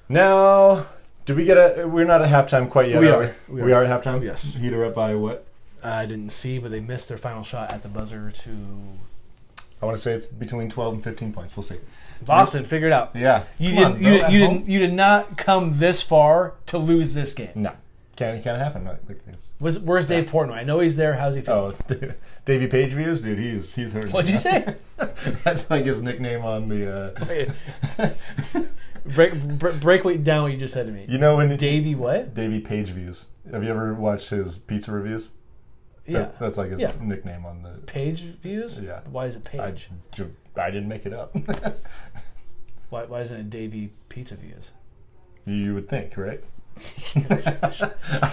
now, 0.09 0.85
did 1.25 1.37
we 1.37 1.45
get 1.45 1.57
a? 1.79 1.87
We're 1.87 2.05
not 2.05 2.21
at 2.21 2.29
halftime 2.29 2.69
quite 2.69 2.89
yet. 2.89 2.99
We 3.01 3.07
are 3.07 3.23
are. 3.23 3.35
We, 3.47 3.61
We 3.61 3.71
are. 3.71 3.81
are. 3.81 3.85
at 3.85 4.03
halftime. 4.03 4.23
Yes. 4.23 4.55
Heater 4.55 4.83
up 4.85 4.95
by 4.95 5.15
what? 5.15 5.45
I 5.83 6.05
didn't 6.05 6.31
see, 6.31 6.57
but 6.57 6.71
they 6.71 6.81
missed 6.81 7.07
their 7.07 7.17
final 7.17 7.43
shot 7.43 7.71
at 7.71 7.83
the 7.83 7.87
buzzer 7.89 8.31
to 8.31 8.49
I 9.81 9.85
want 9.85 9.97
to 9.97 10.01
say 10.03 10.13
it's 10.13 10.25
between 10.25 10.69
12 10.69 10.93
and 10.95 11.03
15 11.03 11.33
points. 11.33 11.55
We'll 11.55 11.63
see. 11.63 11.77
Boston. 12.25 12.65
Figure 12.65 12.87
it 12.87 12.93
out. 12.93 13.15
Yeah. 13.15 13.43
You 13.57 13.75
Come 13.75 13.93
didn't. 13.93 14.03
bro, 14.03 14.29
you, 14.29 14.33
you 14.33 14.39
didn't. 14.47 14.67
You 14.67 14.79
did 14.79 14.93
not 14.93 15.37
come 15.37 15.77
this 15.77 16.01
far 16.01 16.55
to 16.67 16.77
lose 16.77 17.13
this 17.13 17.33
game. 17.33 17.51
No. 17.55 17.71
Can't, 18.17 18.43
can't 18.43 18.61
happen. 18.61 18.83
Like, 18.83 18.99
like 19.07 19.25
this. 19.25 19.51
Was, 19.61 19.79
where's 19.79 20.05
Dave 20.05 20.25
Portnoy? 20.29 20.55
I 20.55 20.63
know 20.63 20.81
he's 20.81 20.97
there. 20.97 21.13
How's 21.13 21.35
he 21.35 21.41
feeling? 21.41 21.73
Oh, 21.89 21.95
Davy 22.45 22.67
Page 22.67 22.91
views? 22.91 23.21
Dude, 23.21 23.39
he's 23.39 23.73
he's 23.73 23.93
hurt. 23.93 24.11
What'd 24.11 24.29
you 24.29 24.37
say? 24.37 24.75
That's 25.45 25.69
like 25.69 25.85
his 25.85 26.01
nickname 26.01 26.43
on 26.43 26.67
the. 26.67 27.13
Uh, 27.97 28.09
break, 29.05 29.41
break 29.79 29.79
break 30.03 30.23
down 30.23 30.43
what 30.43 30.51
you 30.51 30.57
just 30.57 30.73
said 30.73 30.87
to 30.87 30.91
me. 30.91 31.05
you 31.07 31.17
know 31.17 31.37
when. 31.37 31.55
Davey, 31.55 31.95
what? 31.95 32.33
Davy 32.35 32.59
Page 32.59 32.89
views. 32.89 33.27
Have 33.51 33.63
you 33.63 33.69
ever 33.69 33.93
watched 33.93 34.29
his 34.31 34.57
pizza 34.57 34.91
reviews? 34.91 35.29
Yeah. 36.09 36.19
That- 36.19 36.39
that's 36.39 36.57
like 36.57 36.71
his 36.71 36.79
Yeah. 36.81 36.91
nickname 37.01 37.45
on 37.45 37.61
the. 37.63 37.69
Page 37.85 38.21
views. 38.41 38.81
Yeah. 38.81 38.99
Why 39.09 39.25
is 39.25 39.35
it 39.35 39.47
I, 39.53 39.71
Page? 39.71 39.89
I 40.57 40.69
didn't 40.71 40.87
make 40.89 41.05
it 41.05 41.13
up. 41.13 41.35
Why, 42.89 43.03
why 43.05 43.21
isn't 43.21 43.35
it 43.37 43.49
Davy 43.51 43.91
Pizza 44.09 44.35
Views? 44.35 44.71
you 45.45 45.75
would 45.75 45.87
think, 45.87 46.17
right? 46.17 46.43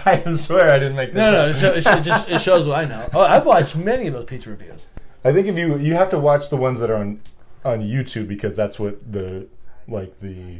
I 0.05 0.33
swear 0.35 0.71
I 0.71 0.79
didn't 0.79 0.95
make 0.95 1.13
this 1.13 1.17
No, 1.17 1.31
no. 1.31 1.39
up. 1.49 1.49
It, 1.55 1.59
show, 1.59 1.71
it, 1.73 1.81
show, 1.83 1.91
it 1.97 2.01
just 2.01 2.29
it 2.29 2.41
shows 2.41 2.67
what 2.67 2.79
I 2.79 2.85
know. 2.85 3.07
Oh, 3.13 3.21
I've 3.21 3.45
watched 3.45 3.75
many 3.75 4.07
of 4.07 4.13
those 4.13 4.25
pizza 4.25 4.49
reviews. 4.49 4.85
I 5.23 5.31
think 5.33 5.47
if 5.47 5.55
you 5.57 5.77
you 5.77 5.93
have 5.95 6.09
to 6.09 6.19
watch 6.19 6.49
the 6.49 6.57
ones 6.57 6.79
that 6.79 6.89
are 6.89 6.95
on 6.95 7.21
on 7.63 7.81
YouTube 7.81 8.27
because 8.27 8.55
that's 8.55 8.79
what 8.79 9.11
the 9.11 9.47
like 9.87 10.19
the 10.19 10.59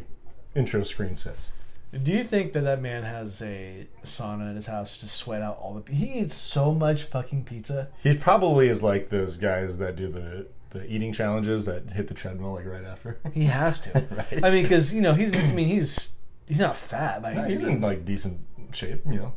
intro 0.56 0.84
screen 0.84 1.16
says. 1.16 1.52
Do 2.04 2.12
you 2.12 2.24
think 2.24 2.52
that 2.54 2.62
that 2.66 2.82
man 2.82 3.04
has 3.04 3.42
a 3.42 3.88
sauna 4.04 4.50
in 4.50 4.56
his 4.56 4.66
house 4.66 5.00
to 5.00 5.08
sweat 5.08 5.42
out 5.42 5.58
all 5.62 5.74
the? 5.80 5.92
He 5.94 6.20
eats 6.20 6.36
so 6.36 6.74
much 6.74 7.04
fucking 7.04 7.46
pizza. 7.46 7.88
He 8.04 8.14
probably 8.16 8.68
is 8.68 8.84
like 8.84 9.10
those 9.10 9.38
guys 9.38 9.78
that 9.78 9.96
do 9.96 10.10
the 10.10 10.48
the 10.72 10.86
eating 10.86 11.14
challenges 11.14 11.64
that 11.64 11.90
hit 11.92 12.10
the 12.10 12.14
treadmill 12.14 12.54
like 12.56 12.66
right 12.66 12.84
after. 12.84 13.18
He 13.34 13.46
has 13.46 13.80
to. 13.82 13.92
right. 14.12 14.44
I 14.44 14.50
mean, 14.50 14.64
because 14.64 14.94
you 14.94 15.02
know 15.02 15.14
he's. 15.14 15.34
I 15.34 15.48
mean, 15.54 15.68
he's 15.70 16.14
he's 16.46 16.60
not 16.60 16.76
fat 16.76 17.22
by 17.22 17.34
No, 17.34 17.44
he's 17.46 17.64
in 17.64 17.80
like 17.80 18.04
decent 18.06 18.42
shape, 18.74 19.02
you 19.06 19.16
know. 19.16 19.34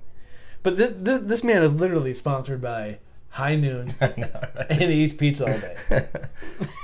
But 0.64 0.76
this, 0.76 0.92
this 0.96 1.22
this 1.22 1.44
man 1.44 1.62
is 1.62 1.72
literally 1.72 2.14
sponsored 2.14 2.60
by 2.60 2.98
High 3.28 3.54
Noon, 3.54 3.94
know, 4.00 4.08
right? 4.18 4.66
and 4.70 4.90
he 4.90 5.04
eats 5.04 5.14
pizza 5.14 5.46
all 5.46 5.58
day. 5.60 6.08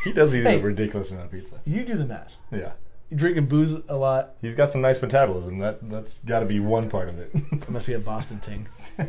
he 0.05 0.12
does 0.12 0.33
eat 0.35 0.45
Hey. 0.45 0.61
a 0.61 0.62
ridiculous 0.62 1.11
amount 1.11 1.27
of 1.27 1.33
pizza. 1.33 1.61
You 1.67 1.85
do 1.85 1.97
the 1.97 2.07
math. 2.07 2.37
Yeah. 2.53 2.73
You 3.11 3.17
drinking 3.17 3.47
booze 3.47 3.75
a 3.89 3.97
lot. 3.97 4.35
He's 4.41 4.55
got 4.55 4.69
some 4.69 4.81
nice 4.81 5.01
metabolism. 5.01 5.59
That 5.61 5.89
that's 5.89 6.19
got 6.21 6.41
to 6.41 6.47
be 6.47 6.59
one 6.61 6.89
part 6.91 7.09
of 7.09 7.19
it. 7.19 7.31
It 7.35 7.71
must 7.71 7.87
be 7.87 7.93
a 7.93 7.99
Boston 8.01 8.39
thing. 8.39 8.67
Who 8.97 9.05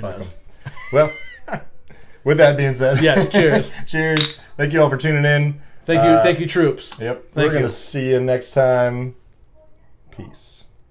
Fuck 0.00 0.18
knows? 0.18 0.26
'em. 0.26 0.72
Well, 0.92 1.12
with 2.24 2.38
that 2.38 2.56
being 2.56 2.74
said, 2.74 3.00
Yes, 3.02 3.28
cheers. 3.28 3.70
cheers. 3.86 4.38
Thank 4.56 4.72
you 4.72 4.80
all 4.82 4.88
for 4.90 4.96
tuning 4.96 5.24
in. 5.24 5.60
Thank 5.84 6.02
you, 6.04 6.10
Uh, 6.10 6.22
thank 6.22 6.38
you, 6.40 6.46
troops. 6.46 6.94
Yep. 6.98 7.32
Thank 7.32 7.48
We're 7.48 7.54
gonna 7.54 7.68
see 7.68 8.10
you 8.10 8.20
next 8.20 8.50
time. 8.52 9.14
Peace. 10.10 10.57